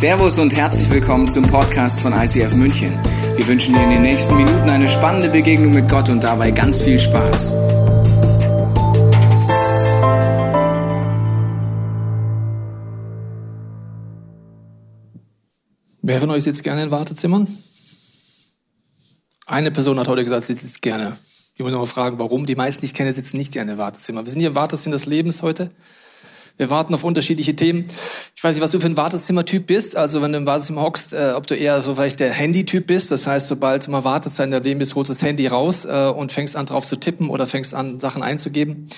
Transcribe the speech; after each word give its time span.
Servus 0.00 0.38
und 0.38 0.56
herzlich 0.56 0.88
willkommen 0.88 1.28
zum 1.28 1.46
Podcast 1.46 2.00
von 2.00 2.14
ICF 2.14 2.54
München. 2.54 2.98
Wir 3.36 3.46
wünschen 3.46 3.74
dir 3.74 3.82
in 3.82 3.90
den 3.90 4.00
nächsten 4.00 4.34
Minuten 4.34 4.70
eine 4.70 4.88
spannende 4.88 5.28
Begegnung 5.28 5.74
mit 5.74 5.90
Gott 5.90 6.08
und 6.08 6.24
dabei 6.24 6.52
ganz 6.52 6.80
viel 6.80 6.98
Spaß. 6.98 7.52
Wer 16.00 16.18
von 16.18 16.30
euch 16.30 16.44
sitzt 16.44 16.62
gerne 16.62 16.84
in 16.84 16.90
Wartezimmern? 16.90 17.46
Eine 19.44 19.70
Person 19.70 20.00
hat 20.00 20.08
heute 20.08 20.24
gesagt, 20.24 20.46
sie 20.46 20.54
sitzt 20.54 20.80
gerne. 20.80 21.14
Ich 21.56 21.60
muss 21.62 21.72
noch 21.72 21.80
mal 21.80 21.84
fragen, 21.84 22.18
warum. 22.18 22.46
Die 22.46 22.56
meisten, 22.56 22.80
die 22.80 22.86
ich 22.86 22.94
kenne, 22.94 23.12
sitzen 23.12 23.36
nicht 23.36 23.52
gerne 23.52 23.72
im 23.72 23.78
Wartezimmer. 23.78 24.24
Wir 24.24 24.30
sind 24.30 24.40
hier 24.40 24.48
im 24.48 24.56
Wartezimmer 24.56 24.94
des 24.94 25.04
Lebens 25.04 25.42
heute. 25.42 25.70
Wir 26.60 26.68
warten 26.68 26.92
auf 26.92 27.04
unterschiedliche 27.04 27.56
Themen. 27.56 27.86
Ich 28.36 28.44
weiß 28.44 28.54
nicht, 28.54 28.62
was 28.62 28.72
du 28.72 28.80
für 28.80 28.86
ein 28.86 28.96
Wartezimmertyp 28.98 29.66
bist. 29.66 29.96
Also 29.96 30.20
wenn 30.20 30.32
du 30.32 30.36
im 30.36 30.46
Wartezimmer 30.46 30.82
hockst, 30.82 31.14
äh, 31.14 31.32
ob 31.34 31.46
du 31.46 31.54
eher 31.54 31.80
so 31.80 31.94
vielleicht 31.94 32.20
der 32.20 32.34
Handy-Typ 32.34 32.86
bist. 32.86 33.10
Das 33.10 33.26
heißt, 33.26 33.48
sobald 33.48 33.88
mal 33.88 34.04
Wartezeit 34.04 34.44
in 34.44 34.50
deinem 34.50 34.64
Leben 34.64 34.80
ist, 34.82 34.94
holst 34.94 35.08
du 35.08 35.14
das 35.14 35.22
Handy 35.22 35.46
raus 35.46 35.86
äh, 35.86 36.12
und 36.14 36.32
fängst 36.32 36.56
an 36.56 36.66
drauf 36.66 36.84
zu 36.84 36.96
tippen 36.96 37.30
oder 37.30 37.46
fängst 37.46 37.74
an, 37.74 37.98
Sachen 37.98 38.22
einzugeben. 38.22 38.90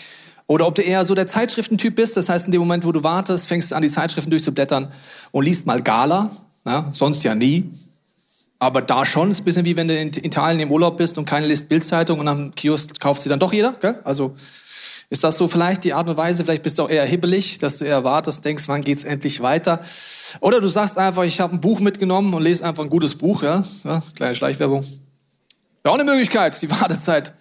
Oder 0.48 0.66
ob 0.66 0.74
du 0.74 0.82
eher 0.82 1.04
so 1.04 1.14
der 1.14 1.28
Zeitschriftentyp 1.28 1.94
bist. 1.94 2.16
Das 2.16 2.28
heißt, 2.28 2.46
in 2.46 2.52
dem 2.52 2.62
Moment, 2.62 2.84
wo 2.84 2.90
du 2.90 3.04
wartest, 3.04 3.46
fängst 3.46 3.70
du 3.70 3.76
an, 3.76 3.82
die 3.82 3.90
Zeitschriften 3.90 4.32
durchzublättern 4.32 4.90
und 5.30 5.44
liest 5.44 5.64
mal 5.64 5.80
Gala. 5.80 6.32
Ja, 6.66 6.88
sonst 6.90 7.22
ja 7.22 7.36
nie. 7.36 7.70
Aber 8.58 8.82
da 8.82 9.04
schon, 9.04 9.30
ist 9.30 9.42
ein 9.42 9.44
bisschen 9.44 9.64
wie 9.64 9.76
wenn 9.76 9.86
du 9.86 9.96
in 9.96 10.08
Italien 10.08 10.58
im 10.58 10.72
Urlaub 10.72 10.96
bist 10.96 11.16
und 11.16 11.26
keine 11.26 11.46
liest 11.46 11.68
Bildzeitung 11.68 12.18
und 12.18 12.26
am 12.26 12.52
Kiosk 12.56 12.98
kauft 12.98 13.22
sie 13.22 13.28
dann 13.28 13.38
doch 13.38 13.52
jeder. 13.52 13.72
Gell? 13.80 14.00
Also 14.02 14.34
ist 15.12 15.22
das 15.24 15.36
so 15.36 15.46
vielleicht 15.46 15.84
die 15.84 15.92
Art 15.92 16.08
und 16.08 16.16
Weise? 16.16 16.42
Vielleicht 16.42 16.62
bist 16.62 16.78
du 16.78 16.84
auch 16.84 16.88
eher 16.88 17.04
hibbelig, 17.04 17.58
dass 17.58 17.76
du 17.76 17.84
eher 17.84 18.02
wartest, 18.02 18.46
denkst, 18.46 18.64
wann 18.68 18.80
geht's 18.80 19.04
endlich 19.04 19.42
weiter? 19.42 19.82
Oder 20.40 20.58
du 20.58 20.68
sagst 20.68 20.96
einfach, 20.96 21.24
ich 21.24 21.38
habe 21.38 21.52
ein 21.52 21.60
Buch 21.60 21.80
mitgenommen 21.80 22.32
und 22.32 22.42
lese 22.42 22.64
einfach 22.64 22.82
ein 22.82 22.88
gutes 22.88 23.16
Buch, 23.16 23.42
ja? 23.42 23.62
ja 23.84 24.02
kleine 24.16 24.34
Schleichwerbung. 24.34 24.82
Wäre 25.82 25.94
auch 25.94 25.98
eine 25.98 26.10
Möglichkeit, 26.10 26.60
die 26.62 26.70
Wartezeit 26.80 27.34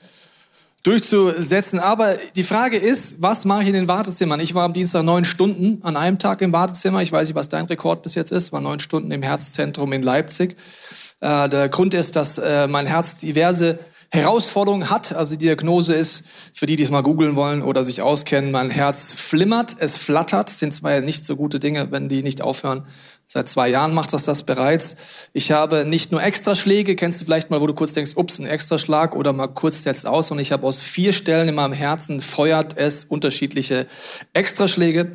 durchzusetzen. 0.83 1.79
Aber 1.79 2.13
die 2.35 2.43
Frage 2.43 2.75
ist, 2.75 3.21
was 3.21 3.45
mache 3.45 3.61
ich 3.61 3.67
in 3.69 3.73
den 3.73 3.87
Wartezimmern? 3.87 4.41
Ich 4.41 4.53
war 4.53 4.65
am 4.65 4.73
Dienstag 4.73 5.03
neun 5.03 5.23
Stunden 5.23 5.81
an 5.83 5.95
einem 5.95 6.19
Tag 6.19 6.41
im 6.41 6.51
Wartezimmer. 6.51 7.01
Ich 7.01 7.13
weiß 7.13 7.29
nicht, 7.29 7.35
was 7.35 7.47
dein 7.47 7.67
Rekord 7.67 8.01
bis 8.01 8.15
jetzt 8.15 8.33
ist. 8.33 8.51
War 8.51 8.59
neun 8.59 8.81
Stunden 8.81 9.11
im 9.11 9.21
Herzzentrum 9.21 9.93
in 9.93 10.03
Leipzig. 10.03 10.57
Äh, 11.21 11.47
der 11.47 11.69
Grund 11.69 11.93
ist, 11.93 12.17
dass 12.17 12.37
äh, 12.37 12.67
mein 12.67 12.85
Herz 12.85 13.15
diverse 13.15 13.79
Herausforderung 14.13 14.89
hat. 14.89 15.13
Also 15.13 15.35
die 15.35 15.45
Diagnose 15.45 15.93
ist, 15.93 16.25
für 16.53 16.65
die, 16.65 16.75
die 16.75 16.83
es 16.83 16.89
mal 16.89 17.01
googeln 17.01 17.35
wollen 17.35 17.61
oder 17.61 17.83
sich 17.83 18.01
auskennen, 18.01 18.51
mein 18.51 18.69
Herz 18.69 19.13
flimmert, 19.13 19.77
es 19.79 19.97
flattert. 19.97 20.49
Das 20.49 20.59
sind 20.59 20.73
zwei 20.73 20.99
nicht 20.99 21.25
so 21.25 21.37
gute 21.37 21.59
Dinge, 21.59 21.91
wenn 21.91 22.09
die 22.09 22.21
nicht 22.21 22.41
aufhören. 22.41 22.85
Seit 23.25 23.47
zwei 23.47 23.69
Jahren 23.69 23.93
macht 23.93 24.11
das 24.11 24.25
das 24.25 24.43
bereits. 24.43 24.97
Ich 25.31 25.53
habe 25.53 25.85
nicht 25.85 26.11
nur 26.11 26.21
Extraschläge, 26.21 26.97
kennst 26.97 27.21
du 27.21 27.25
vielleicht 27.25 27.49
mal, 27.49 27.61
wo 27.61 27.67
du 27.67 27.73
kurz 27.73 27.93
denkst, 27.93 28.17
ups, 28.17 28.39
ein 28.39 28.45
Extraschlag 28.45 29.15
oder 29.15 29.31
mal 29.31 29.47
kurz 29.47 29.83
setzt 29.83 30.05
aus. 30.05 30.31
Und 30.31 30.39
ich 30.39 30.51
habe 30.51 30.67
aus 30.67 30.81
vier 30.81 31.13
Stellen 31.13 31.47
in 31.47 31.55
meinem 31.55 31.71
Herzen 31.71 32.19
feuert 32.19 32.77
es 32.77 33.05
unterschiedliche 33.05 33.87
Extraschläge. 34.33 35.11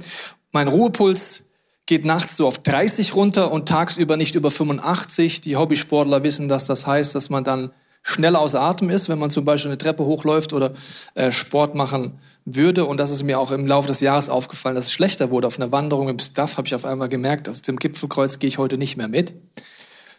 Mein 0.52 0.69
Ruhepuls 0.69 1.44
geht 1.84 2.06
nachts 2.06 2.39
so 2.39 2.47
auf 2.47 2.56
30 2.56 3.14
runter 3.14 3.52
und 3.52 3.69
tagsüber 3.69 4.17
nicht 4.17 4.34
über 4.34 4.50
85. 4.50 5.42
Die 5.42 5.56
Hobbysportler 5.56 6.22
wissen, 6.22 6.48
dass 6.48 6.64
das 6.64 6.86
heißt, 6.86 7.14
dass 7.14 7.28
man 7.28 7.44
dann 7.44 7.70
schnell 8.06 8.36
außer 8.36 8.60
Atem 8.60 8.88
ist, 8.88 9.08
wenn 9.08 9.18
man 9.18 9.30
zum 9.30 9.44
Beispiel 9.44 9.70
eine 9.70 9.78
Treppe 9.78 10.04
hochläuft 10.04 10.52
oder 10.52 10.72
äh, 11.14 11.32
Sport 11.32 11.74
machen 11.74 12.12
würde. 12.44 12.84
Und 12.86 12.98
das 12.98 13.10
ist 13.10 13.24
mir 13.24 13.40
auch 13.40 13.50
im 13.50 13.66
Laufe 13.66 13.88
des 13.88 14.00
Jahres 14.00 14.28
aufgefallen, 14.28 14.76
dass 14.76 14.86
es 14.86 14.92
schlechter 14.92 15.30
wurde. 15.30 15.48
Auf 15.48 15.58
einer 15.58 15.72
Wanderung 15.72 16.08
im 16.08 16.18
Staff 16.20 16.56
habe 16.56 16.68
ich 16.68 16.74
auf 16.74 16.84
einmal 16.84 17.08
gemerkt, 17.08 17.48
aus 17.48 17.62
dem 17.62 17.77
Gipfelkreuz 17.77 18.38
gehe 18.38 18.46
ich 18.48 18.58
heute 18.58 18.78
nicht 18.78 18.96
mehr 18.96 19.08
mit. 19.08 19.34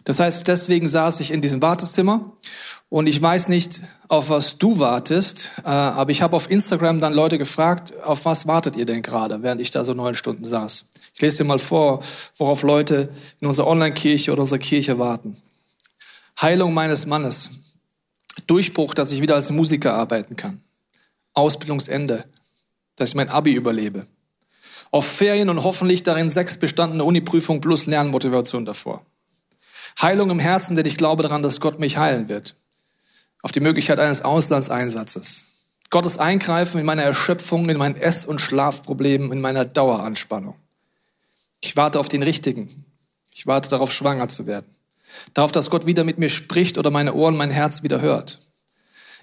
Das 0.04 0.20
heißt, 0.20 0.48
deswegen 0.48 0.88
saß 0.88 1.22
ich 1.22 1.32
in 1.32 1.42
diesem 1.42 1.62
Wartezimmer 1.62 2.34
und 2.90 3.08
ich 3.08 3.22
weiß 3.22 3.48
nicht, 3.48 3.82
auf 4.10 4.30
was 4.30 4.58
du 4.58 4.80
wartest, 4.80 5.54
äh, 5.64 5.70
aber 5.70 6.12
ich 6.12 6.22
habe 6.22 6.36
auf 6.36 6.52
Instagram 6.52 7.00
dann 7.00 7.14
Leute 7.14 7.38
gefragt, 7.38 7.94
auf 8.04 8.26
was 8.26 8.48
wartet 8.48 8.76
ihr 8.76 8.86
denn 8.86 9.02
gerade, 9.02 9.44
während 9.44 9.62
ich 9.62 9.72
da 9.72 9.84
so 9.86 9.94
neun 9.94 10.16
Stunden 10.16 10.44
saß. 10.44 10.90
Ich 11.16 11.22
lese 11.22 11.38
dir 11.38 11.44
mal 11.46 11.60
vor, 11.60 12.02
worauf 12.36 12.64
Leute 12.64 13.10
in 13.40 13.48
unserer 13.48 13.68
Online-Kirche 13.68 14.32
oder 14.32 14.42
unserer 14.42 14.60
Kirche 14.60 15.00
warten. 15.00 15.38
Heilung 16.42 16.74
meines 16.74 17.06
Mannes. 17.06 17.50
Durchbruch, 18.48 18.94
dass 18.94 19.12
ich 19.12 19.22
wieder 19.22 19.36
als 19.36 19.52
Musiker 19.52 19.94
arbeiten 19.94 20.36
kann. 20.36 20.62
Ausbildungsende, 21.34 22.26
dass 22.96 23.10
ich 23.10 23.16
mein 23.16 23.30
Abi 23.30 23.54
überlebe. 23.54 24.08
Auf 24.90 25.06
Ferien 25.06 25.50
und 25.50 25.64
hoffentlich 25.64 26.04
darin 26.04 26.30
sechs 26.30 26.58
bestandene 26.58 27.04
Uniprüfung 27.04 27.62
plus 27.62 27.86
Lernmotivation 27.86 28.66
davor. 28.66 29.06
Heilung 30.02 30.30
im 30.30 30.40
Herzen, 30.40 30.76
denn 30.76 30.86
ich 30.86 30.98
glaube 30.98 31.24
daran, 31.24 31.44
dass 31.44 31.60
Gott 31.60 31.80
mich 31.80 31.98
heilen 31.98 32.30
wird. 32.30 32.56
Auf 33.42 33.52
die 33.52 33.60
Möglichkeit 33.60 34.00
eines 34.00 34.22
Auslandseinsatzes. 34.22 35.48
Gottes 35.90 36.18
Eingreifen 36.18 36.80
in 36.80 36.86
meine 36.86 37.04
Erschöpfung, 37.04 37.70
in 37.70 37.78
meinen 37.78 37.96
Ess- 37.96 38.26
und 38.26 38.42
Schlafproblemen, 38.42 39.32
in 39.32 39.42
meiner 39.42 39.66
Daueranspannung. 39.66 40.56
Ich 41.62 41.76
warte 41.76 42.00
auf 42.00 42.10
den 42.10 42.24
Richtigen. 42.24 42.86
Ich 43.34 43.48
warte 43.48 43.70
darauf, 43.70 43.94
schwanger 43.94 44.28
zu 44.28 44.48
werden. 44.48 44.68
Darauf, 45.34 45.52
dass 45.52 45.70
Gott 45.70 45.86
wieder 45.86 46.04
mit 46.04 46.18
mir 46.18 46.30
spricht 46.30 46.78
oder 46.78 46.92
meine 46.92 47.14
Ohren, 47.14 47.38
mein 47.38 47.52
Herz 47.52 47.84
wieder 47.84 48.02
hört. 48.02 48.40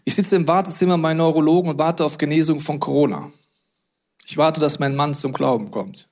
Ich 0.04 0.14
sitze 0.14 0.36
im 0.36 0.46
Wartezimmer 0.46 0.98
bei 0.98 1.14
Neurologen 1.14 1.70
und 1.70 1.78
warte 1.78 2.04
auf 2.04 2.18
Genesung 2.18 2.60
von 2.60 2.78
Corona. 2.78 3.30
Ich 4.26 4.36
warte, 4.36 4.60
dass 4.60 4.78
mein 4.78 4.96
Mann 4.96 5.14
zum 5.14 5.32
Glauben 5.32 5.70
kommt. 5.70 6.08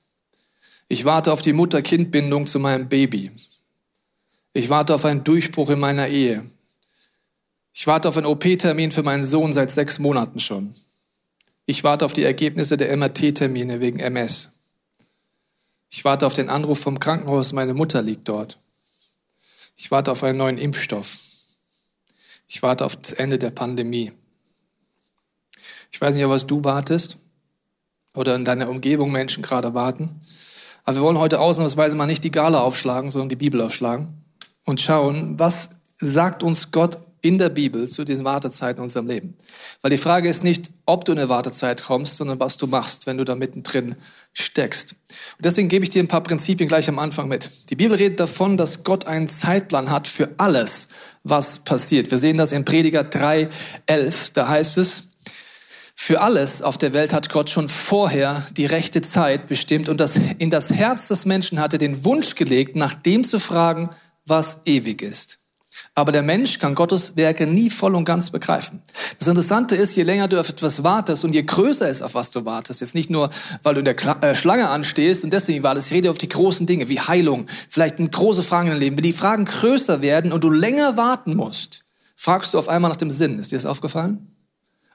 Ich 0.87 1.05
warte 1.05 1.31
auf 1.31 1.41
die 1.41 1.53
Mutter-Kind-Bindung 1.53 2.45
zu 2.47 2.59
meinem 2.59 2.89
Baby. 2.89 3.31
Ich 4.53 4.69
warte 4.69 4.93
auf 4.93 5.05
einen 5.05 5.23
Durchbruch 5.23 5.69
in 5.69 5.79
meiner 5.79 6.07
Ehe. 6.07 6.43
Ich 7.73 7.87
warte 7.87 8.07
auf 8.07 8.17
einen 8.17 8.27
OP-Termin 8.27 8.91
für 8.91 9.01
meinen 9.01 9.23
Sohn 9.23 9.53
seit 9.53 9.71
sechs 9.71 9.97
Monaten 9.97 10.39
schon. 10.39 10.75
Ich 11.65 11.83
warte 11.83 12.05
auf 12.05 12.13
die 12.13 12.23
Ergebnisse 12.23 12.77
der 12.77 12.95
MRT-Termine 12.95 13.81
wegen 13.81 13.99
MS. 13.99 14.51
Ich 15.89 16.03
warte 16.05 16.25
auf 16.25 16.33
den 16.33 16.49
Anruf 16.49 16.79
vom 16.79 16.99
Krankenhaus, 16.99 17.53
meine 17.53 17.73
Mutter 17.73 18.01
liegt 18.01 18.27
dort. 18.27 18.59
Ich 19.75 19.91
warte 19.91 20.11
auf 20.11 20.23
einen 20.23 20.37
neuen 20.37 20.57
Impfstoff. 20.57 21.19
Ich 22.47 22.61
warte 22.61 22.85
auf 22.85 22.95
das 22.95 23.13
Ende 23.13 23.39
der 23.39 23.49
Pandemie. 23.51 24.11
Ich 25.91 25.99
weiß 25.99 26.15
nicht, 26.15 26.25
auf 26.25 26.31
was 26.31 26.47
du 26.47 26.63
wartest 26.63 27.17
oder 28.13 28.35
in 28.35 28.45
deiner 28.45 28.69
Umgebung 28.69 29.11
Menschen 29.11 29.43
gerade 29.43 29.73
warten. 29.73 30.21
Aber 30.83 30.97
wir 30.97 31.01
wollen 31.01 31.17
heute 31.17 31.39
ausnahmsweise 31.39 31.95
mal 31.95 32.05
nicht 32.05 32.23
die 32.23 32.31
Gala 32.31 32.61
aufschlagen, 32.61 33.09
sondern 33.09 33.29
die 33.29 33.35
Bibel 33.35 33.61
aufschlagen 33.61 34.23
und 34.65 34.81
schauen, 34.81 35.39
was 35.39 35.71
sagt 35.97 36.43
uns 36.43 36.71
Gott 36.71 36.97
in 37.23 37.37
der 37.37 37.49
Bibel 37.49 37.87
zu 37.87 38.03
diesen 38.03 38.25
Wartezeiten 38.25 38.79
in 38.79 38.83
unserem 38.83 39.07
Leben. 39.07 39.35
Weil 39.81 39.91
die 39.91 39.97
Frage 39.97 40.29
ist 40.29 40.43
nicht, 40.43 40.69
ob 40.85 41.05
du 41.05 41.13
in 41.13 41.17
eine 41.17 41.29
Wartezeit 41.29 41.83
kommst, 41.83 42.17
sondern 42.17 42.39
was 42.39 42.57
du 42.57 42.67
machst, 42.67 43.07
wenn 43.07 43.17
du 43.17 43.23
da 43.23 43.33
mittendrin 43.33 43.95
steckst. 44.33 44.95
Und 45.37 45.45
deswegen 45.45 45.69
gebe 45.69 45.85
ich 45.85 45.89
dir 45.89 46.03
ein 46.03 46.09
paar 46.09 46.21
Prinzipien 46.21 46.67
gleich 46.67 46.89
am 46.89 46.99
Anfang 46.99 47.29
mit. 47.29 47.69
Die 47.69 47.75
Bibel 47.75 47.95
redet 47.95 48.19
davon, 48.19 48.57
dass 48.57 48.83
Gott 48.83 49.07
einen 49.07 49.29
Zeitplan 49.29 49.89
hat 49.89 50.07
für 50.07 50.31
alles, 50.37 50.89
was 51.23 51.59
passiert. 51.59 52.11
Wir 52.11 52.17
sehen 52.17 52.37
das 52.37 52.51
in 52.51 52.65
Prediger 52.65 53.05
3, 53.05 53.49
11. 53.85 54.31
Da 54.31 54.49
heißt 54.49 54.77
es, 54.77 55.09
für 55.95 56.19
alles 56.19 56.61
auf 56.61 56.77
der 56.77 56.91
Welt 56.91 57.13
hat 57.13 57.29
Gott 57.29 57.49
schon 57.49 57.69
vorher 57.69 58.45
die 58.57 58.65
rechte 58.65 59.01
Zeit 59.01 59.47
bestimmt 59.47 59.87
und 59.87 60.01
das 60.01 60.19
in 60.37 60.49
das 60.49 60.73
Herz 60.73 61.07
des 61.07 61.23
Menschen 61.23 61.61
hatte 61.61 61.77
den 61.77 62.03
Wunsch 62.03 62.35
gelegt, 62.35 62.75
nach 62.75 62.93
dem 62.93 63.23
zu 63.23 63.39
fragen, 63.39 63.89
was 64.25 64.59
ewig 64.65 65.01
ist. 65.01 65.39
Aber 65.95 66.11
der 66.11 66.23
Mensch 66.23 66.59
kann 66.59 66.75
Gottes 66.75 67.15
Werke 67.15 67.45
nie 67.45 67.69
voll 67.69 67.95
und 67.95 68.05
ganz 68.05 68.29
begreifen. 68.29 68.81
Das 69.19 69.27
Interessante 69.27 69.75
ist, 69.75 69.95
je 69.95 70.03
länger 70.03 70.27
du 70.27 70.39
auf 70.39 70.49
etwas 70.49 70.83
wartest 70.83 71.23
und 71.23 71.33
je 71.33 71.43
größer 71.43 71.87
ist, 71.87 72.01
auf 72.01 72.15
was 72.15 72.31
du 72.31 72.45
wartest, 72.45 72.81
jetzt 72.81 72.95
nicht 72.95 73.09
nur, 73.09 73.29
weil 73.61 73.75
du 73.75 73.79
in 73.79 73.85
der 73.85 73.95
Kla 73.95 74.17
äh, 74.21 74.35
Schlange 74.35 74.69
anstehst 74.69 75.23
und 75.23 75.31
deswegen 75.33 75.63
wartest, 75.63 75.91
ich 75.91 75.97
rede 75.97 76.09
auf 76.09 76.17
die 76.17 76.29
großen 76.29 76.65
Dinge 76.65 76.89
wie 76.89 76.99
Heilung, 76.99 77.45
vielleicht 77.69 77.97
große 78.11 78.43
Fragen 78.43 78.71
im 78.71 78.79
Leben. 78.79 78.97
Wenn 78.97 79.03
die 79.03 79.13
Fragen 79.13 79.45
größer 79.45 80.01
werden 80.01 80.31
und 80.31 80.43
du 80.43 80.49
länger 80.49 80.97
warten 80.97 81.35
musst, 81.35 81.85
fragst 82.15 82.53
du 82.53 82.59
auf 82.59 82.69
einmal 82.69 82.89
nach 82.89 82.97
dem 82.97 83.11
Sinn. 83.11 83.39
Ist 83.39 83.51
dir 83.51 83.57
das 83.57 83.65
aufgefallen? 83.65 84.32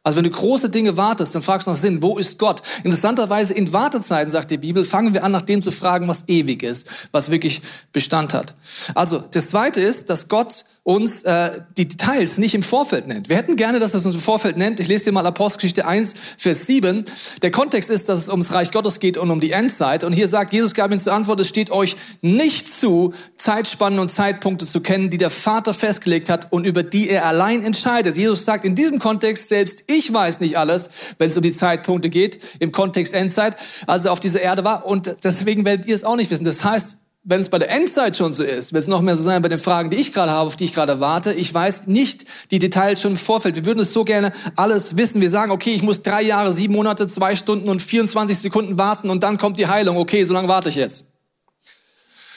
Also 0.09 0.17
wenn 0.17 0.25
du 0.25 0.31
große 0.31 0.71
Dinge 0.71 0.97
wartest, 0.97 1.35
dann 1.35 1.43
fragst 1.43 1.67
du 1.67 1.71
nach 1.71 1.77
Sinn, 1.77 2.03
wo 2.03 2.17
ist 2.17 2.39
Gott? 2.39 2.63
Interessanterweise 2.83 3.53
in 3.53 3.75
Wartezeiten, 3.75 4.31
sagt 4.33 4.51
die 4.51 4.57
Bibel, 4.57 4.83
fangen 4.83 5.13
wir 5.13 5.23
an, 5.23 5.33
nach 5.33 5.43
dem 5.43 5.61
zu 5.61 5.71
fragen, 5.71 6.09
was 6.09 6.27
ewig 6.29 6.63
ist, 6.63 7.11
was 7.13 7.31
wirklich 7.31 7.61
Bestand 7.93 8.33
hat. 8.33 8.55
Also 8.95 9.19
das 9.19 9.51
Zweite 9.51 9.83
ist, 9.83 10.09
dass 10.09 10.29
Gott 10.29 10.65
uns 10.89 11.23
äh, 11.25 11.61
die 11.77 11.87
Details 11.87 12.39
nicht 12.39 12.55
im 12.55 12.63
Vorfeld 12.63 13.09
nennt. 13.09 13.29
Wir 13.29 13.37
hätten 13.37 13.57
gerne, 13.57 13.79
dass 13.79 13.93
er 13.93 13.99
es 13.99 14.07
uns 14.07 14.15
im 14.15 14.23
Vorfeld 14.23 14.57
nennt. 14.57 14.81
Ich 14.81 14.89
lese 14.89 15.05
dir 15.05 15.13
mal 15.13 15.27
Apostelgeschichte 15.27 15.87
1, 15.87 16.15
Vers 16.39 16.65
7. 16.65 17.05
Der 17.43 17.51
Kontext 17.51 17.91
ist, 17.91 18.09
dass 18.09 18.21
es 18.21 18.29
ums 18.31 18.55
Reich 18.55 18.73
Gottes 18.73 18.99
geht 18.99 19.19
und 19.19 19.31
um 19.31 19.39
die 19.39 19.51
Endzeit. 19.51 20.03
Und 20.03 20.15
hier 20.15 20.29
sagt, 20.29 20.55
Jesus 20.55 20.73
gab 20.73 20.91
ihnen 20.91 20.99
zur 20.99 21.13
Antwort, 21.13 21.41
es 21.41 21.49
steht 21.51 21.71
euch 21.71 21.95
nicht 22.23 22.67
zu, 22.67 23.13
Zeitspannen 23.37 23.99
und 23.99 24.11
Zeitpunkte 24.11 24.65
zu 24.65 24.81
kennen, 24.81 25.11
die 25.11 25.19
der 25.19 25.29
Vater 25.29 25.75
festgelegt 25.75 26.31
hat 26.31 26.51
und 26.53 26.65
über 26.65 26.83
die 26.83 27.11
er 27.11 27.27
allein 27.27 27.63
entscheidet. 27.63 28.17
Jesus 28.17 28.47
sagt 28.47 28.65
in 28.65 28.75
diesem 28.75 28.99
Kontext 28.99 29.51
selbst, 29.51 29.85
ich 29.89 29.98
weiß 30.13 30.41
nicht 30.41 30.59
alles, 30.59 31.15
wenn 31.19 31.29
es 31.31 31.37
um 31.37 31.43
die 31.43 31.53
Zeitpunkte 31.53 32.11
geht, 32.11 32.39
im 32.59 32.73
Kontext 32.73 33.15
Endzeit, 33.15 33.57
als 33.87 34.05
er 34.05 34.13
auf 34.13 34.21
dieser 34.21 34.41
Erde 34.41 34.65
war. 34.65 34.87
Und 34.87 35.15
deswegen 35.25 35.65
werdet 35.65 35.87
ihr 35.87 35.95
es 35.95 36.05
auch 36.05 36.17
nicht 36.17 36.31
wissen. 36.31 36.45
Das 36.45 36.65
heißt, 36.65 36.99
wenn 37.31 37.43
es 37.43 37.51
bei 37.51 37.59
der 37.59 37.71
Endzeit 37.71 38.17
schon 38.17 38.33
so 38.33 38.43
ist, 38.43 38.73
wird 38.73 38.83
es 38.83 38.89
noch 38.89 39.03
mehr 39.03 39.15
so 39.15 39.23
sein 39.23 39.43
bei 39.43 39.51
den 39.51 39.59
Fragen, 39.59 39.91
die 39.91 39.99
ich 39.99 40.15
gerade 40.15 40.33
habe, 40.33 40.47
auf 40.47 40.57
die 40.57 40.65
ich 40.65 40.73
gerade 40.73 40.99
warte. 40.99 41.35
Ich 41.35 41.53
weiß 41.53 41.87
nicht 41.87 42.25
die 42.51 42.59
Details 42.59 43.03
schon 43.03 43.13
im 43.13 43.17
Vorfeld. 43.19 43.55
Wir 43.55 43.67
würden 43.67 43.81
es 43.81 43.93
so 43.93 44.03
gerne 44.03 44.33
alles 44.57 44.97
wissen. 44.97 45.21
Wir 45.21 45.29
sagen, 45.29 45.53
okay, 45.53 45.75
ich 45.75 45.83
muss 45.83 46.01
drei 46.01 46.23
Jahre, 46.23 46.53
sieben 46.53 46.73
Monate, 46.73 47.07
zwei 47.07 47.37
Stunden 47.37 47.69
und 47.69 47.83
24 47.83 48.39
Sekunden 48.39 48.79
warten 48.79 49.11
und 49.11 49.25
dann 49.25 49.37
kommt 49.37 49.59
die 49.59 49.67
Heilung. 49.67 49.99
Okay, 49.99 50.25
so 50.25 50.33
lange 50.33 50.49
warte 50.49 50.71
ich 50.71 50.77
jetzt. 50.77 51.05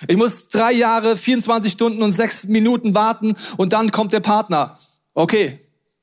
Ich 0.07 0.17
muss 0.17 0.49
drei 0.49 0.73
Jahre, 0.73 1.15
24 1.15 1.71
Stunden 1.71 2.03
und 2.03 2.11
sechs 2.11 2.43
Minuten 2.43 2.93
warten 2.93 3.35
und 3.55 3.71
dann 3.71 3.91
kommt 3.91 4.11
der 4.11 4.19
Partner. 4.19 4.77
Okay, 5.13 5.60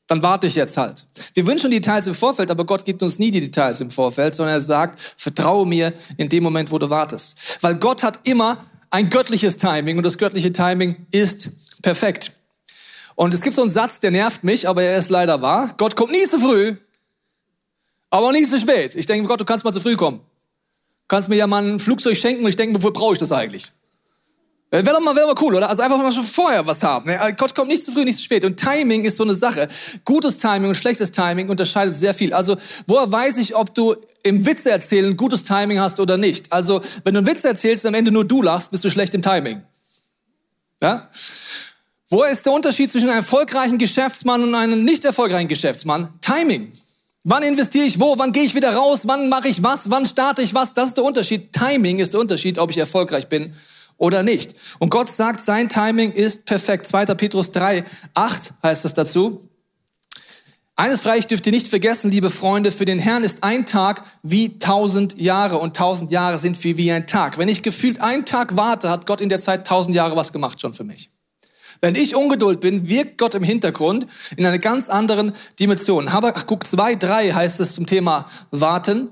dann 0.09 0.23
warte 0.23 0.47
ich 0.47 0.55
jetzt 0.55 0.77
halt. 0.77 1.07
Wir 1.35 1.47
wünschen 1.47 1.71
die 1.71 1.81
Details 1.81 2.07
im 2.07 2.15
Vorfeld, 2.15 2.51
aber 2.51 2.65
Gott 2.65 2.85
gibt 2.85 3.03
uns 3.03 3.19
nie 3.19 3.31
die 3.31 3.43
Details 3.43 3.81
im 3.81 3.91
Vorfeld, 3.91 4.35
sondern 4.35 4.57
er 4.57 4.61
sagt, 4.61 4.99
vertraue 5.17 5.67
mir 5.67 5.93
in 6.17 6.29
dem 6.29 6.43
Moment, 6.43 6.73
wo 6.73 6.79
du 6.79 6.91
wartest. 6.91 7.59
Weil 7.61 7.77
Gott 7.77 8.03
hat 8.03 8.27
immer 8.27 8.67
ein 8.91 9.11
göttliches 9.11 9.59
Timing 9.59 9.99
und 9.99 10.03
das 10.03 10.17
göttliche 10.17 10.53
Timing 10.53 10.97
ist 11.11 11.51
perfekt. 11.83 12.33
Und 13.17 13.35
es 13.35 13.43
gibt 13.43 13.55
so 13.55 13.63
einen 13.63 13.71
Satz, 13.71 14.01
der 14.01 14.11
nervt 14.11 14.45
mich, 14.45 14.67
aber 14.67 14.83
er 14.83 14.97
ist 14.97 15.11
leider 15.11 15.43
wahr. 15.43 15.75
Gott 15.77 15.95
kommt 15.95 16.13
nie 16.13 16.25
zu 16.25 16.39
früh, 16.39 16.75
aber 18.09 18.33
nie 18.33 18.47
zu 18.47 18.59
spät. 18.59 18.95
Ich 18.95 19.05
denke, 19.05 19.29
Gott, 19.29 19.41
du 19.41 19.45
kannst 19.45 19.65
mal 19.65 19.73
zu 19.73 19.81
früh 19.81 19.95
kommen. 19.95 20.19
Du 20.21 21.15
kannst 21.15 21.29
mir 21.29 21.37
ja 21.37 21.47
mal 21.47 21.63
ein 21.63 21.79
Flugzeug 21.79 22.17
schenken 22.17 22.45
und 22.45 22.49
ich 22.49 22.57
denke, 22.57 22.77
wofür 22.77 22.93
brauche 22.93 23.13
ich 23.13 23.19
das 23.19 23.33
eigentlich? 23.33 23.73
Wäre 24.71 24.85
doch 24.85 25.01
mal, 25.01 25.17
wäre 25.17 25.27
mal 25.27 25.35
cool, 25.41 25.55
oder? 25.55 25.71
Also 25.71 25.81
einfach 25.81 25.97
mal 25.97 26.13
schon 26.13 26.25
vorher 26.25 26.67
was 26.67 26.83
haben. 26.83 27.11
Gott 27.39 27.55
kommt 27.55 27.69
nicht 27.69 27.83
zu 27.83 27.91
früh, 27.91 28.05
nicht 28.05 28.19
zu 28.19 28.25
spät. 28.25 28.45
Und 28.45 28.59
Timing 28.59 29.07
ist 29.07 29.17
so 29.17 29.25
eine 29.25 29.35
Sache. 29.35 29.67
Gutes 30.05 30.39
Timing 30.39 30.69
und 30.69 30.75
schlechtes 30.75 31.11
Timing 31.11 31.49
unterscheidet 31.49 31.97
sehr 31.97 32.13
viel. 32.13 32.35
Also, 32.35 32.55
woher 32.87 33.11
weiß 33.11 33.39
ich, 33.39 33.57
ob 33.57 33.75
du 33.75 33.97
im 34.23 34.45
Witze 34.45 34.71
erzählen 34.71 35.17
gutes 35.17 35.45
Timing 35.45 35.81
hast 35.81 36.01
oder 36.01 36.19
nicht? 36.19 36.53
Also, 36.53 36.83
wenn 37.03 37.15
du 37.15 37.21
einen 37.21 37.27
Witz 37.27 37.45
erzählst 37.45 37.87
und 37.87 37.89
am 37.89 37.95
Ende 37.95 38.11
nur 38.11 38.27
du 38.27 38.43
lachst, 38.43 38.71
bist 38.71 38.85
du 38.85 38.91
schlecht 38.91 39.15
im 39.15 39.23
Timing. 39.23 39.63
Ja? 40.83 41.09
Wo 42.11 42.25
ist 42.25 42.45
der 42.45 42.53
Unterschied 42.53 42.91
zwischen 42.91 43.09
einem 43.09 43.19
erfolgreichen 43.19 43.79
Geschäftsmann 43.79 44.43
und 44.43 44.55
einem 44.55 44.85
nicht 44.85 45.03
erfolgreichen 45.03 45.49
Geschäftsmann? 45.49 46.13
Timing. 46.21 46.73
Wann 47.25 47.43
investiere 47.43 47.87
ich 47.87 47.99
wo? 48.01 48.19
Wann 48.19 48.33
gehe 48.33 48.45
ich 48.45 48.55
wieder 48.55 48.75
raus? 48.75 49.01
Wann 49.05 49.31
mache 49.31 49.49
ich 49.49 49.63
was? 49.63 49.89
Wann 49.89 50.05
starte 50.05 50.43
ich 50.43 50.55
was? 50.55 50.75
Das 50.75 50.89
ist 50.89 50.99
der 50.99 51.05
Unterschied. 51.05 51.55
Timing 51.55 52.01
ist 52.01 52.13
der 52.13 52.21
Unterschied, 52.21 52.59
ob 52.59 52.71
ich 52.71 52.77
erfolgreich 52.77 53.29
bin 53.29 53.55
oder 53.99 54.23
nicht. 54.23 54.55
Und 54.79 54.91
Gott 54.91 55.11
sagt, 55.11 55.41
sein 55.41 55.69
Timing 55.69 56.13
ist 56.13 56.47
perfekt. 56.47 56.87
2. 56.87 57.07
Petrus 57.07 57.53
3, 57.53 57.85
8 58.15 58.55
heißt 58.63 58.85
es 58.87 58.95
dazu. 58.95 59.45
Eines 60.77 61.01
freilich 61.01 61.27
dürft 61.27 61.45
ihr 61.45 61.53
nicht 61.53 61.67
vergessen, 61.67 62.13
liebe 62.13 62.31
Freunde, 62.31 62.71
für 62.71 62.85
den 62.85 63.01
Herrn 63.01 63.25
ist 63.25 63.43
ein 63.43 63.67
Tag 63.67 64.05
wie 64.23 64.61
tausend 64.61 65.21
Jahre 65.21 65.59
und 65.59 65.77
tausend 65.77 66.13
Jahre 66.13 66.39
sind 66.39 66.63
wie, 66.63 66.77
wie 66.77 66.93
ein 66.93 67.09
Tag. 67.09 67.37
Wenn 67.37 67.49
ich 67.49 67.65
gefühlt 67.65 68.01
einen 68.01 68.25
Tag 68.25 68.57
warte, 68.57 68.89
hat 68.89 69.05
Gott 69.05 69.21
in 69.21 69.29
der 69.29 69.41
Zeit 69.41 69.67
tausend 69.67 69.97
Jahre 69.97 70.15
was 70.15 70.33
gemacht 70.33 70.61
schon 70.61 70.75
für 70.75 70.85
mich. 70.85 71.11
Wenn 71.81 71.97
ich 71.97 72.15
Ungeduld 72.15 72.61
bin, 72.61 72.89
wirkt 72.89 73.19
Gott 73.19 73.35
im 73.35 73.43
Hintergrund 73.43 74.07
in 74.37 74.47
einer 74.47 74.61
ganz 74.61 74.89
anderen 74.89 75.33
Dimension. 75.59 76.13
Habakkuk 76.13 76.65
2, 76.65 76.95
3 76.95 77.33
heißt 77.33 77.59
es 77.59 77.75
zum 77.75 77.87
Thema 77.87 78.29
Warten. 78.53 79.09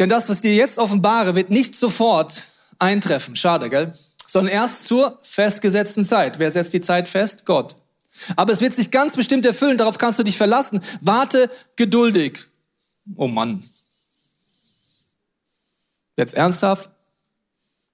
Denn 0.00 0.08
das, 0.08 0.28
was 0.28 0.40
dir 0.40 0.56
jetzt 0.56 0.78
offenbare, 0.78 1.36
wird 1.36 1.50
nicht 1.50 1.76
sofort 1.76 2.47
eintreffen. 2.78 3.36
Schade, 3.36 3.70
gell? 3.70 3.94
Sondern 4.26 4.52
erst 4.52 4.84
zur 4.84 5.18
festgesetzten 5.22 6.04
Zeit. 6.04 6.38
Wer 6.38 6.52
setzt 6.52 6.74
die 6.74 6.80
Zeit 6.80 7.08
fest? 7.08 7.46
Gott. 7.46 7.76
Aber 8.36 8.52
es 8.52 8.60
wird 8.60 8.74
sich 8.74 8.90
ganz 8.90 9.16
bestimmt 9.16 9.46
erfüllen, 9.46 9.78
darauf 9.78 9.98
kannst 9.98 10.18
du 10.18 10.22
dich 10.22 10.36
verlassen. 10.36 10.80
Warte 11.00 11.50
geduldig. 11.76 12.38
Oh 13.16 13.28
Mann. 13.28 13.64
Jetzt 16.16 16.34
ernsthaft? 16.34 16.90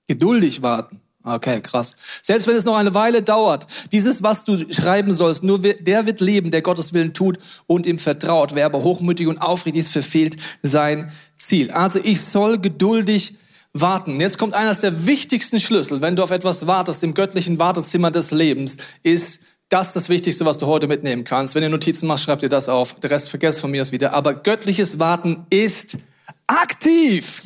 Geduldig 0.07 0.63
warten. 0.63 1.01
Okay, 1.27 1.63
krass. 1.63 1.97
Selbst 2.23 2.47
wenn 2.47 2.57
es 2.57 2.67
noch 2.67 2.77
eine 2.77 2.93
Weile 2.93 3.23
dauert, 3.23 3.67
dieses, 3.93 4.23
was 4.23 4.45
du 4.45 4.59
schreiben 4.71 5.11
sollst, 5.11 5.43
nur 5.43 5.59
der 5.59 6.07
wird 6.07 6.21
leben, 6.21 6.51
der 6.51 6.61
Gottes 6.61 6.93
Willen 6.93 7.15
tut 7.15 7.39
und 7.67 7.87
ihm 7.87 7.99
vertraut. 7.99 8.55
Wer 8.55 8.67
aber 8.67 8.83
hochmütig 8.83 9.27
und 9.27 9.39
aufrichtig 9.39 9.81
ist, 9.81 9.93
verfehlt 9.93 10.37
sein 10.63 11.13
Ziel. 11.39 11.71
Also 11.71 11.99
ich 12.03 12.21
soll 12.21 12.59
geduldig 12.59 13.37
warten. 13.75 14.21
Jetzt 14.21 14.39
kommt 14.39 14.55
eines 14.55 14.81
der 14.81 15.07
wichtigsten 15.07 15.61
Schlüssel, 15.61 16.01
wenn 16.01 16.17
du 16.17 16.23
auf 16.23 16.31
etwas 16.31 16.67
wartest, 16.67 17.03
im 17.03 17.13
göttlichen 17.13 17.59
Wartezimmer 17.59 18.11
des 18.11 18.31
Lebens, 18.31 18.79
ist 19.03 19.43
das 19.69 19.93
das 19.93 20.09
Wichtigste, 20.09 20.45
was 20.45 20.59
du 20.59 20.67
heute 20.67 20.87
mitnehmen 20.87 21.25
kannst. 21.25 21.55
Wenn 21.55 21.63
ihr 21.65 21.69
Notizen 21.69 22.07
machst, 22.07 22.25
schreib 22.25 22.39
dir 22.39 22.49
das 22.49 22.69
auf. 22.69 22.95
Der 23.01 23.11
Rest 23.11 23.31
vergesst 23.31 23.61
von 23.61 23.71
mir 23.71 23.83
aus 23.83 23.91
wieder. 23.91 24.13
Aber 24.13 24.35
göttliches 24.35 25.01
Warten 25.01 25.45
ist 25.51 25.99
aktiv. 26.47 27.43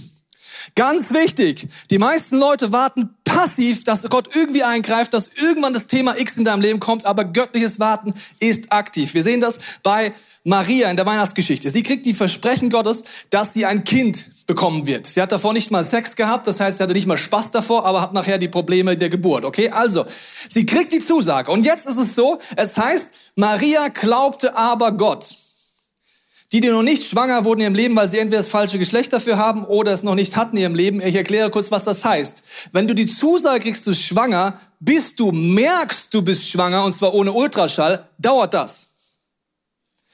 Ganz 0.74 1.12
wichtig. 1.12 1.66
Die 1.90 1.98
meisten 1.98 2.38
Leute 2.38 2.72
warten 2.72 3.10
passiv, 3.24 3.84
dass 3.84 4.08
Gott 4.08 4.34
irgendwie 4.34 4.62
eingreift, 4.62 5.14
dass 5.14 5.28
irgendwann 5.28 5.74
das 5.74 5.86
Thema 5.86 6.18
X 6.18 6.38
in 6.38 6.44
deinem 6.44 6.60
Leben 6.60 6.80
kommt, 6.80 7.04
aber 7.04 7.24
göttliches 7.24 7.78
Warten 7.78 8.14
ist 8.40 8.72
aktiv. 8.72 9.12
Wir 9.14 9.22
sehen 9.22 9.40
das 9.40 9.58
bei 9.82 10.12
Maria 10.44 10.90
in 10.90 10.96
der 10.96 11.04
Weihnachtsgeschichte. 11.04 11.70
Sie 11.70 11.82
kriegt 11.82 12.06
die 12.06 12.14
Versprechen 12.14 12.70
Gottes, 12.70 13.04
dass 13.30 13.52
sie 13.52 13.66
ein 13.66 13.84
Kind 13.84 14.46
bekommen 14.46 14.86
wird. 14.86 15.06
Sie 15.06 15.20
hat 15.20 15.30
davor 15.30 15.52
nicht 15.52 15.70
mal 15.70 15.84
Sex 15.84 16.16
gehabt, 16.16 16.46
das 16.46 16.58
heißt, 16.60 16.78
sie 16.78 16.84
hatte 16.84 16.94
nicht 16.94 17.06
mal 17.06 17.18
Spaß 17.18 17.50
davor, 17.50 17.84
aber 17.84 18.00
hat 18.00 18.14
nachher 18.14 18.38
die 18.38 18.48
Probleme 18.48 18.96
der 18.96 19.10
Geburt. 19.10 19.44
Okay, 19.44 19.68
also, 19.68 20.06
sie 20.48 20.64
kriegt 20.64 20.92
die 20.92 21.00
Zusage. 21.00 21.50
Und 21.52 21.64
jetzt 21.64 21.86
ist 21.86 21.98
es 21.98 22.14
so, 22.14 22.38
es 22.56 22.78
heißt, 22.78 23.10
Maria 23.36 23.88
glaubte 23.88 24.56
aber 24.56 24.92
Gott. 24.92 25.36
Die, 26.50 26.60
die 26.60 26.68
noch 26.68 26.82
nicht 26.82 27.04
schwanger 27.04 27.44
wurden 27.44 27.60
in 27.60 27.64
ihrem 27.64 27.74
Leben, 27.74 27.96
weil 27.96 28.08
sie 28.08 28.18
entweder 28.18 28.40
das 28.40 28.48
falsche 28.48 28.78
Geschlecht 28.78 29.12
dafür 29.12 29.36
haben 29.36 29.64
oder 29.64 29.92
es 29.92 30.02
noch 30.02 30.14
nicht 30.14 30.34
hatten 30.34 30.56
in 30.56 30.62
ihrem 30.62 30.74
Leben. 30.74 31.00
Ich 31.02 31.14
erkläre 31.14 31.50
kurz, 31.50 31.70
was 31.70 31.84
das 31.84 32.06
heißt. 32.06 32.42
Wenn 32.72 32.88
du 32.88 32.94
die 32.94 33.06
Zusage 33.06 33.60
kriegst, 33.60 33.86
du 33.86 33.90
bist 33.90 34.04
schwanger, 34.04 34.58
bis 34.80 35.14
du 35.14 35.30
merkst, 35.30 36.12
du 36.12 36.22
bist 36.22 36.48
schwanger, 36.48 36.84
und 36.84 36.94
zwar 36.94 37.12
ohne 37.12 37.32
Ultraschall, 37.32 38.08
dauert 38.18 38.54
das. 38.54 38.88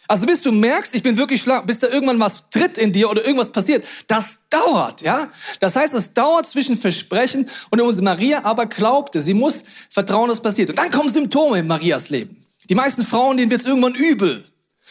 Also 0.09 0.27
bis 0.27 0.41
du 0.41 0.51
merkst, 0.51 0.97
ich 0.97 1.05
bin 1.05 1.17
wirklich 1.17 1.41
schwanger, 1.41 1.63
bis 1.63 1.79
da 1.79 1.87
irgendwann 1.87 2.19
was 2.19 2.49
tritt 2.51 2.79
in 2.79 2.93
dir 2.93 3.09
oder 3.09 3.25
irgendwas 3.25 3.51
passiert, 3.51 3.85
das 4.09 4.39
dauert, 4.51 5.03
ja? 5.03 5.29
Das 5.61 5.77
heißt, 5.77 5.95
es 5.95 6.13
dauert 6.13 6.47
zwischen 6.47 6.77
Versprechen 6.77 7.49
und 7.71 7.81
unsere 7.81 8.05
Maria 8.05 8.45
aber 8.45 8.67
glaubte, 8.67 9.23
sie 9.23 9.35
muss 9.35 9.65
vertrauen, 9.89 10.29
dass 10.29 10.43
passiert. 10.43 10.71
Und 10.71 10.79
dann 10.79 10.91
kommen 10.91 11.11
Symptome 11.11 11.61
in 11.61 11.69
Marias 11.69 12.11
Leben. 12.11 12.37
Die 12.69 12.75
meisten 12.75 13.05
Frauen, 13.05 13.37
denen 13.37 13.51
wird 13.51 13.61
es 13.61 13.67
irgendwann 13.69 13.95
übel. 13.95 14.45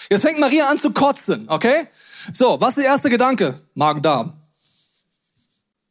Jetzt 0.09 0.21
fängt 0.21 0.39
Maria 0.39 0.69
an 0.69 0.77
zu 0.77 0.91
kotzen, 0.91 1.45
okay? 1.49 1.87
So, 2.33 2.59
was 2.59 2.71
ist 2.71 2.77
der 2.79 2.85
erste 2.85 3.09
Gedanke? 3.09 3.55
Magen-Darm. 3.75 4.33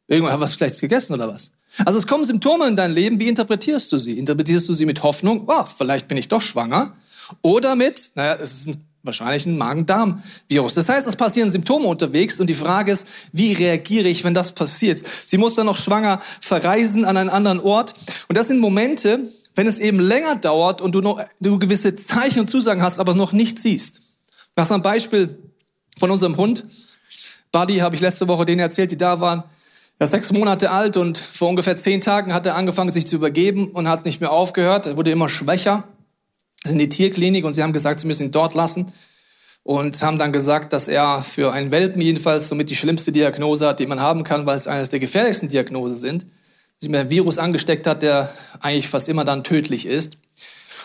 Irgendwann 0.07 0.33
hat 0.33 0.39
was 0.39 0.53
Schlechtes 0.55 0.81
gegessen 0.81 1.13
oder 1.13 1.27
was? 1.27 1.51
Also 1.85 1.97
es 1.99 2.05
kommen 2.05 2.25
Symptome 2.25 2.67
in 2.67 2.75
dein 2.75 2.91
Leben, 2.91 3.19
wie 3.19 3.27
interpretierst 3.27 3.91
du 3.91 3.97
sie? 3.97 4.19
Interpretierst 4.19 4.67
du 4.69 4.73
sie 4.73 4.85
mit 4.85 5.01
Hoffnung, 5.01 5.45
oh, 5.47 5.63
vielleicht 5.65 6.07
bin 6.07 6.17
ich 6.17 6.27
doch 6.27 6.41
schwanger? 6.41 6.95
Oder 7.41 7.75
mit, 7.75 8.11
naja, 8.15 8.35
es 8.35 8.51
ist 8.51 8.67
ein, 8.67 8.87
wahrscheinlich 9.01 9.45
ein 9.45 9.57
Magen-Darm-Virus. 9.57 10.75
Das 10.75 10.89
heißt, 10.89 11.07
es 11.07 11.15
passieren 11.15 11.49
Symptome 11.49 11.87
unterwegs 11.87 12.39
und 12.39 12.47
die 12.47 12.53
Frage 12.53 12.91
ist, 12.91 13.07
wie 13.31 13.53
reagiere 13.53 14.07
ich, 14.07 14.23
wenn 14.23 14.33
das 14.33 14.51
passiert? 14.51 15.01
Sie 15.25 15.37
muss 15.37 15.55
dann 15.55 15.65
noch 15.65 15.77
schwanger 15.77 16.19
verreisen 16.41 17.05
an 17.05 17.17
einen 17.17 17.29
anderen 17.29 17.59
Ort. 17.59 17.95
Und 18.27 18.37
das 18.37 18.47
sind 18.47 18.59
Momente, 18.59 19.19
wenn 19.55 19.67
es 19.67 19.79
eben 19.79 19.99
länger 19.99 20.35
dauert 20.35 20.81
und 20.81 20.93
du 20.93 21.01
noch 21.01 21.23
du 21.39 21.59
gewisse 21.59 21.95
Zeichen 21.95 22.41
und 22.41 22.49
Zusagen 22.49 22.81
hast, 22.81 22.99
aber 22.99 23.13
noch 23.13 23.31
nicht 23.31 23.59
siehst. 23.59 24.01
Nach 24.55 24.65
so 24.65 24.73
einem 24.73 24.83
Beispiel 24.83 25.37
von 25.97 26.11
unserem 26.11 26.37
Hund. 26.37 26.65
Buddy 27.51 27.77
habe 27.77 27.95
ich 27.95 28.01
letzte 28.01 28.27
Woche 28.27 28.45
denen 28.45 28.59
erzählt, 28.59 28.91
die 28.91 28.97
da 28.97 29.19
waren. 29.19 29.43
Er 29.99 30.05
ist 30.05 30.11
sechs 30.11 30.31
Monate 30.31 30.71
alt 30.71 30.97
und 30.97 31.17
vor 31.17 31.49
ungefähr 31.49 31.77
zehn 31.77 32.01
Tagen 32.01 32.33
hat 32.33 32.47
er 32.47 32.55
angefangen, 32.55 32.89
sich 32.89 33.05
zu 33.05 33.15
übergeben 33.15 33.67
und 33.67 33.87
hat 33.87 34.05
nicht 34.05 34.21
mehr 34.21 34.31
aufgehört. 34.31 34.87
Er 34.87 34.97
wurde 34.97 35.11
immer 35.11 35.29
schwächer. 35.29 35.83
Er 36.63 36.65
ist 36.65 36.71
in 36.71 36.79
die 36.79 36.89
Tierklinik 36.89 37.45
und 37.45 37.53
sie 37.53 37.61
haben 37.61 37.73
gesagt, 37.73 37.99
sie 37.99 38.07
müssen 38.07 38.23
ihn 38.23 38.31
dort 38.31 38.55
lassen. 38.55 38.91
Und 39.61 40.01
haben 40.03 40.17
dann 40.17 40.33
gesagt, 40.33 40.73
dass 40.73 40.89
er 40.89 41.23
für 41.23 41.53
einen 41.53 41.71
Welpen 41.71 42.01
jedenfalls 42.01 42.49
somit 42.49 42.69
die 42.69 42.75
schlimmste 42.75 43.13
Diagnose 43.13 43.67
hat, 43.67 43.79
die 43.79 43.85
man 43.85 44.01
haben 44.01 44.23
kann, 44.23 44.45
weil 44.45 44.57
es 44.57 44.67
eines 44.67 44.89
der 44.89 44.99
gefährlichsten 44.99 45.47
Diagnosen 45.47 45.97
sind 45.97 46.25
sich 46.79 46.89
mit 46.89 46.99
einem 46.99 47.09
Virus 47.09 47.37
angesteckt 47.37 47.87
hat, 47.87 48.03
der 48.03 48.31
eigentlich 48.59 48.87
fast 48.87 49.09
immer 49.09 49.25
dann 49.25 49.43
tödlich 49.43 49.85
ist. 49.85 50.17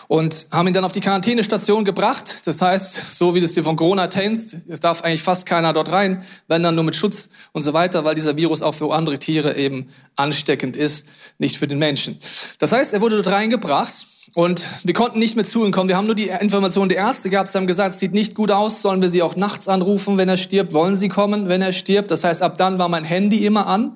Und 0.07 0.47
haben 0.51 0.67
ihn 0.67 0.73
dann 0.73 0.85
auf 0.85 0.91
die 0.91 1.01
Quarantänestation 1.01 1.85
gebracht. 1.85 2.47
Das 2.47 2.63
heißt, 2.63 3.15
so 3.15 3.35
wie 3.35 3.41
du 3.41 3.45
es 3.45 3.53
dir 3.53 3.63
von 3.63 3.75
Corona 3.75 4.07
kennst, 4.07 4.55
es 4.67 4.79
darf 4.79 5.03
eigentlich 5.03 5.21
fast 5.21 5.45
keiner 5.45 5.71
dort 5.71 5.91
rein, 5.91 6.23
wenn 6.47 6.63
dann 6.63 6.73
nur 6.73 6.83
mit 6.83 6.95
Schutz 6.95 7.29
und 7.51 7.61
so 7.61 7.73
weiter, 7.73 8.05
weil 8.05 8.15
dieser 8.15 8.35
Virus 8.35 8.63
auch 8.63 8.73
für 8.73 8.91
andere 8.91 9.19
Tiere 9.19 9.55
eben 9.55 9.87
ansteckend 10.15 10.77
ist, 10.77 11.05
nicht 11.37 11.57
für 11.57 11.67
den 11.67 11.77
Menschen. 11.77 12.17
Das 12.57 12.71
heißt, 12.71 12.93
er 12.93 13.01
wurde 13.01 13.21
dort 13.21 13.27
reingebracht 13.27 13.93
und 14.33 14.65
wir 14.83 14.95
konnten 14.95 15.19
nicht 15.19 15.35
mehr 15.35 15.45
zu 15.45 15.63
ihm 15.63 15.71
kommen. 15.71 15.89
Wir 15.89 15.97
haben 15.97 16.05
nur 16.05 16.15
die 16.15 16.29
Information 16.29 16.89
der 16.89 16.97
Ärzte 16.97 17.29
gehabt. 17.29 17.49
Sie 17.49 17.57
haben 17.57 17.67
gesagt, 17.67 17.93
es 17.93 17.99
sieht 17.99 18.13
nicht 18.13 18.33
gut 18.33 18.49
aus. 18.51 18.81
Sollen 18.81 19.03
wir 19.03 19.09
sie 19.09 19.21
auch 19.21 19.35
nachts 19.35 19.67
anrufen, 19.67 20.17
wenn 20.17 20.29
er 20.29 20.37
stirbt? 20.37 20.73
Wollen 20.73 20.95
sie 20.95 21.09
kommen, 21.09 21.49
wenn 21.49 21.61
er 21.61 21.73
stirbt? 21.73 22.09
Das 22.09 22.23
heißt, 22.23 22.41
ab 22.41 22.57
dann 22.57 22.79
war 22.79 22.89
mein 22.89 23.03
Handy 23.03 23.45
immer 23.45 23.67
an. 23.67 23.95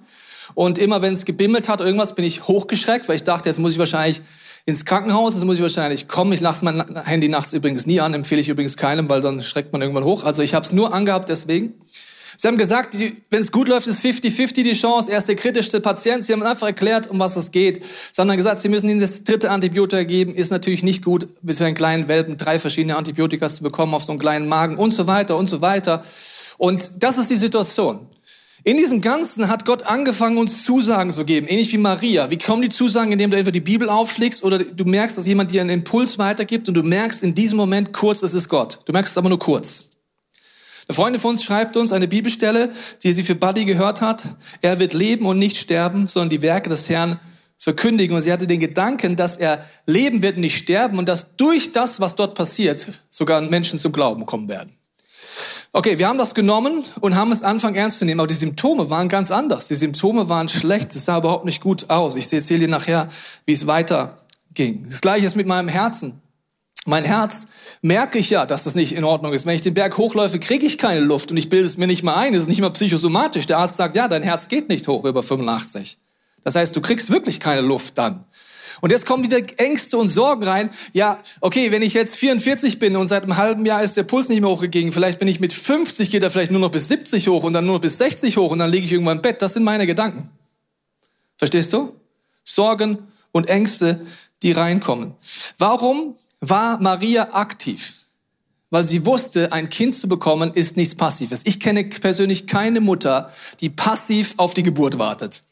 Und 0.54 0.78
immer 0.78 1.02
wenn 1.02 1.14
es 1.14 1.26
gebimmelt 1.26 1.70
hat, 1.70 1.82
irgendwas, 1.82 2.16
bin 2.16 2.26
ich 2.26 2.48
hochgeschreckt, 2.48 3.08
weil 3.08 3.16
ich 3.16 3.24
dachte, 3.24 3.50
jetzt 3.50 3.60
muss 3.60 3.74
ich 3.74 3.80
wahrscheinlich 3.80 4.22
ins 4.66 4.86
Krankenhaus, 4.86 5.36
jetzt 5.36 5.44
muss 5.44 5.56
ich 5.56 5.62
wahrscheinlich 5.62 6.08
kommen. 6.08 6.32
Ich 6.34 6.42
lasse 6.42 6.64
mein 6.64 7.04
Handy 7.06 7.28
nachts 7.28 7.54
übrigens 7.54 7.86
nie 7.86 8.00
an, 8.00 8.14
empfehle 8.14 8.40
ich 8.40 8.50
übrigens 8.50 8.78
keinem, 8.78 9.10
weil 9.10 9.22
dann 9.22 9.42
schreckt 9.42 9.74
man 9.74 9.82
irgendwann 9.82 10.06
hoch. 10.06 10.24
Also 10.24 10.42
ich 10.42 10.54
habe 10.54 10.66
es 10.66 10.72
nur 10.72 10.94
angehabt 10.94 11.30
deswegen. 11.30 11.74
Sie 12.36 12.48
haben 12.48 12.58
gesagt, 12.58 12.98
wenn 13.30 13.42
es 13.42 13.52
gut 13.52 13.68
läuft, 13.68 13.88
ist 13.88 14.04
50-50 14.04 14.64
die 14.64 14.74
Chance. 14.74 15.12
Er 15.12 15.20
ist 15.20 15.28
der 15.28 15.36
kritischste 15.36 15.80
Patient. 15.82 16.26
Sie 16.26 16.34
haben 16.34 16.42
einfach 16.42 16.68
erklärt, 16.68 17.08
um 17.08 17.20
was 17.20 17.36
es 17.36 17.52
geht. 17.52 17.84
Sie 17.84 18.20
haben 18.20 18.28
dann 18.28 18.38
gesagt, 18.38 18.60
Sie 18.60 18.70
müssen 18.70 18.90
ihm 18.90 19.00
das 19.00 19.24
dritte 19.24 19.52
Antibiotika 19.52 20.04
geben. 20.04 20.34
Ist 20.34 20.50
natürlich 20.50 20.84
nicht 20.84 21.04
gut, 21.04 21.28
bis 21.42 21.60
für 21.60 21.66
einen 21.66 21.76
kleinen 21.76 22.08
Welpen 22.08 22.38
drei 22.38 22.58
verschiedene 22.58 22.96
Antibiotika 22.96 23.50
zu 23.50 23.64
bekommen 23.64 23.94
auf 23.94 24.04
so 24.04 24.12
einen 24.12 24.20
kleinen 24.20 24.48
Magen 24.48 24.78
und 24.78 24.92
so 24.92 25.06
weiter 25.06 25.38
und 25.38 25.48
so 25.48 25.62
weiter. 25.62 26.04
Und 26.58 26.92
das 27.04 27.18
ist 27.18 27.30
die 27.30 27.36
Situation. 27.36 28.08
In 28.66 28.78
diesem 28.78 29.02
Ganzen 29.02 29.50
hat 29.50 29.66
Gott 29.66 29.84
angefangen, 29.84 30.38
uns 30.38 30.64
Zusagen 30.64 31.12
zu 31.12 31.26
geben, 31.26 31.48
ähnlich 31.48 31.74
wie 31.74 31.78
Maria. 31.78 32.32
Wie 32.32 32.38
kommen 32.38 32.62
die 32.62 32.70
Zusagen, 32.70 33.12
indem 33.12 33.30
du 33.30 33.36
entweder 33.36 33.52
die 33.52 33.60
Bibel 33.60 33.90
aufschlägst 33.90 34.42
oder 34.42 34.58
du 34.60 34.86
merkst, 34.86 35.18
dass 35.18 35.28
jemand 35.28 35.52
dir 35.52 35.60
einen 35.60 35.70
Impuls 35.70 36.18
weitergibt 36.18 36.70
und 36.70 36.76
du 36.76 36.84
merkst 36.84 37.24
in 37.24 37.36
diesem 37.36 37.58
Moment 37.58 37.92
kurz, 37.92 38.24
es 38.24 38.34
ist 38.34 38.48
Gott. 38.48 38.80
Du 38.86 38.94
merkst 38.94 39.12
es 39.12 39.18
aber 39.18 39.28
nur 39.28 39.40
kurz. 39.40 39.90
Eine 40.88 40.96
Freundin 40.96 41.20
von 41.20 41.32
uns 41.32 41.44
schreibt 41.44 41.76
uns 41.76 41.92
eine 41.92 42.08
Bibelstelle, 42.08 42.72
die 43.04 43.12
sie 43.12 43.24
für 43.24 43.36
Buddy 43.36 43.66
gehört 43.66 44.00
hat. 44.00 44.24
Er 44.62 44.80
wird 44.80 44.94
leben 44.94 45.26
und 45.26 45.40
nicht 45.40 45.58
sterben, 45.58 46.08
sondern 46.08 46.30
die 46.30 46.42
Werke 46.42 46.70
des 46.70 46.90
Herrn 46.90 47.20
verkündigen. 47.58 48.16
Und 48.16 48.22
sie 48.22 48.32
hatte 48.32 48.48
den 48.48 48.62
Gedanken, 48.62 49.18
dass 49.18 49.36
er 49.36 49.66
leben 49.86 50.22
wird 50.22 50.36
und 50.36 50.42
nicht 50.42 50.58
sterben 50.58 51.00
und 51.00 51.10
dass 51.10 51.36
durch 51.36 51.74
das, 51.74 52.00
was 52.00 52.16
dort 52.16 52.36
passiert, 52.36 52.88
sogar 53.10 53.42
Menschen 53.42 53.78
zum 53.78 53.92
Glauben 53.92 54.26
kommen 54.26 54.48
werden. 54.48 54.72
Okay, 55.72 55.98
wir 55.98 56.08
haben 56.08 56.18
das 56.18 56.36
genommen 56.36 56.84
und 57.02 57.16
haben 57.16 57.32
es 57.32 57.44
anfangen 57.44 57.76
ernst 57.76 58.00
zu 58.00 58.06
nehmen, 58.06 58.20
aber 58.20 58.28
die 58.28 58.34
Symptome 58.36 58.90
waren 58.90 59.10
ganz 59.10 59.32
anders. 59.32 59.68
Die 59.68 59.76
Symptome 59.76 60.30
waren 60.30 60.50
schlecht, 60.50 60.96
es 60.96 61.06
sah 61.06 61.18
überhaupt 61.18 61.46
nicht 61.46 61.62
gut 61.62 61.90
aus. 61.90 62.16
Ich 62.16 62.32
erzähle 62.32 62.62
dir 62.62 62.68
nachher, 62.68 63.10
wie 63.46 63.54
es 63.54 63.66
weiterging. 63.66 64.86
Das 64.88 65.02
gleiche 65.02 65.26
ist 65.26 65.36
mit 65.36 65.48
meinem 65.48 65.68
Herzen. 65.68 66.22
Mein 66.86 67.06
Herz 67.06 67.48
merke 67.82 68.20
ich 68.20 68.30
ja, 68.30 68.46
dass 68.46 68.66
das 68.66 68.76
nicht 68.76 68.94
in 68.94 69.06
Ordnung 69.06 69.34
ist. 69.34 69.46
Wenn 69.46 69.56
ich 69.56 69.62
den 69.62 69.74
Berg 69.74 69.98
hochläufe, 69.98 70.40
kriege 70.40 70.66
ich 70.66 70.78
keine 70.78 71.00
Luft 71.00 71.32
und 71.32 71.38
ich 71.38 71.50
bilde 71.50 71.66
es 71.66 71.78
mir 71.78 71.88
nicht 71.88 72.04
mal 72.04 72.16
ein. 72.16 72.34
Es 72.34 72.44
ist 72.44 72.50
nicht 72.50 72.62
mal 72.62 72.72
psychosomatisch. 72.72 73.46
Der 73.46 73.60
Arzt 73.60 73.78
sagt, 73.78 73.96
ja, 73.96 74.08
dein 74.08 74.22
Herz 74.22 74.50
geht 74.50 74.68
nicht 74.68 74.88
hoch 74.88 75.06
über 75.06 75.24
85. 75.24 75.98
Das 76.44 76.56
heißt, 76.56 76.76
du 76.76 76.82
kriegst 76.82 77.10
wirklich 77.10 77.40
keine 77.40 77.62
Luft 77.62 77.98
dann. 77.98 78.26
Und 78.82 78.92
jetzt 78.92 79.06
kommen 79.06 79.24
wieder 79.24 79.40
Ängste 79.58 79.98
und 79.98 80.08
Sorgen 80.08 80.44
rein. 80.44 80.70
Ja, 80.94 81.20
okay, 81.42 81.72
wenn 81.72 81.82
ich 81.82 81.94
jetzt 81.94 82.16
44 82.18 82.80
bin 82.80 82.96
und 82.96 83.08
seit 83.08 83.24
einem 83.24 83.38
halben 83.38 83.66
Jahr 83.66 83.84
ist 83.84 83.98
der 83.98 84.04
Puls 84.04 84.30
nicht 84.30 84.42
mehr 84.42 84.50
hochgegangen, 84.50 84.92
vielleicht 84.92 85.20
bin 85.20 85.28
ich 85.28 85.40
mit 85.40 85.54
50, 85.54 86.10
geht 86.10 86.24
er 86.24 86.32
vielleicht 86.32 86.52
nur 86.52 86.62
noch 86.62 86.72
bis 86.72 86.88
70 86.88 87.28
hoch 87.28 87.44
und 87.44 87.54
dann 87.54 87.66
nur 87.66 87.76
noch 87.76 87.82
bis 87.82 87.98
60 87.98 88.38
hoch 88.38 88.52
und 88.52 88.60
dann 88.60 88.72
liege 88.72 88.86
ich 88.86 88.92
irgendwann 88.92 89.18
im 89.18 89.22
Bett. 89.22 89.42
Das 89.42 89.54
sind 89.54 89.64
meine 89.64 89.86
Gedanken. 89.86 90.30
Verstehst 91.38 91.74
du? 91.74 91.94
Sorgen 92.44 92.98
und 93.32 93.50
Ängste, 93.50 94.06
die 94.44 94.52
reinkommen. 94.52 95.14
Warum 95.58 96.16
war 96.40 96.80
Maria 96.80 97.34
aktiv? 97.34 98.04
Weil 98.70 98.84
sie 98.84 99.06
wusste, 99.06 99.54
ein 99.54 99.70
Kind 99.70 99.96
zu 99.96 100.08
bekommen 100.08 100.52
ist 100.56 100.78
nichts 100.78 100.96
Passives. 100.96 101.44
Ich 101.46 101.60
kenne 101.60 101.84
persönlich 101.84 102.48
keine 102.48 102.82
Mutter, 102.82 103.32
die 103.62 103.70
passiv 103.70 104.34
auf 104.38 104.56
die 104.56 104.64
Geburt 104.64 104.98
wartet. 104.98 105.43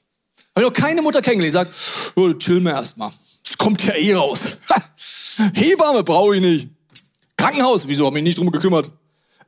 Habe 0.55 0.67
noch 0.67 0.74
keine 0.74 1.01
Mutter 1.01 1.22
kennengelernt, 1.22 1.70
die 1.70 1.79
sagt, 1.79 2.15
oh, 2.15 2.31
chill 2.34 2.60
mir 2.60 2.72
erstmal. 2.72 3.12
Das 3.43 3.58
kommt 3.58 3.84
ja 3.84 3.93
eh 3.96 4.13
raus. 4.13 4.58
Hebamme 5.53 6.03
brauche 6.03 6.36
ich 6.36 6.41
nicht. 6.41 6.70
Krankenhaus, 7.38 7.88
wieso 7.88 8.05
habe 8.05 8.17
ich 8.17 8.24
mich 8.24 8.31
nicht 8.31 8.38
drum 8.38 8.51
gekümmert? 8.51 8.91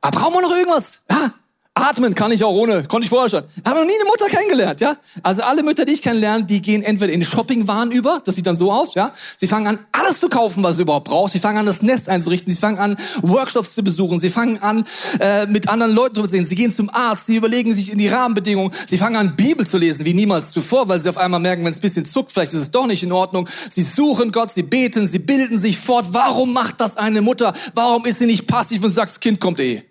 Aber 0.00 0.18
brauchen 0.18 0.34
wir 0.34 0.42
noch 0.42 0.50
irgendwas? 0.50 1.02
Ja? 1.10 1.32
Atmen 1.76 2.14
kann 2.14 2.30
ich 2.30 2.44
auch 2.44 2.54
ohne, 2.54 2.84
konnte 2.84 3.04
ich 3.04 3.10
vorher 3.10 3.28
schon. 3.28 3.42
Habe 3.66 3.80
noch 3.80 3.86
nie 3.86 3.94
eine 3.94 4.08
Mutter 4.08 4.26
kennengelernt, 4.26 4.80
ja? 4.80 4.96
Also 5.24 5.42
alle 5.42 5.64
Mütter, 5.64 5.84
die 5.84 5.94
ich 5.94 6.02
kennenlerne, 6.02 6.44
die 6.44 6.62
gehen 6.62 6.84
entweder 6.84 7.12
in 7.12 7.24
Shoppingwaren 7.24 7.90
über, 7.90 8.22
das 8.24 8.36
sieht 8.36 8.46
dann 8.46 8.54
so 8.54 8.70
aus, 8.70 8.94
ja? 8.94 9.10
Sie 9.36 9.48
fangen 9.48 9.66
an, 9.66 9.78
alles 9.90 10.20
zu 10.20 10.28
kaufen, 10.28 10.62
was 10.62 10.76
sie 10.76 10.82
überhaupt 10.82 11.08
braucht. 11.08 11.32
Sie 11.32 11.40
fangen 11.40 11.58
an, 11.58 11.66
das 11.66 11.82
Nest 11.82 12.08
einzurichten. 12.08 12.54
Sie 12.54 12.60
fangen 12.60 12.78
an, 12.78 12.96
Workshops 13.22 13.74
zu 13.74 13.82
besuchen. 13.82 14.20
Sie 14.20 14.30
fangen 14.30 14.62
an, 14.62 14.84
äh, 15.18 15.46
mit 15.46 15.68
anderen 15.68 15.92
Leuten 15.92 16.14
zu 16.14 16.24
sehen. 16.26 16.46
Sie 16.46 16.54
gehen 16.54 16.70
zum 16.70 16.90
Arzt. 16.90 17.26
Sie 17.26 17.34
überlegen 17.34 17.74
sich 17.74 17.90
in 17.90 17.98
die 17.98 18.06
Rahmenbedingungen. 18.06 18.70
Sie 18.86 18.96
fangen 18.96 19.16
an, 19.16 19.34
Bibel 19.34 19.66
zu 19.66 19.76
lesen, 19.76 20.06
wie 20.06 20.14
niemals 20.14 20.52
zuvor, 20.52 20.86
weil 20.86 21.00
sie 21.00 21.08
auf 21.08 21.18
einmal 21.18 21.40
merken, 21.40 21.64
wenn 21.64 21.72
es 21.72 21.78
ein 21.78 21.82
bisschen 21.82 22.04
zuckt, 22.04 22.30
vielleicht 22.30 22.52
ist 22.52 22.60
es 22.60 22.70
doch 22.70 22.86
nicht 22.86 23.02
in 23.02 23.10
Ordnung. 23.10 23.48
Sie 23.68 23.82
suchen 23.82 24.30
Gott, 24.30 24.52
sie 24.52 24.62
beten, 24.62 25.08
sie 25.08 25.18
bilden 25.18 25.58
sich 25.58 25.76
fort. 25.76 26.06
Warum 26.12 26.52
macht 26.52 26.80
das 26.80 26.96
eine 26.96 27.20
Mutter? 27.20 27.52
Warum 27.74 28.06
ist 28.06 28.20
sie 28.20 28.26
nicht 28.26 28.46
passiv 28.46 28.84
und 28.84 28.90
sagt, 28.90 29.08
das 29.08 29.18
Kind 29.18 29.40
kommt 29.40 29.58
eh? 29.58 29.82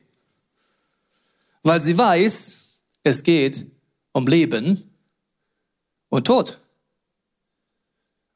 Weil 1.63 1.81
sie 1.81 1.97
weiß, 1.97 2.81
es 3.03 3.23
geht 3.23 3.65
um 4.11 4.27
Leben 4.27 4.83
und 6.09 6.27
Tod. 6.27 6.59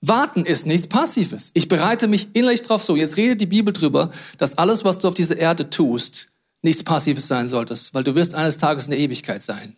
Warten 0.01 0.45
ist 0.45 0.65
nichts 0.65 0.87
Passives. 0.87 1.51
Ich 1.53 1.67
bereite 1.67 2.07
mich 2.07 2.29
innerlich 2.33 2.61
drauf 2.61 2.83
so. 2.83 2.95
Jetzt 2.95 3.17
redet 3.17 3.41
die 3.41 3.47
Bibel 3.47 3.73
drüber, 3.73 4.11
dass 4.37 4.57
alles, 4.57 4.85
was 4.85 4.99
du 4.99 5.07
auf 5.07 5.13
dieser 5.13 5.37
Erde 5.37 5.69
tust, 5.69 6.31
nichts 6.61 6.83
Passives 6.83 7.27
sein 7.27 7.47
solltest, 7.47 7.93
weil 7.93 8.03
du 8.03 8.15
wirst 8.15 8.35
eines 8.35 8.57
Tages 8.57 8.85
in 8.85 8.91
der 8.91 8.99
Ewigkeit 8.99 9.43
sein. 9.43 9.75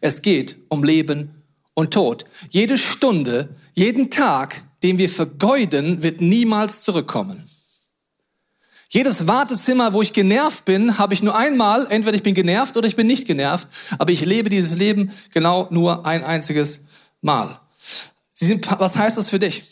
Es 0.00 0.22
geht 0.22 0.56
um 0.68 0.84
Leben 0.84 1.30
und 1.74 1.92
Tod. 1.92 2.24
Jede 2.50 2.78
Stunde, 2.78 3.48
jeden 3.74 4.10
Tag, 4.10 4.64
den 4.82 4.98
wir 4.98 5.08
vergeuden, 5.08 6.02
wird 6.02 6.20
niemals 6.20 6.82
zurückkommen. 6.82 7.42
Jedes 8.94 9.26
Wartezimmer, 9.26 9.92
wo 9.92 10.02
ich 10.02 10.12
genervt 10.12 10.64
bin, 10.64 10.98
habe 10.98 11.14
ich 11.14 11.22
nur 11.24 11.36
einmal, 11.36 11.88
entweder 11.90 12.14
ich 12.14 12.22
bin 12.22 12.32
genervt 12.32 12.76
oder 12.76 12.86
ich 12.86 12.94
bin 12.94 13.08
nicht 13.08 13.26
genervt, 13.26 13.66
aber 13.98 14.12
ich 14.12 14.24
lebe 14.24 14.50
dieses 14.50 14.76
Leben 14.76 15.10
genau 15.32 15.66
nur 15.70 16.06
ein 16.06 16.22
einziges 16.22 16.82
Mal. 17.20 17.58
Sie 18.32 18.46
sind, 18.46 18.64
was 18.78 18.96
heißt 18.96 19.18
das 19.18 19.30
für 19.30 19.40
dich? 19.40 19.64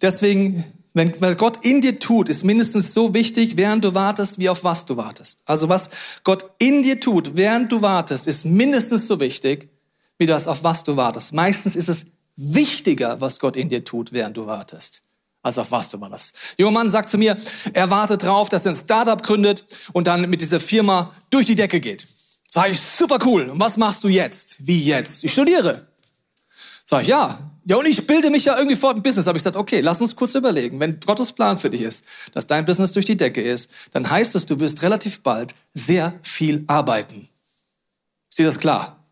Deswegen, 0.00 0.62
wenn, 0.92 1.20
weil 1.20 1.34
Gott 1.34 1.64
in 1.64 1.80
dir 1.80 1.98
tut, 1.98 2.28
ist 2.28 2.44
mindestens 2.44 2.94
so 2.94 3.12
wichtig, 3.12 3.56
während 3.56 3.84
du 3.84 3.92
wartest, 3.94 4.38
wie 4.38 4.48
auf 4.48 4.62
was 4.62 4.86
du 4.86 4.96
wartest. 4.96 5.40
Also 5.46 5.68
was 5.68 5.90
Gott 6.22 6.48
in 6.58 6.84
dir 6.84 7.00
tut, 7.00 7.36
während 7.36 7.72
du 7.72 7.82
wartest, 7.82 8.28
ist 8.28 8.44
mindestens 8.44 9.08
so 9.08 9.18
wichtig, 9.18 9.68
wie 10.16 10.26
das, 10.26 10.46
auf 10.46 10.62
was 10.62 10.84
du 10.84 10.94
wartest. 10.94 11.34
Meistens 11.34 11.74
ist 11.74 11.88
es 11.88 12.06
wichtiger, 12.36 13.20
was 13.20 13.40
Gott 13.40 13.56
in 13.56 13.68
dir 13.68 13.82
tut, 13.82 14.12
während 14.12 14.36
du 14.36 14.46
wartest 14.46 15.03
als 15.44 15.58
auf 15.58 15.70
was 15.70 15.90
du 15.90 15.98
das. 15.98 16.32
Junger 16.58 16.72
Mann 16.72 16.90
sagt 16.90 17.08
zu 17.08 17.18
mir, 17.18 17.36
er 17.72 17.90
wartet 17.90 18.24
drauf, 18.24 18.48
dass 18.48 18.66
er 18.66 18.72
ein 18.72 18.76
Startup 18.76 19.22
gründet 19.22 19.64
und 19.92 20.08
dann 20.08 20.28
mit 20.28 20.40
dieser 20.40 20.58
Firma 20.58 21.14
durch 21.30 21.46
die 21.46 21.54
Decke 21.54 21.80
geht. 21.80 22.06
Sag 22.48 22.70
ich, 22.70 22.80
super 22.80 23.18
cool. 23.24 23.50
Und 23.50 23.60
was 23.60 23.76
machst 23.76 24.02
du 24.04 24.08
jetzt? 24.08 24.56
Wie 24.66 24.82
jetzt? 24.82 25.22
Ich 25.22 25.32
studiere. 25.32 25.86
Sag 26.84 27.02
ich, 27.02 27.08
ja. 27.08 27.50
Ja, 27.66 27.76
und 27.76 27.86
ich 27.86 28.06
bilde 28.06 28.30
mich 28.30 28.46
ja 28.46 28.56
irgendwie 28.56 28.76
fort 28.76 28.96
im 28.96 29.02
Business. 29.02 29.26
Habe 29.26 29.38
ich 29.38 29.44
gesagt, 29.44 29.56
okay, 29.56 29.80
lass 29.80 30.00
uns 30.00 30.16
kurz 30.16 30.34
überlegen. 30.34 30.80
Wenn 30.80 31.00
Gottes 31.00 31.32
Plan 31.32 31.56
für 31.56 31.70
dich 31.70 31.82
ist, 31.82 32.04
dass 32.32 32.46
dein 32.46 32.64
Business 32.64 32.92
durch 32.92 33.06
die 33.06 33.16
Decke 33.16 33.42
ist, 33.42 33.70
dann 33.92 34.08
heißt 34.08 34.34
es, 34.34 34.46
du 34.46 34.60
wirst 34.60 34.82
relativ 34.82 35.22
bald 35.22 35.54
sehr 35.72 36.18
viel 36.22 36.64
arbeiten. 36.66 37.28
Ist 38.30 38.38
dir 38.38 38.46
das 38.46 38.58
klar? 38.58 39.03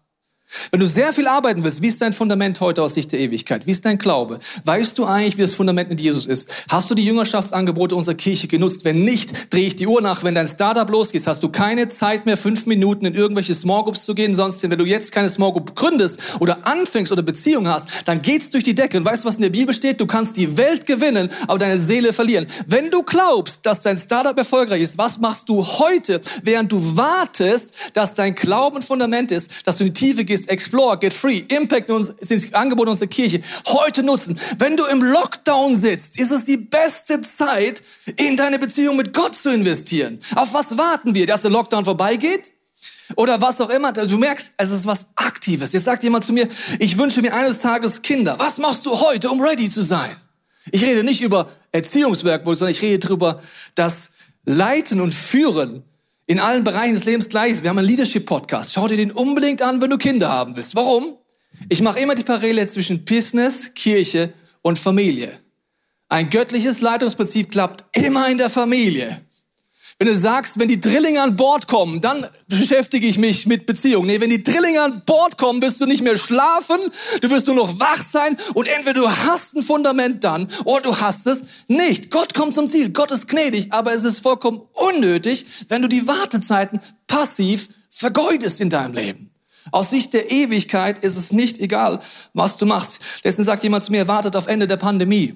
Wenn 0.70 0.80
du 0.80 0.86
sehr 0.86 1.12
viel 1.12 1.26
arbeiten 1.26 1.64
willst, 1.64 1.82
wie 1.82 1.88
ist 1.88 2.00
dein 2.02 2.12
Fundament 2.12 2.60
heute 2.60 2.82
aus 2.82 2.94
Sicht 2.94 3.12
der 3.12 3.20
Ewigkeit? 3.20 3.66
Wie 3.66 3.70
ist 3.70 3.84
dein 3.84 3.98
Glaube? 3.98 4.38
Weißt 4.64 4.98
du 4.98 5.04
eigentlich, 5.04 5.38
wie 5.38 5.42
das 5.42 5.54
Fundament 5.54 5.88
mit 5.88 6.00
Jesus 6.00 6.26
ist? 6.26 6.66
Hast 6.68 6.90
du 6.90 6.94
die 6.94 7.04
Jüngerschaftsangebote 7.04 7.94
unserer 7.94 8.14
Kirche 8.14 8.48
genutzt? 8.48 8.84
Wenn 8.84 9.04
nicht, 9.04 9.52
drehe 9.52 9.66
ich 9.66 9.76
die 9.76 9.86
Uhr 9.86 10.00
nach. 10.02 10.24
Wenn 10.24 10.34
dein 10.34 10.48
Startup 10.48 10.88
losgeht, 10.88 11.26
hast 11.26 11.42
du 11.42 11.48
keine 11.48 11.88
Zeit 11.88 12.26
mehr, 12.26 12.36
fünf 12.36 12.66
Minuten 12.66 13.06
in 13.06 13.14
irgendwelche 13.14 13.54
Small 13.54 13.84
Groups 13.84 14.04
zu 14.04 14.14
gehen. 14.14 14.34
Sonst, 14.34 14.62
wenn 14.62 14.78
du 14.78 14.84
jetzt 14.84 15.12
keine 15.12 15.28
Small 15.28 15.52
Group 15.52 15.74
gründest 15.74 16.18
oder 16.40 16.66
anfängst 16.66 17.12
oder 17.12 17.22
Beziehungen 17.22 17.68
hast, 17.68 17.88
dann 18.04 18.22
geht's 18.22 18.50
durch 18.50 18.64
die 18.64 18.74
Decke. 18.74 18.98
Und 18.98 19.04
weißt 19.04 19.24
du, 19.24 19.28
was 19.28 19.36
in 19.36 19.42
der 19.42 19.50
Bibel 19.50 19.74
steht? 19.74 20.00
Du 20.00 20.06
kannst 20.06 20.36
die 20.36 20.56
Welt 20.56 20.86
gewinnen, 20.86 21.30
aber 21.46 21.58
deine 21.58 21.78
Seele 21.78 22.12
verlieren. 22.12 22.46
Wenn 22.66 22.90
du 22.90 23.02
glaubst, 23.02 23.64
dass 23.64 23.82
dein 23.82 23.98
Startup 23.98 24.36
erfolgreich 24.36 24.82
ist, 24.82 24.98
was 24.98 25.18
machst 25.18 25.48
du 25.48 25.64
heute, 25.64 26.20
während 26.42 26.70
du 26.72 26.96
wartest, 26.96 27.74
dass 27.94 28.14
dein 28.14 28.34
Glauben 28.34 28.82
Fundament 28.82 29.32
ist, 29.32 29.66
dass 29.66 29.78
du 29.78 29.84
in 29.84 29.92
die 29.92 30.00
Tiefe 30.00 30.24
gehst, 30.24 30.41
ist 30.42 30.50
Explore, 30.50 30.98
Get 30.98 31.14
Free, 31.14 31.44
Impact 31.48 31.90
sind 32.20 32.54
Angebote 32.54 32.90
unserer 32.90 33.08
Kirche. 33.08 33.40
Heute 33.68 34.02
nutzen. 34.02 34.38
Wenn 34.58 34.76
du 34.76 34.84
im 34.86 35.02
Lockdown 35.02 35.76
sitzt, 35.76 36.20
ist 36.20 36.30
es 36.30 36.44
die 36.44 36.56
beste 36.56 37.20
Zeit, 37.20 37.82
in 38.16 38.36
deine 38.36 38.58
Beziehung 38.58 38.96
mit 38.96 39.12
Gott 39.12 39.34
zu 39.34 39.50
investieren. 39.50 40.18
Auf 40.34 40.52
was 40.52 40.76
warten 40.76 41.14
wir? 41.14 41.26
Dass 41.26 41.42
der 41.42 41.50
Lockdown 41.50 41.84
vorbeigeht? 41.84 42.52
Oder 43.16 43.40
was 43.40 43.60
auch 43.60 43.70
immer. 43.70 43.92
Du 43.92 44.16
merkst, 44.16 44.54
es 44.56 44.70
ist 44.70 44.86
was 44.86 45.08
Aktives. 45.16 45.72
Jetzt 45.72 45.84
sagt 45.84 46.02
jemand 46.02 46.24
zu 46.24 46.32
mir, 46.32 46.48
ich 46.78 46.96
wünsche 46.98 47.20
mir 47.20 47.34
eines 47.34 47.60
Tages 47.60 48.02
Kinder. 48.02 48.36
Was 48.38 48.58
machst 48.58 48.86
du 48.86 48.98
heute, 48.98 49.30
um 49.30 49.40
ready 49.40 49.68
zu 49.68 49.82
sein? 49.82 50.16
Ich 50.70 50.82
rede 50.82 51.04
nicht 51.04 51.20
über 51.20 51.48
Erziehungswerk, 51.72 52.42
sondern 52.44 52.70
ich 52.70 52.82
rede 52.82 53.00
darüber, 53.00 53.42
dass 53.74 54.10
Leiten 54.44 55.00
und 55.00 55.12
Führen 55.12 55.84
in 56.26 56.40
allen 56.40 56.64
Bereichen 56.64 56.94
des 56.94 57.04
Lebens 57.04 57.28
gleich 57.28 57.52
ist. 57.52 57.62
Wir 57.62 57.70
haben 57.70 57.78
einen 57.78 57.88
Leadership-Podcast. 57.88 58.72
Schau 58.72 58.88
dir 58.88 58.96
den 58.96 59.10
unbedingt 59.10 59.62
an, 59.62 59.80
wenn 59.80 59.90
du 59.90 59.98
Kinder 59.98 60.30
haben 60.30 60.56
willst. 60.56 60.74
Warum? 60.74 61.16
Ich 61.68 61.82
mache 61.82 62.00
immer 62.00 62.14
die 62.14 62.24
Parallele 62.24 62.66
zwischen 62.66 63.04
Business, 63.04 63.72
Kirche 63.74 64.32
und 64.62 64.78
Familie. 64.78 65.32
Ein 66.08 66.30
göttliches 66.30 66.80
Leitungsprinzip 66.80 67.50
klappt 67.50 67.84
immer 67.96 68.28
in 68.28 68.38
der 68.38 68.50
Familie. 68.50 69.20
Wenn 70.02 70.08
du 70.08 70.16
sagst, 70.16 70.58
wenn 70.58 70.66
die 70.66 70.80
Drillinge 70.80 71.22
an 71.22 71.36
Bord 71.36 71.68
kommen, 71.68 72.00
dann 72.00 72.26
beschäftige 72.48 73.06
ich 73.06 73.18
mich 73.18 73.46
mit 73.46 73.66
Beziehungen. 73.66 74.08
Nee, 74.08 74.20
wenn 74.20 74.30
die 74.30 74.42
Drillinge 74.42 74.82
an 74.82 75.04
Bord 75.06 75.38
kommen, 75.38 75.62
wirst 75.62 75.80
du 75.80 75.86
nicht 75.86 76.02
mehr 76.02 76.16
schlafen, 76.16 76.80
du 77.20 77.30
wirst 77.30 77.46
nur 77.46 77.54
noch 77.54 77.78
wach 77.78 78.02
sein 78.02 78.36
und 78.54 78.66
entweder 78.66 78.94
du 78.94 79.08
hast 79.08 79.54
ein 79.54 79.62
Fundament 79.62 80.24
dann 80.24 80.48
oder 80.64 80.80
du 80.80 80.98
hast 80.98 81.28
es 81.28 81.44
nicht. 81.68 82.10
Gott 82.10 82.34
kommt 82.34 82.52
zum 82.52 82.66
Ziel, 82.66 82.90
Gott 82.90 83.12
ist 83.12 83.28
gnädig, 83.28 83.72
aber 83.72 83.92
es 83.92 84.02
ist 84.02 84.18
vollkommen 84.18 84.62
unnötig, 84.72 85.46
wenn 85.68 85.82
du 85.82 85.88
die 85.88 86.08
Wartezeiten 86.08 86.80
passiv 87.06 87.68
vergeudest 87.88 88.60
in 88.60 88.70
deinem 88.70 88.94
Leben. 88.94 89.30
Aus 89.70 89.90
Sicht 89.90 90.14
der 90.14 90.32
Ewigkeit 90.32 90.98
ist 91.04 91.16
es 91.16 91.30
nicht 91.30 91.60
egal, 91.60 92.00
was 92.34 92.56
du 92.56 92.66
machst. 92.66 93.00
Letztens 93.22 93.46
sagt 93.46 93.62
jemand 93.62 93.84
zu 93.84 93.92
mir, 93.92 94.08
wartet 94.08 94.34
auf 94.34 94.48
Ende 94.48 94.66
der 94.66 94.78
Pandemie. 94.78 95.32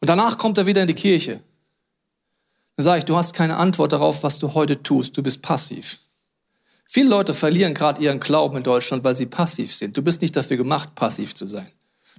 Und 0.00 0.08
danach 0.08 0.38
kommt 0.38 0.56
er 0.56 0.66
wieder 0.66 0.82
in 0.82 0.86
die 0.86 0.94
Kirche. 0.94 1.42
Dann 2.78 2.84
sage 2.84 2.98
ich, 3.00 3.04
du 3.06 3.16
hast 3.16 3.32
keine 3.34 3.56
Antwort 3.56 3.90
darauf, 3.90 4.22
was 4.22 4.38
du 4.38 4.54
heute 4.54 4.84
tust. 4.84 5.16
Du 5.16 5.22
bist 5.24 5.42
passiv. 5.42 5.98
Viele 6.86 7.08
Leute 7.08 7.34
verlieren 7.34 7.74
gerade 7.74 8.00
ihren 8.00 8.20
Glauben 8.20 8.56
in 8.56 8.62
Deutschland, 8.62 9.02
weil 9.02 9.16
sie 9.16 9.26
passiv 9.26 9.74
sind. 9.74 9.96
Du 9.96 10.02
bist 10.02 10.22
nicht 10.22 10.36
dafür 10.36 10.58
gemacht, 10.58 10.94
passiv 10.94 11.34
zu 11.34 11.48
sein. 11.48 11.66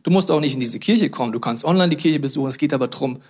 Du 0.04 0.12
musst 0.12 0.30
auch 0.30 0.42
nicht 0.42 0.56
in 0.56 0.60
diese 0.60 0.80
Kirche 0.80 1.10
kommen. 1.10 1.32
Du 1.32 1.40
kannst 1.40 1.64
online 1.64 1.88
die 1.88 1.96
Kirche 1.96 2.20
besuchen. 2.20 2.50
Es 2.50 2.58
geht 2.58 2.74
aber 2.74 2.90
darum, 2.90 3.22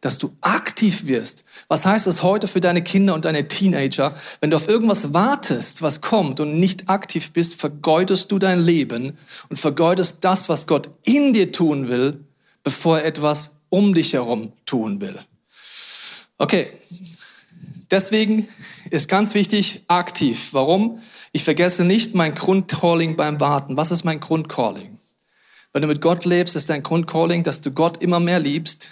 dass 0.00 0.16
du 0.16 0.34
aktiv 0.40 1.06
wirst. 1.06 1.44
Was 1.68 1.84
heißt 1.84 2.06
das 2.06 2.22
heute 2.22 2.48
für 2.48 2.62
deine 2.62 2.82
Kinder 2.82 3.12
und 3.12 3.26
deine 3.26 3.48
Teenager? 3.48 4.14
Wenn 4.40 4.50
du 4.50 4.56
auf 4.56 4.66
irgendwas 4.66 5.12
wartest, 5.12 5.82
was 5.82 6.00
kommt 6.00 6.40
und 6.40 6.58
nicht 6.58 6.88
aktiv 6.88 7.34
bist, 7.34 7.56
vergeudest 7.56 8.32
du 8.32 8.38
dein 8.38 8.64
Leben 8.64 9.18
und 9.50 9.58
vergeudest 9.58 10.20
das, 10.22 10.48
was 10.48 10.66
Gott 10.66 10.88
in 11.04 11.34
dir 11.34 11.52
tun 11.52 11.88
will, 11.88 12.24
bevor 12.62 13.00
er 13.00 13.04
etwas 13.04 13.50
um 13.68 13.92
dich 13.92 14.14
herum 14.14 14.52
tun 14.64 15.02
will. 15.02 15.18
Okay, 16.40 16.68
deswegen 17.90 18.48
ist 18.90 19.08
ganz 19.08 19.34
wichtig 19.34 19.82
aktiv. 19.88 20.54
Warum? 20.54 21.00
Ich 21.32 21.42
vergesse 21.42 21.84
nicht 21.84 22.14
mein 22.14 22.36
Grundcalling 22.36 23.16
beim 23.16 23.40
Warten. 23.40 23.76
Was 23.76 23.90
ist 23.90 24.04
mein 24.04 24.20
Grundcalling? 24.20 24.98
Wenn 25.72 25.82
du 25.82 25.88
mit 25.88 26.00
Gott 26.00 26.24
lebst, 26.24 26.54
ist 26.54 26.70
dein 26.70 26.84
Grundcalling, 26.84 27.42
dass 27.42 27.60
du 27.60 27.72
Gott 27.72 28.00
immer 28.02 28.20
mehr 28.20 28.38
liebst, 28.38 28.88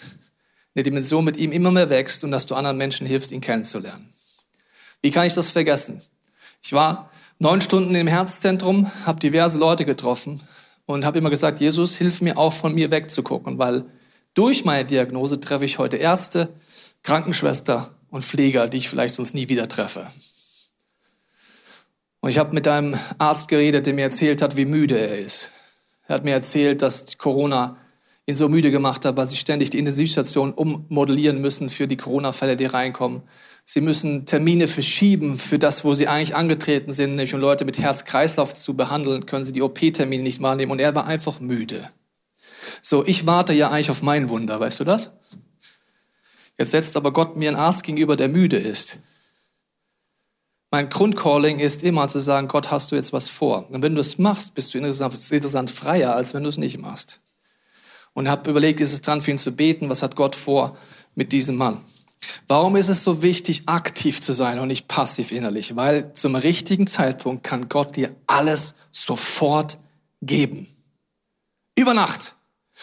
eine 0.75 0.83
Dimension 0.83 1.25
mit 1.25 1.37
ihm 1.37 1.53
immer 1.53 1.71
mehr 1.71 1.89
wächst 1.89 2.25
und 2.25 2.33
dass 2.33 2.47
du 2.47 2.57
anderen 2.57 2.79
Menschen 2.79 3.07
hilfst, 3.07 3.31
ihn 3.31 3.41
kennenzulernen. 3.41 4.13
Wie 5.01 5.13
kann 5.13 5.27
ich 5.27 5.35
das 5.35 5.51
vergessen? 5.51 6.03
Ich 6.63 6.73
war 6.73 7.11
neun 7.39 7.61
Stunden 7.61 7.95
im 7.95 8.09
Herzzentrum, 8.09 8.91
habe 9.05 9.21
diverse 9.21 9.59
Leute 9.59 9.85
getroffen 9.85 10.43
und 10.85 11.05
habe 11.05 11.19
immer 11.19 11.31
gesagt, 11.31 11.61
Jesus, 11.61 11.97
hilf 11.97 12.23
mir 12.23 12.37
auch 12.39 12.53
von 12.53 12.75
mir 12.75 12.91
wegzugucken, 12.91 13.57
weil 13.59 13.85
durch 14.35 14.65
meine 14.65 14.85
Diagnose 14.85 15.41
treffe 15.41 15.65
ich 15.65 15.79
heute 15.79 15.97
Ärzte, 15.97 16.49
Krankenschwester 17.07 17.89
und 18.11 18.25
Pfleger, 18.25 18.67
die 18.67 18.79
ich 18.79 18.89
vielleicht 18.89 19.15
sonst 19.15 19.33
nie 19.33 19.49
wieder 19.49 19.69
treffe. 19.69 20.09
Und 22.19 22.31
ich 22.31 22.39
habe 22.39 22.53
mit 22.53 22.67
einem 22.67 22.99
Arzt 23.19 23.47
geredet, 23.47 23.87
der 23.87 23.95
mir 23.95 24.03
erzählt 24.03 24.43
hat, 24.43 24.57
wie 24.57 24.65
müde 24.65 24.99
er 24.99 25.17
ist. 25.17 25.53
Er 26.09 26.17
hat 26.17 26.25
mir 26.25 26.33
erzählt, 26.33 26.83
dass 26.83 27.17
Corona 27.17 27.77
ihn 28.27 28.35
so 28.35 28.49
müde 28.49 28.73
gemacht 28.73 29.05
hat, 29.05 29.17
weil 29.17 29.29
sie 29.29 29.37
ständig 29.37 29.71
die 29.71 29.79
Intensivstation 29.79 30.53
ummodellieren 30.53 31.41
müssen 31.41 31.69
für 31.69 31.87
die 31.87 31.97
Corona-Fälle, 31.97 32.57
die 32.57 32.67
reinkommen. 32.67 33.23
Sie 33.65 33.81
müssen 33.81 34.27
Termine 34.27 34.67
verschieben 34.67 35.39
für 35.39 35.61
das, 35.61 35.85
wo 35.85 35.95
sie 35.95 36.09
eigentlich 36.09 36.35
angetreten 36.35 36.91
sind, 36.91 37.11
nämlich 37.11 37.35
um 37.35 37.41
Leute 37.41 37.65
mit 37.65 37.79
Herz-Kreislauf 37.79 38.53
zu 38.53 38.75
behandeln, 38.75 39.27
können 39.27 39.45
sie 39.45 39.53
die 39.53 39.63
OP-Termine 39.63 40.25
nicht 40.25 40.43
wahrnehmen. 40.43 40.73
Und 40.73 40.81
er 40.81 40.97
war 40.97 41.07
einfach 41.07 41.39
müde. 41.39 41.89
So, 42.83 43.07
ich 43.07 43.27
warte 43.29 43.53
ja 43.53 43.71
eigentlich 43.71 43.91
auf 43.91 44.03
mein 44.03 44.29
Wunder, 44.29 44.59
weißt 44.59 44.81
du 44.81 44.85
das? 44.85 45.13
Jetzt 46.59 46.71
setzt 46.71 46.97
aber 46.97 47.13
Gott 47.13 47.37
mir 47.37 47.51
einen 47.51 47.59
Arzt 47.59 47.83
gegenüber, 47.83 48.17
der 48.17 48.29
müde 48.29 48.57
ist. 48.57 48.99
Mein 50.71 50.89
Grundcalling 50.89 51.59
ist 51.59 51.83
immer 51.83 52.09
zu 52.09 52.19
sagen, 52.19 52.49
Gott, 52.49 52.71
hast 52.71 52.91
du 52.91 52.97
jetzt 52.97 53.13
was 53.13 53.29
vor? 53.29 53.67
Und 53.71 53.83
wenn 53.83 53.95
du 53.95 54.01
es 54.01 54.19
machst, 54.19 54.55
bist 54.55 54.75
du 54.75 54.79
interessant 54.79 55.71
freier, 55.71 56.15
als 56.15 56.35
wenn 56.35 56.43
du 56.43 56.49
es 56.49 56.59
nicht 56.59 56.79
machst 56.79 57.21
und 58.17 58.31
habe 58.31 58.49
überlegt, 58.49 58.81
ist 58.81 58.95
es 58.95 59.03
dran 59.03 59.21
für 59.21 59.31
ihn 59.31 59.39
zu 59.39 59.55
beten? 59.55 59.91
Was 59.91 60.03
hat 60.03 60.17
Gott 60.17 60.35
vor 60.35 60.77
mit 61.15 61.33
diesem 61.33 61.57
Mann? 61.57 61.85
Warum 62.49 62.75
ist 62.77 62.89
es 62.89 63.05
so 63.05 63.21
wichtig, 63.21 63.65
aktiv 63.67 64.23
zu 64.23 64.33
sein 64.33 64.59
und 64.59 64.69
nicht 64.69 64.89
passiv 64.89 65.33
innerlich? 65.33 65.77
Weil 65.77 66.15
zum 66.15 66.35
richtigen 66.35 66.87
Zeitpunkt 66.87 67.45
kann 67.45 67.69
Gott 67.69 67.95
dir 67.95 68.17
alles 68.27 68.75
sofort 68.91 69.79
geben. 70.23 70.67
Über 71.77 71.93
Nacht. 71.93 72.35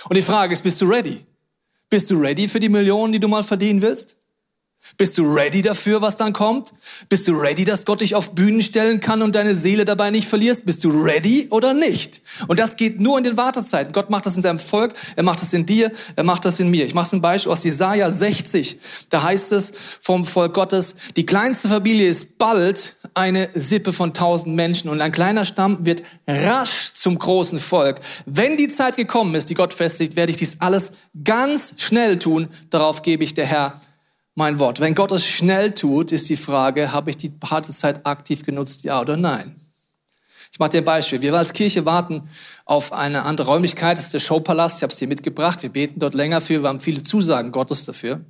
Und 0.08 0.18
die 0.18 0.22
Frage 0.22 0.54
ist, 0.54 0.62
bist 0.62 0.80
du 0.80 0.86
ready? 0.86 1.26
Bist 1.94 2.10
du 2.10 2.16
ready 2.16 2.48
für 2.48 2.60
die 2.60 2.70
Millionen, 2.70 3.14
die 3.14 3.20
du 3.20 3.28
mal 3.28 3.44
verdienen 3.44 3.80
willst? 3.84 4.18
Bist 4.96 5.18
du 5.18 5.24
ready 5.24 5.64
dafür, 5.64 6.02
was 6.02 6.18
dann 6.18 6.34
kommt? 6.34 6.72
Bist 7.10 7.28
du 7.28 7.34
ready, 7.34 7.66
dass 7.66 7.84
Gott 7.84 8.02
dich 8.02 8.14
auf 8.14 8.36
Bühnen 8.36 8.62
stellen 8.62 9.00
kann 9.00 9.24
und 9.24 9.34
deine 9.34 9.56
Seele 9.56 9.86
dabei 9.86 10.12
nicht 10.12 10.28
verlierst? 10.28 10.66
Bist 10.66 10.84
du 10.84 10.90
ready 10.90 11.48
oder 11.50 11.74
nicht? 11.74 12.22
Und 12.48 12.60
das 12.60 12.78
geht 12.78 13.02
nur 13.02 13.18
in 13.18 13.24
den 13.24 13.36
Wartezeiten. 13.36 13.92
Gott 13.92 14.12
macht 14.12 14.28
das 14.28 14.36
in 14.36 14.44
seinem 14.44 14.60
Volk, 14.60 14.94
er 15.16 15.24
macht 15.24 15.42
das 15.42 15.52
in 15.54 15.66
dir, 15.66 15.92
er 16.16 16.24
macht 16.24 16.46
das 16.46 16.60
in 16.60 16.70
mir. 16.70 16.86
Ich 16.86 16.94
mache 16.94 17.16
ein 17.16 17.22
Beispiel 17.22 17.52
aus 17.52 17.64
Jesaja 17.64 18.12
60. 18.12 18.78
Da 19.10 19.24
heißt 19.24 19.52
es 19.54 19.74
vom 20.00 20.26
Volk 20.26 20.54
Gottes, 20.54 20.96
die 21.16 21.26
kleinste 21.26 21.70
Familie 21.70 22.08
ist 22.08 22.38
bald 22.38 22.96
eine 23.16 23.50
Sippe 23.56 23.94
von 23.94 24.14
tausend 24.14 24.56
Menschen 24.56 24.90
und 24.90 25.02
ein 25.02 25.12
kleiner 25.12 25.46
Stamm 25.46 25.86
wird 25.86 26.04
rasch 26.28 26.94
zum 26.94 27.18
großen 27.18 27.58
Volk. 27.58 28.00
Wenn 28.26 28.58
die 28.58 28.68
Zeit 28.68 28.96
gekommen 28.96 29.34
ist, 29.36 29.50
die 29.50 29.56
Gott 29.56 29.74
festigt, 29.74 30.16
werde 30.16 30.32
ich 30.32 30.38
dies 30.38 30.62
alles 30.62 30.94
ganz 31.24 31.74
schnell 31.78 32.20
tun. 32.20 32.48
Darauf 32.70 33.02
gebe 33.02 33.24
ich 33.24 33.34
der 33.34 33.46
Herr 33.46 33.80
mein 34.36 34.60
Wort. 34.60 34.80
Wenn 34.80 34.96
Gott 34.96 35.12
es 35.12 35.26
schnell 35.26 35.74
tut, 35.74 36.12
ist 36.12 36.30
die 36.30 36.36
Frage, 36.36 36.92
habe 36.92 37.10
ich 37.10 37.18
die 37.18 37.32
harte 37.44 37.72
Zeit 37.72 38.06
aktiv 38.06 38.44
genutzt, 38.44 38.84
ja 38.84 39.00
oder 39.02 39.18
nein? 39.18 39.56
Ich 40.52 40.60
mache 40.60 40.70
dir 40.70 40.78
ein 40.80 40.86
Beispiel. 40.86 41.22
Wir 41.22 41.34
als 41.34 41.54
Kirche 41.54 41.84
warten 41.86 42.30
auf 42.66 42.94
eine 42.94 43.24
andere 43.24 43.48
Räumlichkeit, 43.48 43.98
das 43.98 44.06
ist 44.06 44.14
der 44.14 44.20
Showpalast. 44.20 44.78
Ich 44.78 44.84
habe 44.84 44.94
es 44.94 45.00
dir 45.00 45.08
mitgebracht. 45.08 45.64
Wir 45.64 45.70
beten 45.70 46.00
dort 46.00 46.14
länger 46.14 46.42
für. 46.42 46.62
Wir 46.62 46.70
haben 46.70 46.80
viele 46.80 47.02
Zusagen 47.02 47.52
Gottes 47.52 47.86
dafür. 47.86 48.22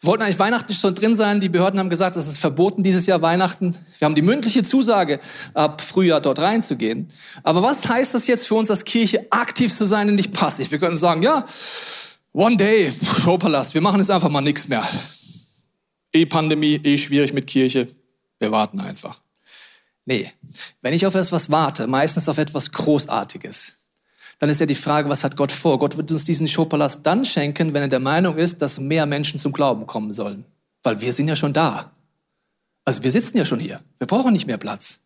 Wir 0.00 0.08
wollten 0.08 0.22
eigentlich 0.22 0.38
Weihnachten 0.38 0.74
schon 0.74 0.94
drin 0.94 1.16
sein. 1.16 1.40
Die 1.40 1.48
Behörden 1.48 1.80
haben 1.80 1.88
gesagt, 1.90 2.14
es 2.16 2.28
ist 2.28 2.38
verboten 2.38 2.82
dieses 2.82 3.06
Jahr 3.06 3.22
Weihnachten. 3.22 3.74
Wir 3.98 4.06
haben 4.06 4.14
die 4.14 4.22
mündliche 4.22 4.62
Zusage, 4.62 5.18
ab 5.54 5.80
Frühjahr 5.80 6.20
dort 6.20 6.38
reinzugehen. 6.38 7.08
Aber 7.42 7.62
was 7.62 7.88
heißt 7.88 8.14
das 8.14 8.26
jetzt 8.26 8.46
für 8.46 8.54
uns 8.54 8.70
als 8.70 8.84
Kirche, 8.84 9.26
aktiv 9.30 9.74
zu 9.74 9.86
sein 9.86 10.10
und 10.10 10.14
nicht 10.14 10.34
passiv? 10.34 10.70
Wir 10.70 10.78
können 10.78 10.98
sagen, 10.98 11.22
ja, 11.22 11.44
One 12.32 12.56
day, 12.56 12.92
Showpalast, 13.22 13.74
wir 13.74 13.80
machen 13.80 14.00
jetzt 14.00 14.10
einfach 14.10 14.28
mal 14.28 14.40
nichts 14.40 14.68
mehr. 14.68 14.86
Eh 16.12 16.26
Pandemie, 16.26 16.80
eh 16.84 16.98
schwierig 16.98 17.32
mit 17.32 17.46
Kirche. 17.46 17.88
Wir 18.38 18.50
warten 18.50 18.80
einfach. 18.80 19.20
Nee, 20.04 20.30
wenn 20.80 20.94
ich 20.94 21.06
auf 21.06 21.14
etwas 21.14 21.50
warte, 21.50 21.86
meistens 21.86 22.28
auf 22.28 22.38
etwas 22.38 22.72
Großartiges, 22.72 23.74
dann 24.38 24.50
ist 24.50 24.60
ja 24.60 24.66
die 24.66 24.74
Frage, 24.74 25.08
was 25.08 25.24
hat 25.24 25.36
Gott 25.36 25.52
vor? 25.52 25.78
Gott 25.78 25.96
wird 25.96 26.12
uns 26.12 26.24
diesen 26.24 26.46
Showpalast 26.46 27.00
dann 27.04 27.24
schenken, 27.24 27.74
wenn 27.74 27.82
er 27.82 27.88
der 27.88 28.00
Meinung 28.00 28.36
ist, 28.36 28.62
dass 28.62 28.78
mehr 28.78 29.06
Menschen 29.06 29.38
zum 29.38 29.52
Glauben 29.52 29.86
kommen 29.86 30.12
sollen. 30.12 30.44
Weil 30.82 31.00
wir 31.00 31.12
sind 31.12 31.28
ja 31.28 31.36
schon 31.36 31.52
da. 31.52 31.92
Also 32.84 33.02
wir 33.02 33.10
sitzen 33.10 33.36
ja 33.36 33.44
schon 33.44 33.58
hier. 33.58 33.80
Wir 33.98 34.06
brauchen 34.06 34.32
nicht 34.32 34.46
mehr 34.46 34.58
Platz. 34.58 35.00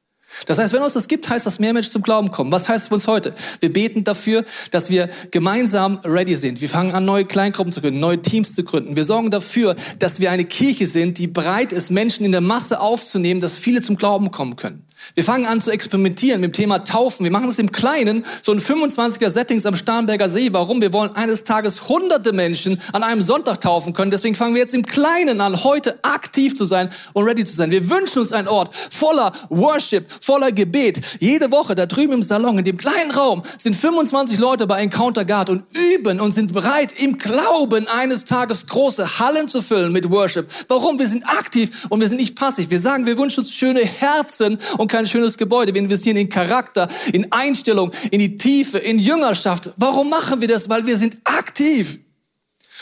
Das 0.47 0.59
heißt, 0.59 0.73
wenn 0.73 0.83
uns 0.83 0.95
das 0.95 1.09
gibt, 1.09 1.29
heißt 1.29 1.47
das, 1.47 1.59
mehr 1.59 1.73
Menschen 1.73 1.93
zum 1.93 2.03
Glauben 2.03 2.31
kommen. 2.31 2.51
Was 2.51 2.69
heißt 2.69 2.85
es 2.85 2.89
für 2.89 2.95
uns 2.95 3.07
heute? 3.07 3.35
Wir 3.61 3.73
beten 3.73 4.05
dafür, 4.05 4.45
dass 4.71 4.91
wir 4.91 5.09
gemeinsam 5.31 5.99
ready 6.05 6.37
sind. 6.37 6.61
Wir 6.61 6.69
fangen 6.69 6.93
an, 6.93 7.05
neue 7.05 7.25
Kleingruppen 7.25 7.73
zu 7.73 7.81
gründen, 7.81 8.01
neue 8.01 8.21
Teams 8.21 8.55
zu 8.55 8.65
gründen. 8.65 8.97
Wir 8.97 9.05
sorgen 9.05 9.31
dafür, 9.31 9.77
dass 9.99 10.21
wir 10.21 10.31
eine 10.31 10.45
Kirche 10.45 10.87
sind, 10.87 11.19
die 11.19 11.27
bereit 11.27 11.73
ist, 11.73 11.91
Menschen 11.91 12.25
in 12.25 12.33
der 12.33 12.41
Masse 12.41 12.81
aufzunehmen, 12.81 13.41
dass 13.41 13.57
viele 13.57 13.81
zum 13.81 13.97
Glauben 13.97 14.31
kommen 14.31 14.57
können. 14.57 14.85
Wir 15.15 15.25
fangen 15.25 15.47
an 15.47 15.61
zu 15.61 15.71
experimentieren 15.71 16.41
mit 16.41 16.51
dem 16.51 16.55
Thema 16.55 16.85
Taufen. 16.85 17.25
Wir 17.25 17.31
machen 17.31 17.47
das 17.47 17.59
im 17.59 17.73
Kleinen, 17.73 18.25
so 18.43 18.53
ein 18.53 18.61
25er 18.61 19.31
Settings 19.31 19.67
am 19.67 19.77
Starnberger 19.77 20.29
See. 20.29 20.49
Warum? 20.53 20.81
Wir 20.81 20.93
wollen 20.93 21.15
eines 21.17 21.45
Tages 21.45 21.89
hunderte 21.89 22.33
Menschen 22.33 22.81
an 22.93 23.03
einem 23.03 23.23
Sonntag 23.23 23.61
taufen 23.61 23.93
können. 23.93 24.11
Deswegen 24.11 24.37
fangen 24.37 24.55
wir 24.55 24.63
jetzt 24.63 24.75
im 24.75 24.87
Kleinen 24.87 25.41
an, 25.41 25.65
heute 25.65 25.99
aktiv 26.03 26.55
zu 26.55 26.65
sein 26.65 26.91
und 27.13 27.25
ready 27.25 27.45
zu 27.45 27.55
sein. 27.55 27.71
Wir 27.71 27.89
wünschen 27.91 28.21
uns 28.21 28.33
einen 28.33 28.49
Ort 28.49 28.75
voller 28.91 29.33
Worship, 29.49 30.07
voller 30.21 30.53
Gebet. 30.53 31.01
Jede 31.21 31.51
Woche 31.51 31.75
da 31.75 31.87
drüben 31.87 32.15
im 32.15 32.23
Salon, 32.23 32.59
in 32.59 32.65
dem 32.65 32.77
kleinen 32.77 33.11
Raum, 33.11 33.43
sind 33.59 33.75
25 33.77 34.39
Leute 34.39 34.67
bei 34.67 34.81
Encounter 34.81 35.25
Guard 35.25 35.51
und 35.51 35.65
üben 35.77 36.21
und 36.21 36.33
sind 36.33 36.53
bereit, 36.53 36.93
im 36.99 37.19
Glauben 37.19 37.89
eines 37.89 38.25
Tages 38.25 38.67
große 38.67 39.19
Hallen 39.19 39.49
zu 39.49 39.63
füllen 39.63 39.93
mit 39.93 40.11
Worship. 40.11 40.47
Warum? 40.69 40.99
Wir 40.99 41.09
sind 41.09 41.25
aktiv 41.25 41.87
und 41.89 42.01
wir 42.01 42.09
sind 42.09 42.19
nicht 42.19 42.37
passiv. 42.37 42.71
Wir 42.71 42.81
sagen, 42.81 43.07
wir 43.07 43.19
wünschen 43.19 43.41
uns 43.41 43.53
schöne 43.53 43.81
Herzen 43.81 44.59
und 44.79 44.92
kein 44.93 45.07
schönes 45.07 45.39
Gebäude. 45.39 45.73
Wir 45.73 45.81
investieren 45.81 46.19
in 46.19 46.29
Charakter, 46.29 46.87
in 47.15 47.33
Einstellung, 47.33 47.91
in 48.11 48.21
die 48.21 48.37
Tiefe, 48.37 48.77
in 48.77 48.99
Jüngerschaft. 48.99 49.71
Warum 49.79 50.11
machen 50.11 50.41
wir 50.43 50.49
das? 50.49 50.69
Weil 50.69 50.87
wir 50.87 50.99
sind 50.99 51.17
aktiv 51.25 51.99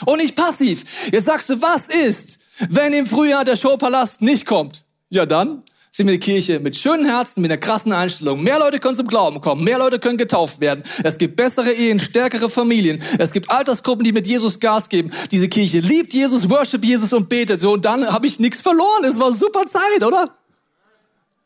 und 0.06 0.18
nicht 0.18 0.34
passiv. 0.34 0.82
Jetzt 1.12 1.26
sagst 1.26 1.48
du, 1.48 1.62
was 1.62 1.88
ist, 1.88 2.40
wenn 2.68 2.92
im 2.92 3.06
Frühjahr 3.06 3.44
der 3.44 3.54
Showpalast 3.54 4.22
nicht 4.22 4.44
kommt? 4.44 4.84
Ja, 5.10 5.24
dann 5.24 5.62
sind 5.92 6.06
wir 6.06 6.12
eine 6.12 6.18
Kirche 6.18 6.58
mit 6.58 6.76
schönen 6.76 7.04
Herzen, 7.04 7.42
mit 7.42 7.50
einer 7.52 7.60
krassen 7.60 7.92
Einstellung. 7.92 8.42
Mehr 8.42 8.58
Leute 8.58 8.80
können 8.80 8.96
zum 8.96 9.06
Glauben 9.06 9.40
kommen, 9.40 9.62
mehr 9.62 9.78
Leute 9.78 10.00
können 10.00 10.18
getauft 10.18 10.60
werden. 10.60 10.82
Es 11.04 11.16
gibt 11.16 11.36
bessere 11.36 11.72
Ehen, 11.72 12.00
stärkere 12.00 12.50
Familien. 12.50 13.00
Es 13.18 13.32
gibt 13.32 13.50
Altersgruppen, 13.50 14.04
die 14.04 14.12
mit 14.12 14.26
Jesus 14.26 14.58
Gas 14.58 14.88
geben. 14.88 15.10
Diese 15.30 15.48
Kirche 15.48 15.78
liebt 15.78 16.12
Jesus, 16.12 16.50
worship 16.50 16.84
Jesus 16.84 17.12
und 17.12 17.28
betet. 17.28 17.60
So, 17.60 17.72
und 17.72 17.84
dann 17.84 18.04
habe 18.06 18.26
ich 18.26 18.40
nichts 18.40 18.60
verloren. 18.60 19.04
Es 19.04 19.18
war 19.20 19.32
super 19.32 19.64
Zeit, 19.66 20.02
oder? 20.04 20.39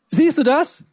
Siehst 0.07 0.37
du 0.37 0.43
das? 0.43 0.83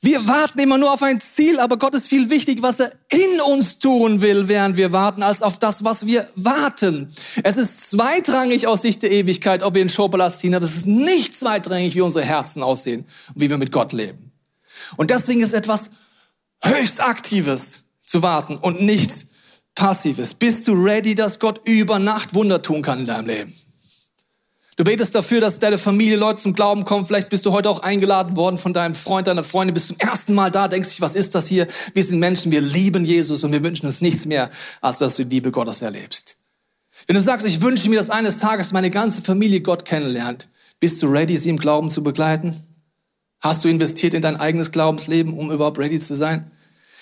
Wir 0.00 0.26
warten 0.26 0.58
immer 0.58 0.78
nur 0.78 0.92
auf 0.92 1.02
ein 1.02 1.20
Ziel, 1.20 1.58
aber 1.58 1.78
Gott 1.78 1.94
ist 1.94 2.06
viel 2.06 2.28
wichtig, 2.30 2.62
was 2.62 2.80
er 2.80 2.92
in 3.08 3.40
uns 3.40 3.78
tun 3.78 4.20
will, 4.20 4.46
während 4.46 4.76
wir 4.76 4.92
warten, 4.92 5.22
als 5.22 5.42
auf 5.42 5.58
das, 5.58 5.84
was 5.84 6.06
wir 6.06 6.28
warten. 6.36 7.12
Es 7.42 7.56
ist 7.56 7.90
zweitrangig 7.90 8.66
aus 8.66 8.82
Sicht 8.82 9.02
der 9.02 9.10
Ewigkeit, 9.10 9.62
ob 9.62 9.74
wir 9.74 9.82
in 9.82 9.88
Schopalast 9.88 10.40
ziehen, 10.40 10.54
aber 10.54 10.64
es 10.64 10.76
ist 10.76 10.86
nicht 10.86 11.36
zweitrangig, 11.36 11.94
wie 11.94 12.02
unsere 12.02 12.24
Herzen 12.24 12.62
aussehen 12.62 13.04
und 13.34 13.40
wie 13.40 13.50
wir 13.50 13.58
mit 13.58 13.72
Gott 13.72 13.92
leben. 13.92 14.30
Und 14.96 15.10
deswegen 15.10 15.42
ist 15.42 15.54
etwas 15.54 15.90
höchst 16.62 17.00
Aktives 17.00 17.84
zu 18.00 18.22
warten 18.22 18.56
und 18.56 18.80
nichts 18.82 19.26
Passives. 19.74 20.34
Bist 20.34 20.68
du 20.68 20.72
ready, 20.72 21.14
dass 21.14 21.38
Gott 21.38 21.66
über 21.66 21.98
Nacht 21.98 22.34
Wunder 22.34 22.62
tun 22.62 22.82
kann 22.82 23.00
in 23.00 23.06
deinem 23.06 23.26
Leben? 23.26 23.54
Du 24.76 24.84
betest 24.84 25.14
dafür, 25.14 25.40
dass 25.40 25.58
deine 25.58 25.78
Familie, 25.78 26.16
Leute 26.16 26.38
zum 26.38 26.52
Glauben 26.52 26.84
kommen. 26.84 27.06
Vielleicht 27.06 27.30
bist 27.30 27.46
du 27.46 27.52
heute 27.52 27.70
auch 27.70 27.80
eingeladen 27.80 28.36
worden 28.36 28.58
von 28.58 28.74
deinem 28.74 28.94
Freund, 28.94 29.26
deiner 29.26 29.42
Freundin. 29.42 29.72
Bist 29.72 29.88
zum 29.88 29.96
ersten 29.98 30.34
Mal 30.34 30.50
da, 30.50 30.68
denkst 30.68 30.90
dich, 30.90 31.00
was 31.00 31.14
ist 31.14 31.34
das 31.34 31.46
hier? 31.46 31.66
Wir 31.94 32.04
sind 32.04 32.18
Menschen, 32.18 32.52
wir 32.52 32.60
lieben 32.60 33.06
Jesus 33.06 33.42
und 33.42 33.52
wir 33.52 33.64
wünschen 33.64 33.86
uns 33.86 34.02
nichts 34.02 34.26
mehr, 34.26 34.50
als 34.82 34.98
dass 34.98 35.16
du 35.16 35.24
die 35.24 35.36
Liebe 35.36 35.50
Gottes 35.50 35.80
erlebst. 35.80 36.36
Wenn 37.06 37.16
du 37.16 37.22
sagst, 37.22 37.46
ich 37.46 37.62
wünsche 37.62 37.88
mir, 37.88 37.96
dass 37.96 38.10
eines 38.10 38.36
Tages 38.38 38.72
meine 38.72 38.90
ganze 38.90 39.22
Familie 39.22 39.62
Gott 39.62 39.86
kennenlernt, 39.86 40.50
bist 40.78 41.02
du 41.02 41.06
ready, 41.06 41.38
sie 41.38 41.48
im 41.48 41.56
Glauben 41.56 41.88
zu 41.88 42.02
begleiten? 42.02 42.54
Hast 43.40 43.64
du 43.64 43.68
investiert 43.68 44.12
in 44.12 44.20
dein 44.20 44.36
eigenes 44.36 44.72
Glaubensleben, 44.72 45.32
um 45.32 45.50
überhaupt 45.50 45.78
ready 45.78 46.00
zu 46.00 46.16
sein? 46.16 46.50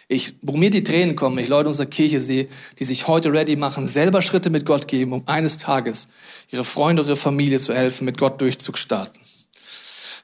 Ich, 0.09 0.35
wo 0.43 0.57
mir 0.57 0.71
die 0.71 0.85
Tränen 0.85 1.17
kommen, 1.17 1.39
ich 1.39 1.49
Leute 1.49 1.69
unserer 1.69 1.87
Kirche 1.87 2.21
sehe, 2.21 2.49
die 2.79 2.85
sich 2.85 3.07
heute 3.09 3.33
ready 3.33 3.57
machen, 3.57 3.87
selber 3.87 4.21
Schritte 4.21 4.51
mit 4.51 4.67
Gott 4.67 4.87
geben, 4.87 5.13
um 5.13 5.27
eines 5.27 5.59
Tages 5.59 6.09
ihre 6.51 6.65
Freunde, 6.65 7.03
ihre 7.03 7.17
Familie 7.17 7.59
zu 7.59 7.75
helfen, 7.75 8.05
mit 8.05 8.19
Gott 8.19 8.41
durchzustarten. 8.41 9.21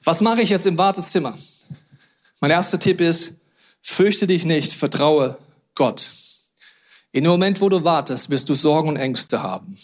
Was 0.04 0.20
mache 0.20 0.42
ich 0.42 0.50
jetzt 0.50 0.66
im 0.66 0.78
Wartezimmer? 0.78 1.36
Mein 2.40 2.50
erster 2.50 2.78
Tipp 2.78 3.00
ist, 3.00 3.34
fürchte 3.82 4.26
dich 4.26 4.44
nicht, 4.44 4.72
vertraue 4.72 5.36
Gott. 5.74 6.10
In 7.12 7.24
dem 7.24 7.32
Moment, 7.32 7.60
wo 7.60 7.68
du 7.68 7.82
wartest, 7.84 8.30
wirst 8.30 8.48
du 8.48 8.54
Sorgen 8.54 8.88
und 8.88 8.96
Ängste 8.96 9.42
haben. 9.42 9.76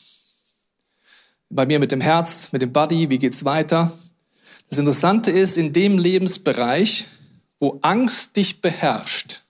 Bei 1.49 1.67
mir 1.67 1.79
mit 1.79 1.93
dem 1.93 2.01
Herz, 2.01 2.53
mit 2.53 2.63
dem 2.63 2.73
Body, 2.73 3.09
wie 3.11 3.19
geht's 3.19 3.45
weiter? 3.45 3.93
Das 4.69 4.79
Interessante 4.79 5.31
ist, 5.31 5.57
in 5.57 5.73
dem 5.73 5.99
Lebensbereich, 5.99 7.07
wo 7.59 7.79
Angst 7.83 8.37
dich 8.37 8.61
beherrscht, 8.61 9.43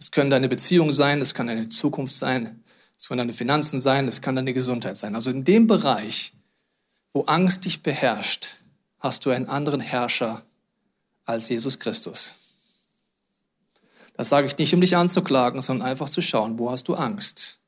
das 0.00 0.10
können 0.10 0.30
deine 0.30 0.48
Beziehungen 0.48 0.92
sein, 0.92 1.18
das 1.18 1.34
kann 1.34 1.46
deine 1.46 1.68
Zukunft 1.68 2.14
sein, 2.14 2.64
das 2.96 3.08
können 3.08 3.18
deine 3.18 3.34
Finanzen 3.34 3.82
sein, 3.82 4.06
das 4.06 4.22
kann 4.22 4.34
deine 4.34 4.54
Gesundheit 4.54 4.96
sein. 4.96 5.14
Also 5.14 5.30
in 5.30 5.44
dem 5.44 5.66
Bereich, 5.66 6.32
wo 7.12 7.24
Angst 7.24 7.66
dich 7.66 7.82
beherrscht, 7.82 8.56
hast 8.98 9.26
du 9.26 9.30
einen 9.30 9.46
anderen 9.46 9.80
Herrscher 9.80 10.42
als 11.26 11.50
Jesus 11.50 11.78
Christus. 11.78 12.34
Das 14.16 14.30
sage 14.30 14.46
ich 14.46 14.56
nicht, 14.56 14.72
um 14.72 14.80
dich 14.80 14.96
anzuklagen, 14.96 15.60
sondern 15.60 15.86
einfach 15.86 16.08
zu 16.08 16.22
schauen, 16.22 16.58
wo 16.58 16.70
hast 16.70 16.88
du 16.88 16.94
Angst. 16.94 17.58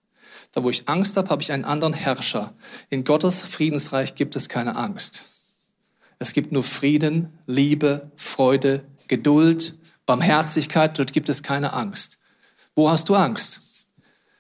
Da, 0.53 0.63
wo 0.63 0.71
ich 0.71 0.89
Angst 0.89 1.19
habe, 1.19 1.29
habe 1.29 1.43
ich 1.43 1.53
einen 1.53 1.67
anderen 1.67 1.95
Herrscher. 1.95 2.55
In 2.89 3.05
Gottes 3.05 3.43
Friedensreich 3.43 4.15
gibt 4.15 4.37
es 4.37 4.49
keine 4.49 4.77
Angst. 4.77 5.25
Es 6.19 6.33
gibt 6.33 6.51
nur 6.51 6.63
Frieden, 6.63 7.31
Liebe, 7.47 8.11
Freude, 8.17 8.85
Geduld, 9.07 9.77
Barmherzigkeit. 10.07 10.99
Dort 10.99 11.13
gibt 11.13 11.29
es 11.29 11.43
keine 11.43 11.75
Angst. 11.75 12.21
Wo 12.75 12.91
hast 12.91 13.09
du 13.09 13.15
Angst? 13.15 13.61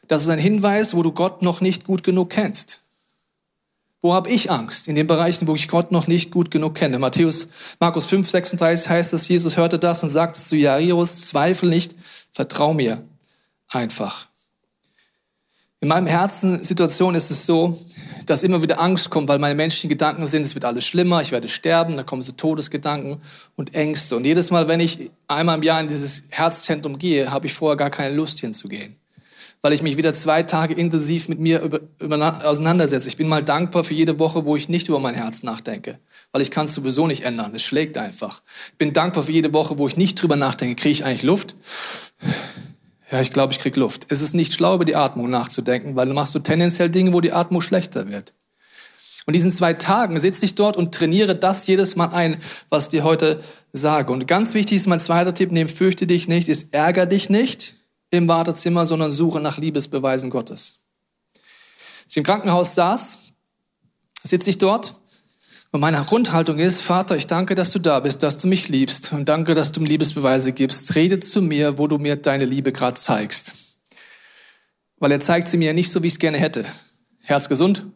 Das 0.09 0.23
ist 0.23 0.29
ein 0.29 0.38
Hinweis, 0.38 0.95
wo 0.95 1.03
du 1.03 1.12
Gott 1.12 1.42
noch 1.42 1.61
nicht 1.61 1.85
gut 1.85 2.03
genug 2.03 2.31
kennst. 2.31 2.81
Wo 4.01 4.14
habe 4.14 4.31
ich 4.31 4.51
Angst? 4.51 4.88
In 4.88 4.97
den 4.97 5.07
Bereichen, 5.07 5.47
wo 5.47 5.55
ich 5.55 5.68
Gott 5.68 5.92
noch 5.92 6.09
nicht 6.09 6.33
gut 6.33 6.51
genug 6.51 6.75
kenne. 6.75 6.99
Matthäus, 6.99 7.49
Markus 7.79 8.07
5, 8.07 8.29
36 8.29 8.88
heißt 8.88 9.12
es, 9.12 9.29
Jesus 9.29 9.57
hörte 9.57 9.79
das 9.79 10.03
und 10.03 10.09
sagte 10.09 10.40
zu 10.40 10.57
Jairus, 10.57 11.29
zweifel 11.29 11.68
nicht, 11.68 11.95
vertrau 12.33 12.75
mir 12.75 13.03
einfach. 13.68 14.27
In 15.83 15.88
meinem 15.88 16.07
Herzenssituation 16.07 17.16
ist 17.16 17.33
es 17.33 17.45
so, 17.45 17.77
dass 18.27 18.45
immer 18.45 18.62
wieder 18.62 18.81
Angst 18.81 19.11
kommt, 19.11 19.27
weil 19.27 19.40
meine 19.40 19.57
menschlichen 19.57 19.88
Gedanken 19.88 20.29
sind, 20.29 20.47
es 20.47 20.55
wird 20.55 20.64
alles 20.64 20.87
schlimmer, 20.87 21.21
ich 21.23 21.33
werde 21.33 21.49
sterben, 21.49 21.97
da 21.97 22.05
kommen 22.05 22.23
so 22.23 22.31
Todesgedanken 22.31 23.21
und 23.57 23.75
Ängste. 23.75 24.14
Und 24.14 24.25
jedes 24.25 24.53
Mal, 24.53 24.68
wenn 24.68 24.79
ich 24.79 25.11
einmal 25.27 25.59
im 25.59 25.64
Jahr 25.64 25.81
in 25.81 25.88
dieses 25.88 26.23
Herzzentrum 26.31 27.01
gehe, 27.01 27.33
habe 27.33 27.47
ich 27.47 27.53
vorher 27.53 27.77
gar 27.77 27.90
keine 27.90 28.14
Lust 28.14 28.38
hinzugehen. 28.38 28.95
Weil 29.61 29.73
ich 29.73 29.83
mich 29.83 29.97
wieder 29.97 30.14
zwei 30.14 30.45
Tage 30.45 30.73
intensiv 30.75 31.29
mit 31.29 31.40
mir 31.40 31.61
über, 31.62 31.81
über, 31.99 32.47
auseinandersetze. 32.47 33.09
Ich 33.09 33.16
bin 33.16 33.27
mal 33.27 33.42
dankbar 33.42 33.83
für 33.83 33.95
jede 33.95 34.21
Woche, 34.21 34.45
wo 34.45 34.55
ich 34.55 34.68
nicht 34.68 34.88
über 34.88 35.01
mein 35.01 35.16
Herz 35.16 35.42
nachdenke. 35.42 35.99
Weil 36.31 36.42
ich 36.42 36.53
kann 36.53 36.66
es 36.66 36.75
sowieso 36.75 37.09
nicht 37.09 37.25
ändern. 37.25 37.57
Es 37.57 37.64
schlägt 37.64 37.99
einfach. 37.99 38.42
Ich 38.68 38.79
bin 38.79 38.92
dankbar 38.92 39.25
für 39.25 39.33
jede 39.33 39.53
Woche, 39.53 39.79
wo 39.79 39.88
ich 39.88 39.97
nicht 39.97 40.23
drüber 40.23 40.37
nachdenke. 40.37 40.77
Kriege 40.77 40.92
ich 40.92 41.05
eigentlich 41.05 41.25
Luft? 41.25 41.57
Ja, 43.12 43.20
ich 43.20 43.31
glaube, 43.31 43.53
ich 43.53 43.59
krieg 43.59 43.77
Luft. 43.77 44.07
Es 44.09 44.22
ist 44.22 44.33
nicht 44.33 44.55
schlau, 44.55 44.75
über 44.75 44.87
die 44.87 44.96
Atmung 44.96 45.29
nachzudenken, 45.29 45.94
weil 45.96 46.07
dann 46.07 46.14
machst 46.14 46.35
du 46.35 46.38
tendenziell 46.38 46.88
Dinge, 46.88 47.12
wo 47.12 47.20
die 47.20 47.33
Atmung 47.33 47.61
schlechter 47.61 48.09
wird. 48.09 48.33
Und 49.27 49.37
diesen 49.37 49.53
zwei 49.53 49.75
Tagen 49.75 50.18
sitze 50.18 50.46
ich 50.46 50.55
dort 50.55 50.79
und 50.79 50.94
trainiere 50.94 51.37
das 51.37 51.66
jedes 51.66 51.94
Mal 51.94 52.07
ein, 52.07 52.38
was 52.70 52.85
ich 52.85 52.88
dir 52.88 53.05
heute 53.05 53.42
sage. 53.72 54.11
Und 54.12 54.27
ganz 54.27 54.55
wichtig 54.55 54.79
ist 54.79 54.87
mein 54.87 54.98
zweiter 54.98 55.35
Tipp, 55.35 55.53
neben 55.53 55.68
fürchte 55.68 56.07
dich 56.07 56.27
nicht, 56.27 56.48
ist 56.48 56.72
ärger 56.72 57.05
dich 57.05 57.29
nicht 57.29 57.77
im 58.11 58.27
Wartezimmer, 58.29 58.87
sondern 58.87 59.12
suche 59.12 59.40
nach 59.40 59.59
Liebesbeweisen 59.59 60.31
Gottes. 60.31 60.87
Als 62.05 62.12
ich 62.12 62.16
im 62.16 62.25
Krankenhaus 62.25 62.75
saß, 62.75 63.33
sitze 64.25 64.48
ich 64.48 64.57
dort 64.57 65.02
und 65.73 65.81
meine 65.81 66.05
Grundhaltung 66.05 66.59
ist, 66.59 66.83
Vater, 66.83 67.17
ich 67.17 67.27
danke, 67.27 67.55
dass 67.55 67.73
du 67.73 67.79
da 67.79 67.99
bist, 68.01 68.23
dass 68.23 68.37
du 68.37 68.47
mich 68.47 68.69
liebst 68.69 69.15
und 69.15 69.27
danke, 69.27 69.55
dass 69.55 69.73
du 69.73 69.81
mir 69.81 69.89
Liebesbeweise 69.89 70.53
gibst. 70.53 70.95
Rede 70.95 71.19
zu 71.19 71.41
mir, 71.41 71.79
wo 71.79 71.89
du 71.89 71.97
mir 71.97 72.17
deine 72.17 72.45
Liebe 72.45 72.73
gerade 72.73 72.97
zeigst. 72.97 73.55
Weil 74.99 75.13
er 75.13 75.21
zeigt 75.21 75.49
sie 75.49 75.57
mir 75.57 75.73
nicht 75.73 75.91
so, 75.91 76.03
wie 76.03 76.09
ich 76.09 76.13
es 76.13 76.19
gerne 76.19 76.39
hätte. 76.39 76.67
Herz 77.23 77.49
gesund, 77.49 77.87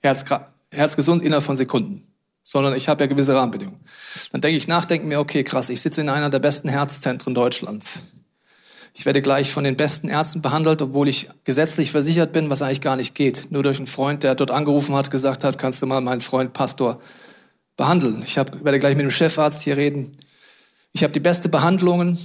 Herz, 0.00 0.24
Herz 0.72 0.96
gesund 0.96 1.22
innerhalb 1.22 1.44
von 1.44 1.56
Sekunden. 1.56 2.04
Sondern 2.42 2.74
ich 2.74 2.88
habe 2.88 3.04
ja 3.04 3.06
gewisse 3.06 3.36
Rahmenbedingungen. 3.36 3.80
Dann 4.32 4.40
denke 4.40 4.56
ich 4.56 4.66
nach, 4.66 4.84
denke 4.84 5.06
mir, 5.06 5.20
okay, 5.20 5.44
krass, 5.44 5.70
ich 5.70 5.80
sitze 5.80 6.00
in 6.00 6.08
einer 6.08 6.30
der 6.30 6.40
besten 6.40 6.68
Herzzentren 6.68 7.34
Deutschlands. 7.34 8.00
Ich 8.92 9.06
werde 9.06 9.22
gleich 9.22 9.50
von 9.50 9.64
den 9.64 9.76
besten 9.76 10.08
Ärzten 10.08 10.42
behandelt, 10.42 10.82
obwohl 10.82 11.08
ich 11.08 11.28
gesetzlich 11.44 11.90
versichert 11.90 12.32
bin, 12.32 12.50
was 12.50 12.62
eigentlich 12.62 12.80
gar 12.80 12.96
nicht 12.96 13.14
geht. 13.14 13.48
Nur 13.50 13.62
durch 13.62 13.78
einen 13.78 13.86
Freund, 13.86 14.22
der 14.22 14.34
dort 14.34 14.50
angerufen 14.50 14.94
hat, 14.94 15.10
gesagt 15.10 15.44
hat, 15.44 15.58
kannst 15.58 15.80
du 15.80 15.86
mal 15.86 16.00
meinen 16.00 16.20
Freund 16.20 16.52
Pastor 16.52 17.00
behandeln. 17.76 18.22
Ich 18.24 18.36
hab, 18.36 18.64
werde 18.64 18.78
gleich 18.78 18.96
mit 18.96 19.04
dem 19.04 19.10
Chefarzt 19.10 19.62
hier 19.62 19.76
reden. 19.76 20.12
Ich 20.92 21.02
habe 21.02 21.12
die 21.12 21.20
beste 21.20 21.48
Behandlungen. 21.48 22.18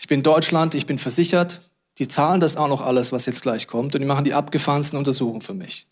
Ich 0.00 0.06
bin 0.06 0.20
in 0.20 0.22
Deutschland, 0.22 0.74
ich 0.74 0.86
bin 0.86 0.98
versichert. 0.98 1.60
Die 1.98 2.08
zahlen 2.08 2.40
das 2.40 2.56
auch 2.56 2.68
noch 2.68 2.80
alles, 2.80 3.12
was 3.12 3.26
jetzt 3.26 3.42
gleich 3.42 3.66
kommt. 3.66 3.94
Und 3.94 4.00
die 4.00 4.06
machen 4.06 4.24
die 4.24 4.32
abgefahrensten 4.32 4.98
Untersuchungen 4.98 5.42
für 5.42 5.54
mich. 5.54 5.86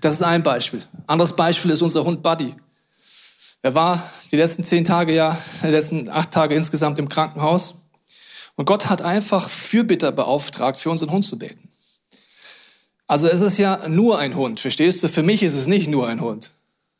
Das 0.00 0.12
ist 0.12 0.22
ein 0.22 0.42
Beispiel. 0.42 0.82
Anderes 1.06 1.36
Beispiel 1.36 1.70
ist 1.70 1.82
unser 1.82 2.04
Hund 2.04 2.22
Buddy. 2.22 2.54
Er 3.62 3.74
war 3.74 4.02
die 4.32 4.36
letzten 4.36 4.64
zehn 4.64 4.84
Tage, 4.84 5.14
ja, 5.14 5.38
die 5.62 5.68
letzten 5.68 6.08
acht 6.08 6.32
Tage 6.32 6.54
insgesamt 6.54 6.98
im 6.98 7.08
Krankenhaus. 7.08 7.74
Und 8.56 8.66
Gott 8.66 8.90
hat 8.90 9.02
einfach 9.02 9.48
Fürbitter 9.48 10.12
beauftragt, 10.12 10.78
für 10.78 10.90
unseren 10.90 11.10
Hund 11.10 11.24
zu 11.24 11.38
beten. 11.38 11.68
Also 13.06 13.28
es 13.28 13.40
ist 13.40 13.58
ja 13.58 13.88
nur 13.88 14.18
ein 14.18 14.36
Hund, 14.36 14.60
verstehst 14.60 15.02
du? 15.02 15.08
Für 15.08 15.22
mich 15.22 15.42
ist 15.42 15.54
es 15.54 15.66
nicht 15.66 15.88
nur 15.88 16.08
ein 16.08 16.20
Hund. 16.20 16.50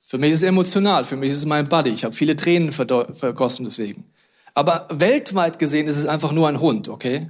Für 0.00 0.18
mich 0.18 0.32
ist 0.32 0.38
es 0.38 0.42
emotional, 0.42 1.04
für 1.04 1.16
mich 1.16 1.30
ist 1.30 1.38
es 1.38 1.46
mein 1.46 1.68
Buddy. 1.68 1.90
Ich 1.90 2.04
habe 2.04 2.14
viele 2.14 2.36
Tränen 2.36 2.72
vergossen 2.72 3.64
deswegen. 3.64 4.04
Aber 4.54 4.86
weltweit 4.90 5.58
gesehen 5.58 5.86
ist 5.86 5.96
es 5.96 6.06
einfach 6.06 6.32
nur 6.32 6.48
ein 6.48 6.60
Hund, 6.60 6.88
okay? 6.88 7.28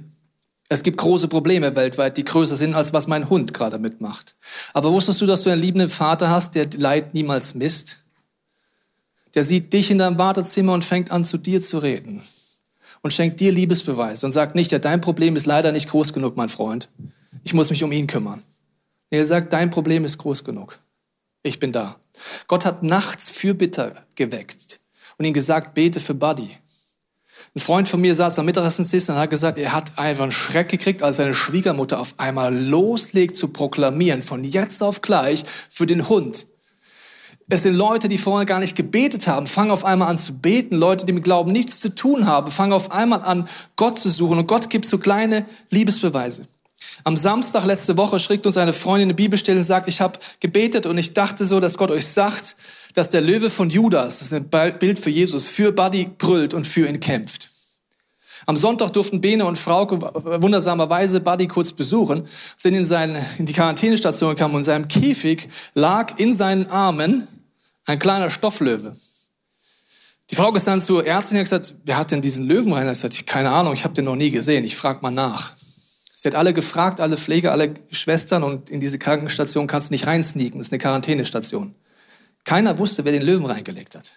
Es 0.67 0.83
gibt 0.83 0.97
große 0.97 1.27
Probleme 1.27 1.75
weltweit, 1.75 2.17
die 2.17 2.25
größer 2.25 2.55
sind, 2.55 2.73
als 2.73 2.91
was 2.91 3.07
mein 3.07 3.29
Hund 3.29 3.53
gerade 3.53 3.79
mitmacht. 3.79 4.35
Aber 4.73 4.91
wusstest 4.91 5.21
du, 5.21 5.25
dass 5.25 5.43
du 5.43 5.49
einen 5.49 5.61
liebenden 5.61 5.89
Vater 5.89 6.29
hast, 6.29 6.55
der 6.55 6.67
Leid 6.75 7.13
niemals 7.13 7.53
misst? 7.53 7.99
Der 9.35 9.45
sieht 9.45 9.71
dich 9.71 9.91
in 9.91 9.99
deinem 9.99 10.17
Wartezimmer 10.17 10.73
und 10.73 10.83
fängt 10.83 11.11
an, 11.11 11.23
zu 11.23 11.37
dir 11.37 11.61
zu 11.61 11.77
reden 11.77 12.23
und 13.03 13.13
schenkt 13.13 13.39
dir 13.39 13.51
Liebesbeweis 13.51 14.23
und 14.23 14.31
sagt 14.31 14.55
nicht, 14.55 14.71
ja, 14.71 14.79
dein 14.79 15.01
Problem 15.01 15.35
ist 15.35 15.45
leider 15.45 15.71
nicht 15.71 15.89
groß 15.89 16.13
genug, 16.13 16.35
mein 16.35 16.49
Freund. 16.49 16.89
Ich 17.43 17.53
muss 17.53 17.69
mich 17.69 17.83
um 17.83 17.91
ihn 17.91 18.07
kümmern. 18.07 18.41
Er 19.11 19.25
sagt, 19.25 19.53
dein 19.53 19.69
Problem 19.69 20.05
ist 20.05 20.17
groß 20.17 20.43
genug. 20.43 20.79
Ich 21.43 21.59
bin 21.59 21.71
da. 21.71 21.97
Gott 22.47 22.65
hat 22.65 22.81
nachts 22.81 23.29
Fürbitter 23.29 24.03
geweckt 24.15 24.79
und 25.17 25.25
ihm 25.25 25.33
gesagt, 25.33 25.75
bete 25.75 25.99
für 25.99 26.15
Buddy. 26.15 26.49
Ein 27.55 27.59
Freund 27.59 27.87
von 27.87 28.01
mir 28.01 28.15
saß 28.15 28.39
am 28.39 28.45
Mittagessentisch 28.45 29.09
und 29.09 29.15
hat 29.15 29.29
gesagt, 29.29 29.59
er 29.59 29.73
hat 29.73 29.99
einfach 29.99 30.23
einen 30.23 30.31
Schreck 30.31 30.69
gekriegt, 30.69 31.03
als 31.03 31.17
seine 31.17 31.35
Schwiegermutter 31.35 31.99
auf 31.99 32.15
einmal 32.17 32.55
loslegt 32.55 33.35
zu 33.35 33.49
proklamieren, 33.49 34.23
von 34.23 34.43
jetzt 34.43 34.81
auf 34.81 35.01
gleich 35.01 35.43
für 35.69 35.85
den 35.85 36.09
Hund. 36.09 36.47
Es 37.49 37.63
sind 37.63 37.75
Leute, 37.75 38.09
die 38.09 38.17
vorher 38.17 38.45
gar 38.45 38.59
nicht 38.59 38.75
gebetet 38.75 39.27
haben, 39.27 39.47
fangen 39.47 39.71
auf 39.71 39.85
einmal 39.85 40.07
an 40.07 40.17
zu 40.17 40.33
beten. 40.33 40.75
Leute, 40.75 41.05
die 41.05 41.13
mit 41.13 41.23
Glauben 41.23 41.51
nichts 41.51 41.79
zu 41.79 41.93
tun 41.93 42.25
haben, 42.25 42.49
fangen 42.51 42.73
auf 42.73 42.91
einmal 42.91 43.21
an, 43.21 43.47
Gott 43.75 43.99
zu 43.99 44.09
suchen. 44.09 44.39
Und 44.39 44.47
Gott 44.47 44.69
gibt 44.69 44.85
so 44.85 44.97
kleine 44.97 45.45
Liebesbeweise. 45.69 46.45
Am 47.03 47.17
Samstag 47.17 47.65
letzte 47.65 47.97
Woche 47.97 48.19
schrieb 48.19 48.45
uns 48.45 48.57
eine 48.57 48.73
Freundin 48.73 49.07
eine 49.07 49.13
Bibelstelle 49.13 49.59
und 49.59 49.65
sagt, 49.65 49.87
ich 49.87 49.99
habe 49.99 50.19
gebetet 50.39 50.85
und 50.85 50.97
ich 50.97 51.13
dachte 51.13 51.45
so, 51.45 51.59
dass 51.59 51.77
Gott 51.77 51.91
euch 51.91 52.07
sagt, 52.07 52.55
dass 52.93 53.09
der 53.09 53.21
Löwe 53.21 53.49
von 53.49 53.69
Judas, 53.69 54.19
das 54.19 54.31
ist 54.31 54.33
ein 54.33 54.49
Bild 54.79 54.99
für 54.99 55.09
Jesus, 55.09 55.47
für 55.47 55.71
Buddy 55.71 56.09
brüllt 56.17 56.53
und 56.53 56.65
für 56.65 56.87
ihn 56.87 56.99
kämpft. 56.99 57.49
Am 58.45 58.57
Sonntag 58.57 58.91
durften 58.91 59.21
Bene 59.21 59.45
und 59.45 59.57
Frauke 59.57 59.99
wundersamerweise 60.41 61.21
Buddy 61.21 61.47
kurz 61.47 61.71
besuchen, 61.71 62.27
sind 62.57 62.73
in, 62.73 62.83
seine, 62.83 63.25
in 63.37 63.45
die 63.45 63.53
Quarantänestation 63.53 64.35
gekommen 64.35 64.55
und 64.55 64.61
in 64.61 64.65
seinem 64.65 64.87
Käfig 64.87 65.47
lag 65.73 66.19
in 66.19 66.35
seinen 66.35 66.67
Armen 66.67 67.27
ein 67.85 67.99
kleiner 67.99 68.29
Stofflöwe. 68.29 68.95
Die 70.29 70.35
Frau 70.35 70.53
ist 70.55 70.67
dann 70.67 70.81
zur 70.81 71.05
Ärztin 71.05 71.37
und 71.37 71.39
hat 71.41 71.45
gesagt, 71.45 71.75
wer 71.85 71.97
hat 71.97 72.11
denn 72.11 72.21
diesen 72.21 72.47
Löwen 72.47 72.73
rein? 72.73 72.87
Er 72.87 72.93
hat 72.93 73.27
keine 73.27 73.51
Ahnung, 73.51 73.73
ich 73.73 73.83
habe 73.83 73.93
den 73.93 74.05
noch 74.05 74.15
nie 74.15 74.31
gesehen, 74.31 74.63
ich 74.63 74.75
frage 74.75 74.99
mal 75.01 75.11
nach. 75.11 75.53
Sie 76.15 76.27
hat 76.27 76.35
alle 76.35 76.53
gefragt, 76.53 77.01
alle 77.01 77.17
Pfleger, 77.17 77.51
alle 77.51 77.73
Schwestern 77.91 78.43
und 78.43 78.69
in 78.69 78.79
diese 78.79 78.97
Krankenstation 78.97 79.67
kannst 79.67 79.89
du 79.89 79.93
nicht 79.93 80.07
reinsneaken, 80.07 80.59
das 80.59 80.67
ist 80.67 80.73
eine 80.73 80.79
Quarantänestation. 80.79 81.75
Keiner 82.45 82.77
wusste, 82.77 83.05
wer 83.05 83.11
den 83.11 83.21
Löwen 83.21 83.45
reingelegt 83.45 83.95
hat. 83.95 84.13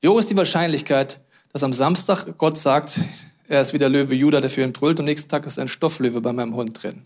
Wie 0.00 0.08
hoch 0.08 0.18
ist 0.18 0.30
die 0.30 0.36
Wahrscheinlichkeit, 0.36 1.20
dass 1.52 1.62
am 1.62 1.72
Samstag 1.72 2.36
Gott 2.38 2.58
sagt, 2.58 3.00
er 3.48 3.60
ist 3.60 3.72
wie 3.72 3.78
der 3.78 3.88
Löwe 3.88 4.14
Judah, 4.14 4.40
der 4.40 4.50
für 4.50 4.62
ihn 4.62 4.72
brüllt 4.72 4.98
und 4.98 5.04
am 5.04 5.06
nächsten 5.06 5.28
Tag 5.28 5.46
ist 5.46 5.58
ein 5.58 5.68
Stofflöwe 5.68 6.20
bei 6.20 6.32
meinem 6.32 6.54
Hund 6.54 6.82
drin. 6.82 7.02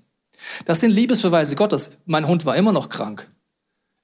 Das 0.66 0.80
sind 0.80 0.90
Liebesbeweise 0.90 1.56
Gottes. 1.56 1.98
Mein 2.04 2.26
Hund 2.26 2.44
war 2.44 2.56
immer 2.56 2.72
noch 2.72 2.88
krank. 2.88 3.26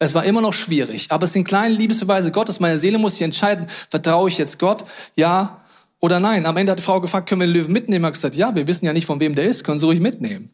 Es 0.02 0.14
war 0.14 0.24
immer 0.24 0.40
noch 0.40 0.54
schwierig, 0.54 1.08
aber 1.10 1.24
es 1.24 1.34
sind 1.34 1.44
kleine 1.44 1.74
Liebesbeweise 1.74 2.32
Gottes. 2.32 2.58
Meine 2.58 2.78
Seele 2.78 2.96
muss 2.96 3.12
sich 3.12 3.22
entscheiden, 3.22 3.66
vertraue 3.68 4.30
ich 4.30 4.38
jetzt 4.38 4.58
Gott, 4.58 4.82
ja 5.14 5.60
oder 6.00 6.18
nein. 6.18 6.46
Am 6.46 6.56
Ende 6.56 6.72
hat 6.72 6.78
die 6.78 6.82
Frau 6.82 7.02
gefragt, 7.02 7.28
können 7.28 7.42
wir 7.42 7.46
den 7.46 7.54
Löwen 7.54 7.72
mitnehmen? 7.74 8.04
Er 8.04 8.06
hat 8.06 8.14
gesagt, 8.14 8.34
ja, 8.34 8.56
wir 8.56 8.66
wissen 8.66 8.86
ja 8.86 8.94
nicht, 8.94 9.04
von 9.04 9.20
wem 9.20 9.34
der 9.34 9.44
ist, 9.44 9.62
können 9.62 9.78
Sie 9.78 9.84
ruhig 9.84 10.00
mitnehmen. 10.00 10.50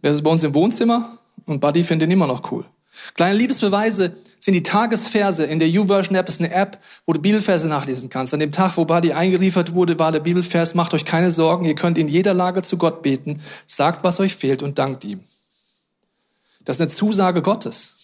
Der 0.00 0.12
ist 0.12 0.22
bei 0.22 0.30
uns 0.30 0.44
im 0.44 0.54
Wohnzimmer 0.54 1.18
und 1.46 1.60
Buddy 1.60 1.82
findet 1.82 2.08
ihn 2.08 2.12
immer 2.12 2.28
noch 2.28 2.52
cool. 2.52 2.64
Kleine 3.14 3.36
Liebesbeweise 3.36 4.12
sind 4.38 4.54
die 4.54 4.62
Tagesverse. 4.62 5.44
In 5.44 5.58
der 5.58 5.68
YouVersion 5.68 6.16
App 6.16 6.28
ist 6.28 6.40
eine 6.40 6.52
App, 6.52 6.78
wo 7.04 7.12
du 7.12 7.20
Bibelverse 7.20 7.66
nachlesen 7.66 8.10
kannst. 8.10 8.32
An 8.32 8.38
dem 8.38 8.52
Tag, 8.52 8.76
wo 8.76 8.84
Buddy 8.84 9.12
eingeliefert 9.12 9.74
wurde, 9.74 9.98
war 9.98 10.12
der 10.12 10.20
Bibelvers, 10.20 10.76
macht 10.76 10.94
euch 10.94 11.04
keine 11.04 11.32
Sorgen, 11.32 11.64
ihr 11.64 11.74
könnt 11.74 11.98
in 11.98 12.06
jeder 12.06 12.32
Lage 12.32 12.62
zu 12.62 12.78
Gott 12.78 13.02
beten, 13.02 13.40
sagt, 13.66 14.04
was 14.04 14.20
euch 14.20 14.36
fehlt 14.36 14.62
und 14.62 14.78
dankt 14.78 15.02
ihm. 15.04 15.20
Das 16.64 16.76
ist 16.76 16.82
eine 16.82 16.90
Zusage 16.90 17.42
Gottes. 17.42 17.94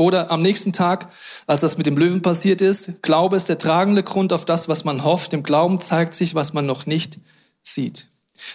Oder 0.00 0.30
am 0.30 0.40
nächsten 0.40 0.72
Tag, 0.72 1.08
als 1.46 1.60
das 1.60 1.76
mit 1.76 1.86
dem 1.86 1.98
Löwen 1.98 2.22
passiert 2.22 2.62
ist, 2.62 3.02
Glaube 3.02 3.36
ist 3.36 3.50
der 3.50 3.58
tragende 3.58 4.02
Grund 4.02 4.32
auf 4.32 4.46
das, 4.46 4.66
was 4.66 4.82
man 4.82 5.04
hofft. 5.04 5.34
Im 5.34 5.42
Glauben 5.42 5.78
zeigt 5.78 6.14
sich, 6.14 6.34
was 6.34 6.54
man 6.54 6.64
noch 6.64 6.86
nicht 6.86 7.18
sieht. 7.62 8.08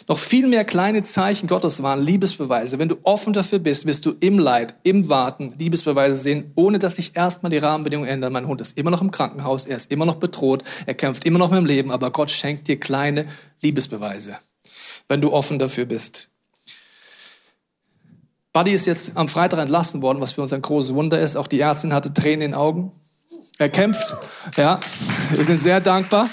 Noch 0.08 0.18
viel 0.18 0.48
mehr 0.48 0.66
kleine 0.66 1.04
Zeichen 1.04 1.46
Gottes 1.46 1.84
waren 1.84 2.02
Liebesbeweise. 2.02 2.80
Wenn 2.80 2.90
du 2.90 2.98
offen 3.04 3.32
dafür 3.32 3.60
bist, 3.60 3.86
wirst 3.86 4.08
du 4.08 4.16
im 4.22 4.40
Leid, 4.40 4.74
im 4.82 5.08
Warten 5.08 5.54
Liebesbeweise 5.60 6.16
sehen, 6.16 6.52
ohne 6.56 6.80
dass 6.80 6.96
sich 6.96 7.16
erstmal 7.16 7.52
die 7.52 7.60
Rahmenbedingungen 7.60 8.10
ändern. 8.10 8.34
Mein 8.34 8.48
Hund 8.48 8.60
ist 8.60 8.76
immer 8.80 8.90
noch 8.90 9.04
im 9.04 9.12
Krankenhaus, 9.12 9.68
er 9.68 9.78
ist 9.78 9.92
immer 9.92 10.08
noch 10.08 10.16
bedroht, 10.16 10.64
er 10.88 10.96
kämpft 10.96 11.26
immer 11.26 11.38
noch 11.38 11.52
mit 11.52 11.60
dem 11.60 11.68
Leben, 11.68 11.92
aber 11.92 12.10
Gott 12.10 12.32
schenkt 12.32 12.68
dir 12.68 12.80
kleine 12.80 13.28
Liebesbeweise, 13.62 14.40
wenn 15.08 15.22
du 15.22 15.32
offen 15.32 15.60
dafür 15.60 15.86
bist. 15.86 16.32
Buddy 18.56 18.72
ist 18.72 18.86
jetzt 18.86 19.18
am 19.18 19.28
Freitag 19.28 19.60
entlassen 19.60 20.02
worden, 20.02 20.22
was 20.22 20.32
für 20.32 20.42
uns 20.42 20.54
ein 20.54 20.62
großes 20.62 20.94
Wunder 20.94 21.20
ist. 21.20 21.36
Auch 21.36 21.48
die 21.48 21.60
Ärztin 21.60 21.92
hatte 21.92 22.14
Tränen 22.14 22.42
in 22.42 22.52
den 22.52 22.54
Augen. 22.54 22.94
Er 23.58 23.68
kämpft, 23.68 24.16
ja, 24.56 24.80
wir 25.34 25.44
sind 25.44 25.60
sehr 25.60 25.82
dankbar. 25.82 26.30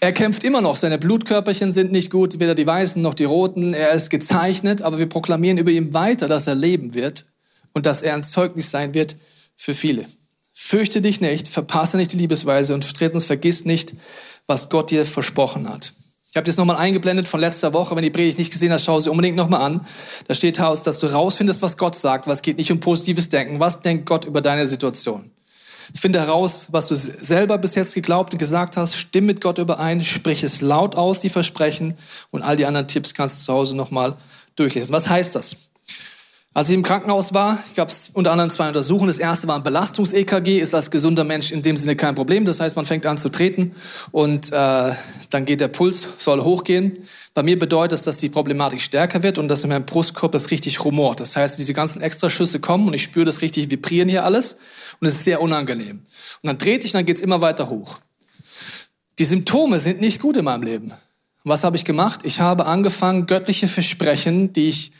Er 0.00 0.12
kämpft 0.12 0.44
immer 0.44 0.60
noch. 0.60 0.76
Seine 0.76 0.98
Blutkörperchen 0.98 1.72
sind 1.72 1.92
nicht 1.92 2.10
gut, 2.10 2.40
weder 2.40 2.54
die 2.54 2.66
weißen 2.66 3.00
noch 3.00 3.14
die 3.14 3.24
roten. 3.24 3.72
Er 3.72 3.92
ist 3.92 4.10
gezeichnet, 4.10 4.82
aber 4.82 4.98
wir 4.98 5.08
proklamieren 5.08 5.56
über 5.56 5.70
ihm 5.70 5.94
weiter, 5.94 6.28
dass 6.28 6.46
er 6.46 6.54
leben 6.54 6.92
wird 6.92 7.24
und 7.72 7.86
dass 7.86 8.02
er 8.02 8.12
ein 8.12 8.22
Zeugnis 8.22 8.70
sein 8.70 8.92
wird 8.92 9.16
für 9.56 9.72
viele. 9.72 10.04
Fürchte 10.52 11.00
dich 11.00 11.22
nicht, 11.22 11.48
verpasse 11.48 11.96
nicht 11.96 12.12
die 12.12 12.18
Liebesweise 12.18 12.74
und 12.74 13.00
drittens 13.00 13.24
vergiss 13.24 13.64
nicht, 13.64 13.94
was 14.46 14.68
Gott 14.68 14.90
dir 14.90 15.06
versprochen 15.06 15.70
hat. 15.70 15.94
Ich 16.38 16.40
habe 16.40 16.46
das 16.46 16.56
nochmal 16.56 16.76
eingeblendet 16.76 17.26
von 17.26 17.40
letzter 17.40 17.72
Woche. 17.72 17.96
Wenn 17.96 18.04
die 18.04 18.10
Predigt 18.10 18.38
nicht 18.38 18.52
gesehen 18.52 18.72
hast, 18.72 18.84
schau 18.84 19.00
sie 19.00 19.10
unbedingt 19.10 19.36
nochmal 19.36 19.60
an. 19.60 19.84
Da 20.28 20.34
steht 20.34 20.60
Haus, 20.60 20.84
dass 20.84 21.00
du 21.00 21.08
rausfindest, 21.08 21.62
was 21.62 21.76
Gott 21.76 21.96
sagt. 21.96 22.28
Was 22.28 22.42
geht 22.42 22.58
nicht 22.58 22.70
um 22.70 22.78
positives 22.78 23.28
Denken. 23.28 23.58
Was 23.58 23.80
denkt 23.80 24.06
Gott 24.06 24.24
über 24.24 24.40
deine 24.40 24.64
Situation? 24.64 25.32
Finde 25.96 26.20
heraus, 26.20 26.68
was 26.70 26.86
du 26.86 26.94
selber 26.94 27.58
bis 27.58 27.74
jetzt 27.74 27.92
geglaubt 27.92 28.34
und 28.34 28.38
gesagt 28.38 28.76
hast. 28.76 28.94
Stimm 28.94 29.26
mit 29.26 29.40
Gott 29.40 29.58
überein. 29.58 30.00
Sprich 30.04 30.44
es 30.44 30.60
laut 30.60 30.94
aus, 30.94 31.18
die 31.22 31.28
Versprechen. 31.28 31.94
Und 32.30 32.42
all 32.42 32.56
die 32.56 32.66
anderen 32.66 32.86
Tipps 32.86 33.14
kannst 33.14 33.40
du 33.40 33.46
zu 33.46 33.52
Hause 33.54 33.76
nochmal 33.76 34.14
durchlesen. 34.54 34.94
Was 34.94 35.08
heißt 35.08 35.34
das? 35.34 35.56
Als 36.54 36.70
ich 36.70 36.74
im 36.74 36.82
Krankenhaus 36.82 37.34
war, 37.34 37.58
gab 37.76 37.88
es 37.88 38.10
unter 38.14 38.32
anderem 38.32 38.50
zwei 38.50 38.68
Untersuchungen. 38.68 39.08
Das 39.08 39.18
erste 39.18 39.46
war 39.48 39.56
ein 39.56 39.62
Belastungs-EKG, 39.62 40.58
ist 40.58 40.74
als 40.74 40.90
gesunder 40.90 41.22
Mensch 41.22 41.52
in 41.52 41.60
dem 41.60 41.76
Sinne 41.76 41.94
kein 41.94 42.14
Problem. 42.14 42.46
Das 42.46 42.58
heißt, 42.58 42.74
man 42.74 42.86
fängt 42.86 43.04
an 43.04 43.18
zu 43.18 43.28
treten 43.28 43.72
und 44.12 44.50
äh, 44.50 44.92
dann 45.30 45.44
geht 45.44 45.60
der 45.60 45.68
Puls, 45.68 46.08
soll 46.18 46.42
hochgehen. 46.42 46.96
Bei 47.34 47.42
mir 47.42 47.58
bedeutet 47.58 47.92
das, 47.92 48.04
dass 48.04 48.18
die 48.18 48.30
Problematik 48.30 48.80
stärker 48.80 49.22
wird 49.22 49.36
und 49.36 49.48
dass 49.48 49.62
in 49.62 49.70
meinem 49.70 49.84
Brustkorb 49.84 50.34
es 50.34 50.50
richtig 50.50 50.84
rumort. 50.84 51.20
Das 51.20 51.36
heißt, 51.36 51.58
diese 51.58 51.74
ganzen 51.74 52.00
Extraschüsse 52.00 52.60
kommen 52.60 52.88
und 52.88 52.94
ich 52.94 53.02
spüre 53.02 53.26
das 53.26 53.42
richtig 53.42 53.70
vibrieren 53.70 54.08
hier 54.08 54.24
alles 54.24 54.56
und 55.00 55.06
es 55.06 55.16
ist 55.16 55.24
sehr 55.24 55.42
unangenehm. 55.42 55.98
Und 55.98 56.46
dann 56.46 56.58
trete 56.58 56.86
ich, 56.86 56.92
dann 56.92 57.04
geht's 57.04 57.20
immer 57.20 57.42
weiter 57.42 57.68
hoch. 57.68 58.00
Die 59.18 59.26
Symptome 59.26 59.78
sind 59.78 60.00
nicht 60.00 60.20
gut 60.20 60.36
in 60.36 60.46
meinem 60.46 60.62
Leben. 60.62 60.92
was 61.44 61.62
habe 61.62 61.76
ich 61.76 61.84
gemacht? 61.84 62.20
Ich 62.24 62.40
habe 62.40 62.66
angefangen, 62.66 63.26
göttliche 63.26 63.68
Versprechen, 63.68 64.52
die 64.52 64.70
ich 64.70 64.92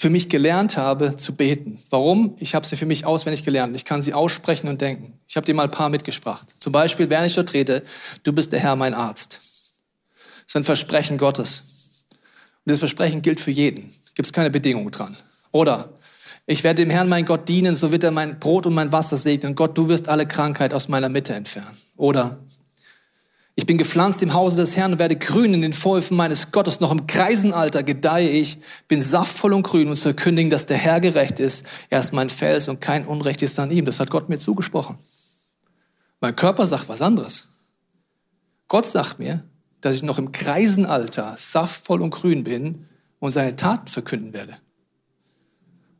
für 0.00 0.08
mich 0.08 0.30
gelernt 0.30 0.78
habe, 0.78 1.14
zu 1.16 1.36
beten. 1.36 1.78
Warum? 1.90 2.34
Ich 2.40 2.54
habe 2.54 2.66
sie 2.66 2.74
für 2.74 2.86
mich 2.86 3.04
auswendig 3.04 3.44
gelernt. 3.44 3.76
Ich 3.76 3.84
kann 3.84 4.00
sie 4.00 4.14
aussprechen 4.14 4.66
und 4.66 4.80
denken. 4.80 5.12
Ich 5.28 5.36
habe 5.36 5.44
dir 5.44 5.52
mal 5.52 5.64
ein 5.64 5.70
paar 5.70 5.90
mitgebracht. 5.90 6.48
Zum 6.58 6.72
Beispiel, 6.72 7.10
während 7.10 7.26
ich 7.26 7.34
dort 7.34 7.50
trete, 7.50 7.82
du 8.22 8.32
bist 8.32 8.50
der 8.50 8.60
Herr, 8.60 8.76
mein 8.76 8.94
Arzt. 8.94 9.34
Das 9.34 10.44
ist 10.46 10.56
ein 10.56 10.64
Versprechen 10.64 11.18
Gottes. 11.18 11.64
Und 12.10 12.70
dieses 12.70 12.78
Versprechen 12.78 13.20
gilt 13.20 13.40
für 13.40 13.50
jeden. 13.50 13.90
Gibt 14.14 14.24
es 14.24 14.32
keine 14.32 14.48
Bedingung 14.48 14.90
dran. 14.90 15.14
Oder 15.52 15.90
ich 16.46 16.64
werde 16.64 16.82
dem 16.82 16.88
Herrn, 16.88 17.10
mein 17.10 17.26
Gott, 17.26 17.46
dienen, 17.46 17.76
so 17.76 17.92
wird 17.92 18.02
er 18.02 18.10
mein 18.10 18.40
Brot 18.40 18.64
und 18.64 18.72
mein 18.72 18.92
Wasser 18.92 19.18
segnen. 19.18 19.54
Gott, 19.54 19.76
du 19.76 19.88
wirst 19.88 20.08
alle 20.08 20.26
Krankheit 20.26 20.72
aus 20.72 20.88
meiner 20.88 21.10
Mitte 21.10 21.34
entfernen. 21.34 21.76
Oder 21.98 22.38
ich 23.60 23.66
bin 23.66 23.76
gepflanzt 23.76 24.22
im 24.22 24.32
Hause 24.32 24.56
des 24.56 24.74
Herrn 24.74 24.94
und 24.94 24.98
werde 24.98 25.16
grün 25.16 25.52
in 25.52 25.60
den 25.60 25.74
Vorhöfen 25.74 26.16
meines 26.16 26.50
Gottes. 26.50 26.80
Noch 26.80 26.92
im 26.92 27.06
Kreisenalter 27.06 27.82
gedeihe 27.82 28.30
ich, 28.30 28.58
bin 28.88 29.02
saftvoll 29.02 29.52
und 29.52 29.64
grün 29.64 29.88
und 29.88 29.96
zu 29.96 30.08
erkündigen, 30.08 30.48
dass 30.48 30.64
der 30.64 30.78
Herr 30.78 30.98
gerecht 30.98 31.40
ist. 31.40 31.66
Er 31.90 32.00
ist 32.00 32.14
mein 32.14 32.30
Fels 32.30 32.68
und 32.68 32.80
kein 32.80 33.06
Unrecht 33.06 33.42
ist 33.42 33.58
an 33.58 33.70
ihm. 33.70 33.84
Das 33.84 34.00
hat 34.00 34.08
Gott 34.08 34.30
mir 34.30 34.38
zugesprochen. 34.38 34.96
Mein 36.22 36.34
Körper 36.36 36.64
sagt 36.64 36.88
was 36.88 37.02
anderes. 37.02 37.48
Gott 38.66 38.86
sagt 38.86 39.18
mir, 39.18 39.44
dass 39.82 39.94
ich 39.94 40.04
noch 40.04 40.16
im 40.16 40.32
Kreisenalter 40.32 41.34
saftvoll 41.36 42.00
und 42.00 42.12
grün 42.12 42.44
bin 42.44 42.86
und 43.18 43.32
seine 43.32 43.56
Taten 43.56 43.88
verkünden 43.88 44.32
werde. 44.32 44.56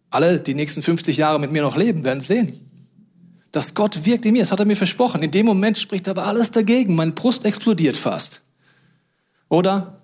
Alle, 0.08 0.40
die 0.40 0.54
nächsten 0.54 0.80
50 0.80 1.18
Jahre 1.18 1.38
mit 1.38 1.52
mir 1.52 1.60
noch 1.60 1.76
leben, 1.76 2.06
werden 2.06 2.22
sehen 2.22 2.69
dass 3.52 3.74
Gott 3.74 4.04
wirkt 4.04 4.26
in 4.26 4.32
mir. 4.32 4.40
Das 4.40 4.52
hat 4.52 4.60
er 4.60 4.66
mir 4.66 4.76
versprochen. 4.76 5.22
In 5.22 5.30
dem 5.30 5.46
Moment 5.46 5.78
spricht 5.78 6.08
aber 6.08 6.26
alles 6.26 6.50
dagegen. 6.50 6.94
Mein 6.94 7.14
Brust 7.14 7.44
explodiert 7.44 7.96
fast. 7.96 8.42
Oder? 9.48 9.98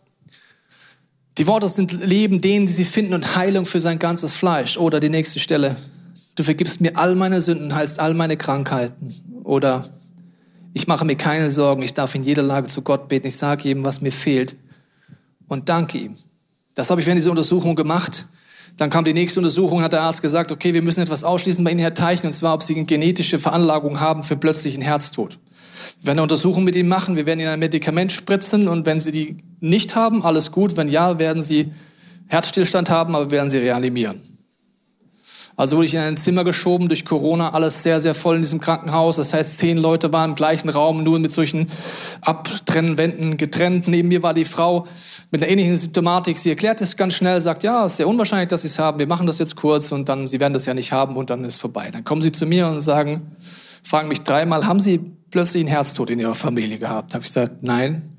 Die 1.38 1.46
Worte 1.46 1.68
sind 1.68 1.92
Leben 2.04 2.40
denen, 2.40 2.66
die 2.66 2.72
sie 2.72 2.84
finden 2.84 3.14
und 3.14 3.36
Heilung 3.36 3.66
für 3.66 3.80
sein 3.80 3.98
ganzes 3.98 4.34
Fleisch. 4.34 4.78
Oder 4.78 5.00
die 5.00 5.10
nächste 5.10 5.38
Stelle. 5.38 5.76
Du 6.34 6.42
vergibst 6.42 6.80
mir 6.80 6.96
all 6.96 7.14
meine 7.14 7.40
Sünden, 7.40 7.74
heilst 7.74 8.00
all 8.00 8.14
meine 8.14 8.36
Krankheiten. 8.36 9.14
Oder 9.44 9.88
ich 10.76 10.86
mache 10.86 11.06
mir 11.06 11.16
keine 11.16 11.50
Sorgen, 11.50 11.82
ich 11.82 11.94
darf 11.94 12.14
in 12.14 12.22
jeder 12.22 12.42
Lage 12.42 12.68
zu 12.68 12.82
Gott 12.82 13.08
beten, 13.08 13.28
ich 13.28 13.36
sage 13.36 13.70
ihm, 13.70 13.82
was 13.82 14.02
mir 14.02 14.12
fehlt 14.12 14.56
und 15.48 15.70
danke 15.70 15.96
ihm. 15.96 16.16
Das 16.74 16.90
habe 16.90 17.00
ich 17.00 17.06
während 17.06 17.18
dieser 17.18 17.30
Untersuchung 17.30 17.74
gemacht. 17.74 18.26
Dann 18.76 18.90
kam 18.90 19.04
die 19.04 19.14
nächste 19.14 19.40
Untersuchung, 19.40 19.82
hat 19.82 19.92
der 19.92 20.02
Arzt 20.02 20.20
gesagt, 20.20 20.52
okay, 20.52 20.74
wir 20.74 20.82
müssen 20.82 21.00
etwas 21.00 21.24
ausschließen 21.24 21.64
bei 21.64 21.70
Ihnen, 21.70 21.80
Herr 21.80 21.94
Teichen, 21.94 22.26
und 22.26 22.32
zwar, 22.34 22.54
ob 22.54 22.62
Sie 22.62 22.74
eine 22.74 22.84
genetische 22.84 23.38
Veranlagung 23.38 24.00
haben 24.00 24.22
für 24.22 24.36
plötzlichen 24.36 24.82
Herztod. 24.82 25.38
Wir 26.00 26.08
werden 26.08 26.18
eine 26.18 26.22
Untersuchung 26.22 26.64
mit 26.64 26.76
Ihnen 26.76 26.88
machen, 26.88 27.16
wir 27.16 27.24
werden 27.26 27.40
Ihnen 27.40 27.48
ein 27.48 27.58
Medikament 27.58 28.12
spritzen 28.12 28.68
und 28.68 28.84
wenn 28.84 29.00
Sie 29.00 29.12
die 29.12 29.38
nicht 29.60 29.96
haben, 29.96 30.22
alles 30.22 30.52
gut. 30.52 30.76
Wenn 30.76 30.88
ja, 30.88 31.18
werden 31.18 31.42
Sie 31.42 31.72
Herzstillstand 32.28 32.90
haben, 32.90 33.14
aber 33.14 33.30
werden 33.30 33.48
Sie 33.48 33.58
reanimieren. 33.58 34.20
Also 35.56 35.76
wurde 35.76 35.86
ich 35.86 35.94
in 35.94 36.00
ein 36.00 36.16
Zimmer 36.16 36.44
geschoben 36.44 36.88
durch 36.88 37.04
Corona, 37.04 37.52
alles 37.52 37.82
sehr, 37.82 38.00
sehr 38.00 38.14
voll 38.14 38.36
in 38.36 38.42
diesem 38.42 38.60
Krankenhaus. 38.60 39.16
Das 39.16 39.32
heißt, 39.32 39.58
zehn 39.58 39.76
Leute 39.76 40.12
waren 40.12 40.30
im 40.30 40.36
gleichen 40.36 40.68
Raum, 40.68 41.02
nur 41.02 41.18
mit 41.18 41.32
solchen 41.32 41.68
Abtrennwänden 42.20 43.36
getrennt. 43.36 43.88
Neben 43.88 44.08
mir 44.08 44.22
war 44.22 44.34
die 44.34 44.44
Frau 44.44 44.86
mit 45.32 45.42
einer 45.42 45.50
ähnlichen 45.50 45.76
Symptomatik. 45.76 46.38
Sie 46.38 46.50
erklärt 46.50 46.80
es 46.80 46.96
ganz 46.96 47.14
schnell, 47.14 47.40
sagt, 47.40 47.64
ja, 47.64 47.86
es 47.86 47.92
ist 47.92 47.96
sehr 47.96 48.08
unwahrscheinlich, 48.08 48.48
dass 48.48 48.62
Sie 48.62 48.68
es 48.68 48.78
haben. 48.78 49.00
Wir 49.00 49.08
machen 49.08 49.26
das 49.26 49.38
jetzt 49.38 49.56
kurz 49.56 49.90
und 49.90 50.08
dann, 50.08 50.28
Sie 50.28 50.38
werden 50.38 50.52
das 50.52 50.66
ja 50.66 50.74
nicht 50.74 50.92
haben 50.92 51.16
und 51.16 51.28
dann 51.28 51.42
ist 51.42 51.54
es 51.54 51.60
vorbei. 51.60 51.90
Dann 51.90 52.04
kommen 52.04 52.22
Sie 52.22 52.30
zu 52.30 52.46
mir 52.46 52.68
und 52.68 52.82
sagen, 52.82 53.32
fragen 53.82 54.08
mich 54.08 54.20
dreimal, 54.20 54.66
haben 54.66 54.80
Sie 54.80 55.00
plötzlich 55.30 55.62
einen 55.62 55.70
Herztod 55.70 56.10
in 56.10 56.20
Ihrer 56.20 56.36
Familie 56.36 56.78
gehabt? 56.78 57.14
Habe 57.14 57.22
ich 57.22 57.28
gesagt, 57.28 57.62
nein. 57.62 58.16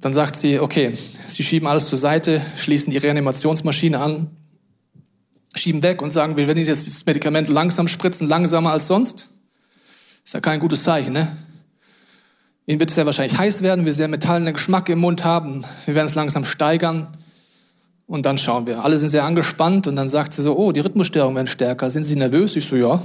Dann 0.00 0.12
sagt 0.12 0.36
sie, 0.36 0.60
okay, 0.60 0.92
Sie 1.28 1.42
schieben 1.42 1.66
alles 1.66 1.88
zur 1.88 1.98
Seite, 1.98 2.42
schließen 2.58 2.90
die 2.90 2.98
Reanimationsmaschine 2.98 3.98
an, 3.98 4.26
schieben 5.54 5.82
weg 5.82 6.02
und 6.02 6.10
sagen, 6.10 6.36
wir 6.36 6.46
werden 6.46 6.58
jetzt 6.58 6.86
das 6.86 7.06
Medikament 7.06 7.48
langsam 7.48 7.88
spritzen, 7.88 8.28
langsamer 8.28 8.72
als 8.72 8.86
sonst. 8.86 9.28
Ist 10.24 10.34
ja 10.34 10.40
kein 10.40 10.60
gutes 10.60 10.82
Zeichen, 10.82 11.12
ne? 11.12 11.36
Ihnen 12.66 12.80
wird 12.80 12.90
es 12.90 12.96
sehr 12.96 13.04
wahrscheinlich 13.04 13.38
heiß 13.38 13.62
werden, 13.62 13.84
wir 13.84 13.92
sehr 13.92 14.08
metallenen 14.08 14.54
Geschmack 14.54 14.88
im 14.88 14.98
Mund 14.98 15.22
haben, 15.22 15.64
wir 15.84 15.94
werden 15.94 16.06
es 16.06 16.14
langsam 16.14 16.46
steigern 16.46 17.08
und 18.06 18.26
dann 18.26 18.38
schauen 18.38 18.66
wir. 18.66 18.84
Alle 18.84 18.98
sind 18.98 19.10
sehr 19.10 19.24
angespannt 19.24 19.86
und 19.86 19.96
dann 19.96 20.08
sagt 20.08 20.34
sie 20.34 20.42
so, 20.42 20.56
oh, 20.56 20.72
die 20.72 20.80
Rhythmusstörungen 20.80 21.36
werden 21.36 21.46
stärker. 21.46 21.90
Sind 21.90 22.04
Sie 22.04 22.16
nervös? 22.16 22.56
Ich 22.56 22.64
so, 22.64 22.76
ja. 22.76 23.02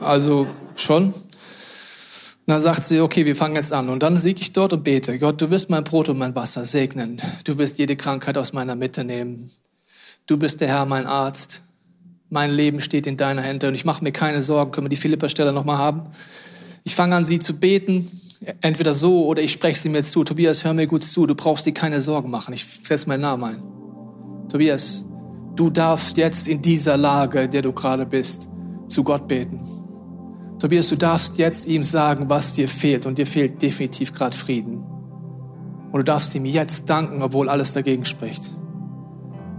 Also 0.00 0.46
schon. 0.76 1.12
Und 2.46 2.52
dann 2.52 2.60
sagt 2.60 2.84
sie, 2.84 3.00
okay, 3.00 3.24
wir 3.24 3.36
fangen 3.36 3.56
jetzt 3.56 3.72
an. 3.72 3.88
Und 3.88 4.02
dann 4.02 4.16
siege 4.16 4.40
ich 4.40 4.52
dort 4.52 4.72
und 4.72 4.84
bete. 4.84 5.18
Gott, 5.18 5.40
du 5.40 5.50
wirst 5.50 5.70
mein 5.70 5.82
Brot 5.82 6.10
und 6.10 6.18
mein 6.18 6.34
Wasser 6.34 6.64
segnen. 6.64 7.20
Du 7.44 7.58
wirst 7.58 7.78
jede 7.78 7.96
Krankheit 7.96 8.36
aus 8.36 8.52
meiner 8.52 8.76
Mitte 8.76 9.02
nehmen. 9.02 9.50
Du 10.26 10.38
bist 10.38 10.62
der 10.62 10.68
Herr, 10.68 10.86
mein 10.86 11.06
Arzt. 11.06 11.60
Mein 12.30 12.50
Leben 12.50 12.80
steht 12.80 13.06
in 13.06 13.18
deiner 13.18 13.42
Hände 13.42 13.68
und 13.68 13.74
ich 13.74 13.84
mache 13.84 14.02
mir 14.02 14.10
keine 14.10 14.40
Sorgen. 14.40 14.70
Können 14.70 14.86
wir 14.86 14.88
die 14.88 14.96
Philippa-Stelle 14.96 15.52
nochmal 15.52 15.76
haben? 15.76 16.04
Ich 16.82 16.94
fange 16.94 17.14
an, 17.14 17.26
sie 17.26 17.38
zu 17.38 17.60
beten. 17.60 18.10
Entweder 18.62 18.94
so 18.94 19.26
oder 19.26 19.42
ich 19.42 19.52
spreche 19.52 19.78
sie 19.78 19.90
mir 19.90 20.02
zu. 20.02 20.24
Tobias, 20.24 20.64
hör 20.64 20.72
mir 20.72 20.86
gut 20.86 21.04
zu. 21.04 21.26
Du 21.26 21.34
brauchst 21.34 21.66
dir 21.66 21.74
keine 21.74 22.00
Sorgen 22.00 22.30
machen. 22.30 22.54
Ich 22.54 22.64
setze 22.64 23.06
meinen 23.06 23.20
Namen 23.20 23.44
ein. 23.44 24.48
Tobias, 24.48 25.04
du 25.56 25.68
darfst 25.68 26.16
jetzt 26.16 26.48
in 26.48 26.62
dieser 26.62 26.96
Lage, 26.96 27.46
der 27.46 27.60
du 27.60 27.72
gerade 27.72 28.06
bist, 28.06 28.48
zu 28.86 29.04
Gott 29.04 29.28
beten. 29.28 29.60
Tobias, 30.58 30.88
du 30.88 30.96
darfst 30.96 31.36
jetzt 31.36 31.66
ihm 31.66 31.84
sagen, 31.84 32.30
was 32.30 32.54
dir 32.54 32.68
fehlt. 32.68 33.04
Und 33.04 33.18
dir 33.18 33.26
fehlt 33.26 33.60
definitiv 33.60 34.14
gerade 34.14 34.34
Frieden. 34.34 34.78
Und 35.92 35.98
du 35.98 36.02
darfst 36.02 36.34
ihm 36.34 36.46
jetzt 36.46 36.88
danken, 36.88 37.20
obwohl 37.20 37.50
alles 37.50 37.74
dagegen 37.74 38.06
spricht. 38.06 38.52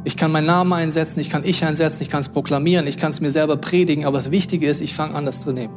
Ich 0.05 0.15
kann 0.15 0.31
meinen 0.31 0.45
Namen 0.45 0.71
einsetzen, 0.71 1.19
ich 1.19 1.29
kann 1.29 1.43
ich 1.43 1.65
einsetzen, 1.65 2.03
ich 2.03 2.09
kann 2.09 2.21
es 2.21 2.29
proklamieren, 2.29 2.85
ich 2.85 2.97
kann 2.97 3.09
es 3.09 3.21
mir 3.21 3.31
selber 3.31 3.57
predigen, 3.57 4.05
aber 4.05 4.17
das 4.17 4.31
Wichtige 4.31 4.67
ist, 4.67 4.81
ich 4.81 4.93
fange 4.93 5.15
an, 5.15 5.25
das 5.25 5.41
zu 5.41 5.51
nehmen. 5.51 5.73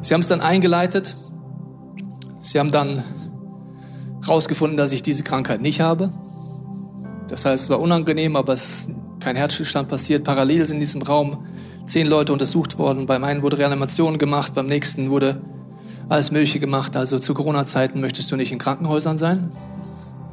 Sie 0.00 0.14
haben 0.14 0.20
es 0.20 0.28
dann 0.28 0.40
eingeleitet. 0.40 1.16
Sie 2.40 2.58
haben 2.58 2.70
dann 2.70 3.02
herausgefunden, 4.22 4.76
dass 4.76 4.92
ich 4.92 5.02
diese 5.02 5.22
Krankheit 5.22 5.60
nicht 5.60 5.80
habe. 5.80 6.10
Das 7.28 7.44
heißt, 7.44 7.64
es 7.64 7.70
war 7.70 7.80
unangenehm, 7.80 8.36
aber 8.36 8.52
es 8.52 8.62
ist 8.62 8.90
kein 9.20 9.36
Herzstillstand 9.36 9.88
passiert. 9.88 10.24
Parallel 10.24 10.66
sind 10.66 10.76
in 10.76 10.80
diesem 10.80 11.02
Raum 11.02 11.46
zehn 11.84 12.06
Leute 12.06 12.32
untersucht 12.32 12.78
worden. 12.78 13.06
Beim 13.06 13.22
einen 13.22 13.42
wurde 13.42 13.58
Reanimation 13.58 14.18
gemacht, 14.18 14.54
beim 14.54 14.66
nächsten 14.66 15.10
wurde 15.10 15.40
alles 16.08 16.30
Mögliche 16.30 16.60
gemacht. 16.60 16.96
Also 16.96 17.18
zu 17.18 17.34
Corona-Zeiten 17.34 18.00
möchtest 18.00 18.30
du 18.32 18.36
nicht 18.36 18.52
in 18.52 18.58
Krankenhäusern 18.58 19.18
sein, 19.18 19.50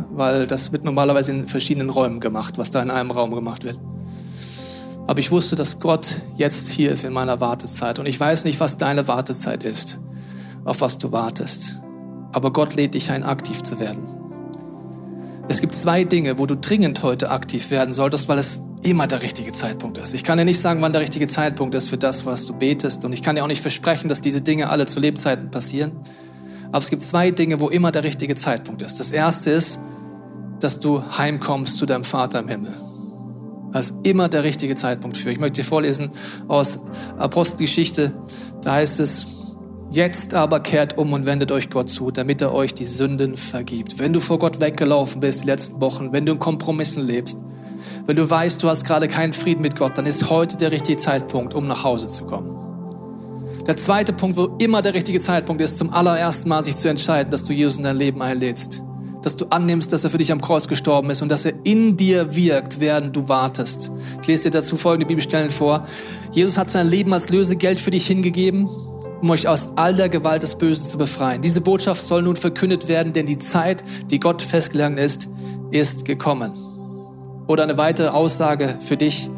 weil 0.10 0.48
das 0.48 0.72
wird 0.72 0.84
normalerweise 0.84 1.32
in 1.32 1.48
verschiedenen 1.48 1.90
Räumen 1.90 2.20
gemacht, 2.20 2.58
was 2.58 2.72
da 2.72 2.82
in 2.82 2.92
einem 2.92 3.12
Raum 3.12 3.34
gemacht 3.34 3.64
wird. 3.64 3.80
Aber 5.08 5.20
ich 5.20 5.32
wusste, 5.32 5.56
dass 5.56 5.80
Gott 5.80 6.22
jetzt 6.36 6.70
hier 6.70 6.92
ist 6.92 7.04
in 7.04 7.14
meiner 7.14 7.40
Wartezeit. 7.40 8.00
Und 8.00 8.08
ich 8.08 8.20
weiß 8.20 8.46
nicht, 8.46 8.60
was 8.60 8.78
deine 8.78 9.08
Wartezeit 9.08 9.64
ist, 9.64 10.00
auf 10.64 10.82
was 10.82 10.98
du 10.98 11.12
wartest. 11.12 11.80
Aber 12.32 12.52
Gott 12.52 12.76
lädt 12.76 12.96
dich 12.96 13.12
ein, 13.12 13.24
aktiv 13.24 13.62
zu 13.62 13.80
werden. 13.80 14.04
Es 15.48 15.62
gibt 15.62 15.76
zwei 15.76 16.04
Dinge, 16.04 16.40
wo 16.40 16.48
du 16.48 16.56
dringend 16.56 17.04
heute 17.04 17.30
aktiv 17.30 17.70
werden 17.70 17.94
solltest, 17.94 18.28
weil 18.30 18.40
es 18.40 18.62
immer 18.82 19.06
der 19.06 19.22
richtige 19.22 19.52
Zeitpunkt 19.52 19.98
ist. 20.00 20.14
Ich 20.14 20.24
kann 20.24 20.40
dir 20.40 20.46
nicht 20.46 20.60
sagen, 20.60 20.82
wann 20.82 20.92
der 20.92 21.02
richtige 21.02 21.28
Zeitpunkt 21.28 21.76
ist 21.76 21.90
für 21.90 21.98
das, 21.98 22.26
was 22.26 22.48
du 22.48 22.54
betest. 22.54 23.06
Und 23.06 23.14
ich 23.14 23.22
kann 23.22 23.36
dir 23.36 23.44
auch 23.44 23.48
nicht 23.48 23.62
versprechen, 23.62 24.10
dass 24.10 24.22
diese 24.22 24.42
Dinge 24.42 24.70
alle 24.70 24.88
zu 24.88 25.00
Lebzeiten 25.00 25.52
passieren. 25.52 25.92
Aber 26.68 26.80
es 26.80 26.90
gibt 26.90 27.02
zwei 27.04 27.32
Dinge, 27.32 27.60
wo 27.60 27.70
immer 27.70 27.92
der 27.92 28.04
richtige 28.04 28.36
Zeitpunkt 28.36 28.82
ist. 28.82 29.00
Das 29.00 29.12
erste 29.12 29.52
ist, 29.52 29.80
dass 30.60 30.80
du 30.80 31.02
heimkommst 31.18 31.78
zu 31.78 31.86
deinem 31.86 32.04
Vater 32.04 32.40
im 32.40 32.48
Himmel. 32.48 32.74
Das 33.72 33.92
ist 33.92 33.96
immer 34.04 34.30
der 34.30 34.44
richtige 34.44 34.76
Zeitpunkt 34.76 35.18
für. 35.18 35.32
Ich 35.32 35.40
möchte 35.40 35.62
dir 35.62 35.68
vorlesen 35.68 36.12
aus 36.48 36.80
Apostelgeschichte. 37.18 38.14
Da 38.62 38.74
heißt 38.74 39.00
es, 39.02 39.26
Jetzt 39.92 40.34
aber 40.34 40.60
kehrt 40.60 40.98
um 40.98 41.14
und 41.14 41.26
wendet 41.26 41.54
euch 41.54 41.70
Gott 41.70 41.90
zu, 41.90 42.12
damit 42.12 42.42
er 42.42 42.54
euch 42.54 42.74
die 42.74 42.84
Sünden 42.84 43.38
vergibt. 43.38 43.98
Wenn 43.98 44.12
du 44.12 44.20
vor 44.20 44.40
Gott 44.40 44.60
weggelaufen 44.60 45.22
bist 45.22 45.44
die 45.44 45.46
letzten 45.46 45.80
Wochen, 45.80 46.12
wenn 46.12 46.26
du 46.26 46.34
in 46.34 46.40
Kompromissen 46.40 47.08
lebst, 47.08 47.40
wenn 48.06 48.16
du 48.16 48.30
weißt, 48.30 48.62
du 48.62 48.68
hast 48.68 48.84
gerade 48.84 49.08
keinen 49.08 49.32
Frieden 49.32 49.62
mit 49.62 49.78
Gott, 49.78 49.98
dann 49.98 50.06
ist 50.06 50.30
heute 50.30 50.58
der 50.58 50.72
richtige 50.72 50.98
Zeitpunkt, 50.98 51.54
um 51.54 51.68
nach 51.68 51.84
Hause 51.84 52.08
zu 52.08 52.26
kommen. 52.26 52.65
Der 53.68 53.76
zweite 53.76 54.14
Punkt, 54.14 54.38
wo 54.38 54.56
immer 54.60 54.84
der 54.84 54.94
richtige 54.94 55.20
Zeitpunkt 55.20 55.62
ist, 55.62 55.78
zum 55.78 55.92
allerersten 55.92 56.50
Mal 56.50 56.62
sich 56.62 56.76
zu 56.78 56.88
entscheiden, 56.88 57.32
dass 57.32 57.44
du 57.44 57.54
Jesus 57.54 57.78
in 57.78 57.84
dein 57.84 57.98
Leben 57.98 58.22
einlädst. 58.22 58.84
Dass 59.24 59.36
du 59.36 59.46
annimmst, 59.46 59.92
dass 59.92 60.04
er 60.04 60.12
für 60.12 60.20
dich 60.20 60.32
am 60.32 60.40
Kreuz 60.40 60.68
gestorben 60.68 61.10
ist 61.10 61.24
und 61.24 61.30
dass 61.30 61.46
er 61.46 61.54
in 61.64 61.98
dir 61.98 62.36
wirkt, 62.36 62.80
während 62.80 63.16
du 63.16 63.28
wartest. 63.28 63.92
Ich 64.22 64.28
lese 64.28 64.44
dir 64.44 64.52
dazu 64.52 64.78
folgende 64.78 65.08
Bibelstellen 65.08 65.50
vor. 65.50 65.88
Jesus 66.32 66.60
hat 66.60 66.70
sein 66.70 66.88
Leben 66.88 67.12
als 67.12 67.30
Lösegeld 67.30 67.80
für 67.80 67.92
dich 67.92 68.06
hingegeben 68.06 68.70
um 69.22 69.32
euch 69.32 69.48
aus 69.48 69.70
all 69.76 69.96
der 69.96 70.10
Gewalt 70.10 70.44
des 70.44 70.56
Bösen 70.56 70.84
zu 70.84 71.00
befreien. 71.00 71.42
Diese 71.42 71.62
Botschaft 71.62 72.02
soll 72.04 72.22
nun 72.22 72.36
verkündet 72.36 72.88
werden, 72.88 73.12
denn 73.14 73.26
die 73.26 73.40
Zeit, 73.40 73.84
die 74.12 74.20
Gott 74.20 74.42
festgelegt 74.42 75.00
ist, 75.00 75.30
ist 75.72 76.06
gekommen. 76.06 76.52
Oder 77.48 77.64
eine 77.64 77.78
weitere 77.78 78.08
Aussage 78.08 78.78
für 78.80 78.98
dich. 78.98 79.30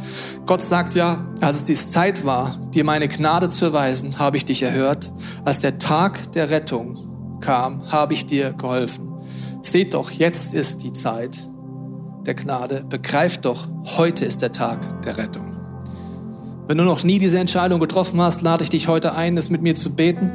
Gott 0.45 0.61
sagt 0.61 0.95
ja, 0.95 1.25
als 1.41 1.59
es 1.59 1.65
die 1.65 1.75
Zeit 1.75 2.25
war, 2.25 2.55
dir 2.73 2.83
meine 2.83 3.07
Gnade 3.07 3.49
zu 3.49 3.65
erweisen, 3.65 4.17
habe 4.17 4.37
ich 4.37 4.45
dich 4.45 4.63
erhört. 4.63 5.11
Als 5.43 5.59
der 5.59 5.77
Tag 5.77 6.31
der 6.31 6.49
Rettung 6.49 6.95
kam, 7.41 7.91
habe 7.91 8.13
ich 8.13 8.25
dir 8.25 8.53
geholfen. 8.53 9.13
Seht 9.61 9.93
doch, 9.93 10.11
jetzt 10.11 10.53
ist 10.53 10.83
die 10.83 10.93
Zeit 10.93 11.47
der 12.25 12.35
Gnade. 12.35 12.85
Begreift 12.87 13.45
doch, 13.45 13.67
heute 13.97 14.25
ist 14.25 14.41
der 14.41 14.51
Tag 14.51 15.01
der 15.03 15.17
Rettung. 15.17 15.45
Wenn 16.67 16.77
du 16.77 16.83
noch 16.83 17.03
nie 17.03 17.19
diese 17.19 17.39
Entscheidung 17.39 17.79
getroffen 17.79 18.21
hast, 18.21 18.41
lade 18.41 18.63
ich 18.63 18.69
dich 18.69 18.87
heute 18.87 19.15
ein, 19.15 19.37
es 19.37 19.49
mit 19.49 19.61
mir 19.61 19.75
zu 19.75 19.95
beten. 19.95 20.33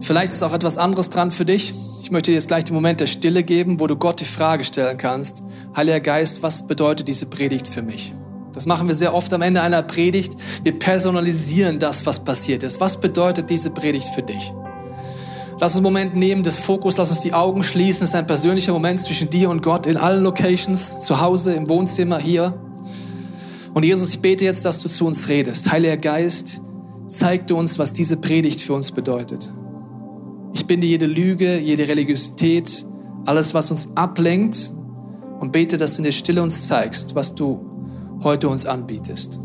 Vielleicht 0.00 0.32
ist 0.32 0.42
auch 0.42 0.52
etwas 0.52 0.78
anderes 0.78 1.10
dran 1.10 1.30
für 1.30 1.44
dich. 1.44 1.74
Ich 2.02 2.10
möchte 2.10 2.30
dir 2.30 2.36
jetzt 2.36 2.48
gleich 2.48 2.64
den 2.64 2.74
Moment 2.74 3.00
der 3.00 3.06
Stille 3.06 3.42
geben, 3.42 3.80
wo 3.80 3.86
du 3.86 3.96
Gott 3.96 4.20
die 4.20 4.24
Frage 4.24 4.64
stellen 4.64 4.96
kannst. 4.96 5.42
Heiliger 5.76 6.00
Geist, 6.00 6.42
was 6.42 6.66
bedeutet 6.66 7.08
diese 7.08 7.26
Predigt 7.26 7.68
für 7.68 7.82
mich? 7.82 8.14
Das 8.52 8.66
machen 8.66 8.88
wir 8.88 8.94
sehr 8.94 9.14
oft 9.14 9.32
am 9.32 9.42
Ende 9.42 9.60
einer 9.60 9.82
Predigt. 9.82 10.34
Wir 10.64 10.78
personalisieren 10.78 11.78
das, 11.78 12.06
was 12.06 12.20
passiert 12.20 12.62
ist. 12.62 12.80
Was 12.80 12.98
bedeutet 12.98 13.50
diese 13.50 13.70
Predigt 13.70 14.08
für 14.08 14.22
dich? 14.22 14.52
Lass 15.60 15.72
uns 15.72 15.76
einen 15.76 15.82
Moment 15.82 16.16
nehmen 16.16 16.44
des 16.44 16.56
Fokus, 16.58 16.96
lass 16.96 17.10
uns 17.10 17.20
die 17.20 17.34
Augen 17.34 17.62
schließen. 17.64 18.04
Es 18.04 18.10
ist 18.10 18.14
ein 18.14 18.26
persönlicher 18.26 18.72
Moment 18.72 19.00
zwischen 19.00 19.28
dir 19.28 19.50
und 19.50 19.62
Gott 19.62 19.86
in 19.86 19.96
allen 19.96 20.22
Locations, 20.22 21.00
zu 21.00 21.20
Hause, 21.20 21.52
im 21.52 21.68
Wohnzimmer, 21.68 22.18
hier. 22.18 22.54
Und 23.74 23.84
Jesus, 23.84 24.10
ich 24.10 24.20
bete 24.20 24.44
jetzt, 24.44 24.64
dass 24.64 24.80
du 24.80 24.88
zu 24.88 25.04
uns 25.04 25.28
redest. 25.28 25.70
Heiliger 25.70 25.96
Geist, 25.96 26.60
zeig 27.08 27.48
du 27.48 27.58
uns, 27.58 27.78
was 27.78 27.92
diese 27.92 28.16
Predigt 28.16 28.60
für 28.60 28.72
uns 28.72 28.92
bedeutet. 28.92 29.50
Binde 30.68 30.86
jede 30.86 31.06
Lüge, 31.06 31.58
jede 31.58 31.88
Religiosität, 31.88 32.86
alles, 33.24 33.54
was 33.54 33.70
uns 33.70 33.88
ablenkt 33.96 34.72
und 35.40 35.50
bete, 35.50 35.78
dass 35.78 35.94
du 35.94 35.98
in 35.98 36.04
der 36.04 36.12
Stille 36.12 36.42
uns 36.42 36.66
zeigst, 36.68 37.14
was 37.14 37.34
du 37.34 37.58
heute 38.22 38.48
uns 38.48 38.66
anbietest. 38.66 39.40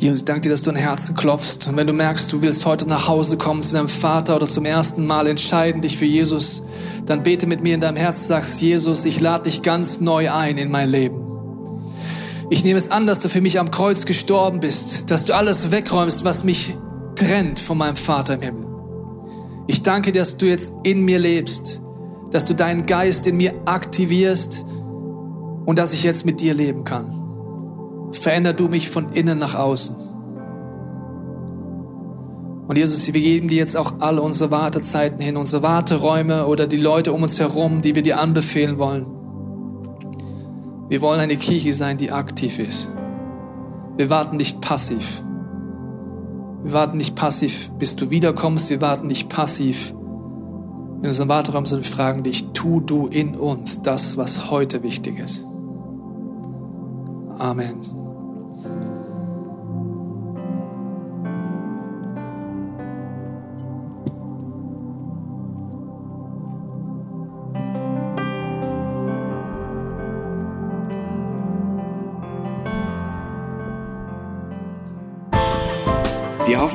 Jesus, 0.00 0.20
ich 0.20 0.24
danke 0.24 0.40
dir, 0.40 0.48
dass 0.48 0.62
du 0.62 0.70
ein 0.70 0.76
Herzen 0.76 1.14
klopfst. 1.14 1.68
Und 1.68 1.76
wenn 1.76 1.86
du 1.86 1.92
merkst, 1.92 2.32
du 2.32 2.40
willst 2.40 2.64
heute 2.64 2.88
nach 2.88 3.06
Hause 3.06 3.36
kommen 3.36 3.62
zu 3.62 3.74
deinem 3.74 3.90
Vater 3.90 4.34
oder 4.34 4.48
zum 4.48 4.64
ersten 4.64 5.06
Mal 5.06 5.26
entscheiden 5.26 5.82
dich 5.82 5.98
für 5.98 6.06
Jesus, 6.06 6.62
dann 7.04 7.22
bete 7.22 7.46
mit 7.46 7.62
mir 7.62 7.74
in 7.74 7.82
deinem 7.82 7.98
Herzen, 7.98 8.26
sagst, 8.28 8.62
Jesus, 8.62 9.04
ich 9.04 9.20
lade 9.20 9.44
dich 9.44 9.60
ganz 9.60 10.00
neu 10.00 10.32
ein 10.32 10.56
in 10.56 10.70
mein 10.70 10.88
Leben. 10.88 11.20
Ich 12.48 12.64
nehme 12.64 12.78
es 12.78 12.90
an, 12.90 13.06
dass 13.06 13.20
du 13.20 13.28
für 13.28 13.42
mich 13.42 13.60
am 13.60 13.70
Kreuz 13.70 14.06
gestorben 14.06 14.60
bist, 14.60 15.10
dass 15.10 15.26
du 15.26 15.34
alles 15.34 15.70
wegräumst, 15.70 16.24
was 16.24 16.44
mich 16.44 16.78
trennt 17.14 17.60
von 17.60 17.76
meinem 17.76 17.96
Vater 17.96 18.34
im 18.34 18.40
Himmel. 18.40 18.66
Ich 19.66 19.82
danke 19.82 20.12
dir, 20.12 20.20
dass 20.20 20.38
du 20.38 20.46
jetzt 20.46 20.72
in 20.82 21.04
mir 21.04 21.18
lebst, 21.18 21.82
dass 22.30 22.46
du 22.46 22.54
deinen 22.54 22.86
Geist 22.86 23.26
in 23.26 23.36
mir 23.36 23.52
aktivierst 23.66 24.64
und 25.66 25.78
dass 25.78 25.92
ich 25.92 26.04
jetzt 26.04 26.24
mit 26.24 26.40
dir 26.40 26.54
leben 26.54 26.84
kann. 26.84 27.19
Veränder 28.12 28.52
du 28.52 28.68
mich 28.68 28.88
von 28.88 29.08
innen 29.10 29.38
nach 29.38 29.54
außen. 29.54 29.96
Und 32.70 32.76
Jesus, 32.76 33.12
wir 33.12 33.20
geben 33.20 33.48
dir 33.48 33.58
jetzt 33.58 33.76
auch 33.76 33.94
alle 33.98 34.22
unsere 34.22 34.52
Wartezeiten 34.52 35.20
hin, 35.20 35.36
unsere 35.36 35.62
Warteräume 35.62 36.46
oder 36.46 36.68
die 36.68 36.76
Leute 36.76 37.12
um 37.12 37.24
uns 37.24 37.40
herum, 37.40 37.82
die 37.82 37.96
wir 37.96 38.02
dir 38.02 38.20
anbefehlen 38.20 38.78
wollen. 38.78 39.06
Wir 40.88 41.00
wollen 41.02 41.20
eine 41.20 41.36
Kirche 41.36 41.74
sein, 41.74 41.96
die 41.96 42.12
aktiv 42.12 42.58
ist. 42.58 42.90
Wir 43.96 44.08
warten 44.08 44.36
nicht 44.36 44.60
passiv. 44.60 45.24
Wir 46.62 46.72
warten 46.72 46.96
nicht 46.96 47.16
passiv, 47.16 47.70
bis 47.78 47.96
du 47.96 48.10
wiederkommst. 48.10 48.70
Wir 48.70 48.80
warten 48.80 49.06
nicht 49.08 49.28
passiv 49.28 49.94
in 51.00 51.06
unserem 51.06 51.28
Warteraum, 51.28 51.66
sondern 51.66 51.84
wir 51.84 51.96
fragen 51.96 52.22
dich, 52.22 52.52
tu 52.52 52.80
du 52.80 53.06
in 53.06 53.34
uns 53.34 53.82
das, 53.82 54.16
was 54.16 54.50
heute 54.50 54.82
wichtig 54.82 55.18
ist. 55.18 55.46
Amen. 57.38 57.99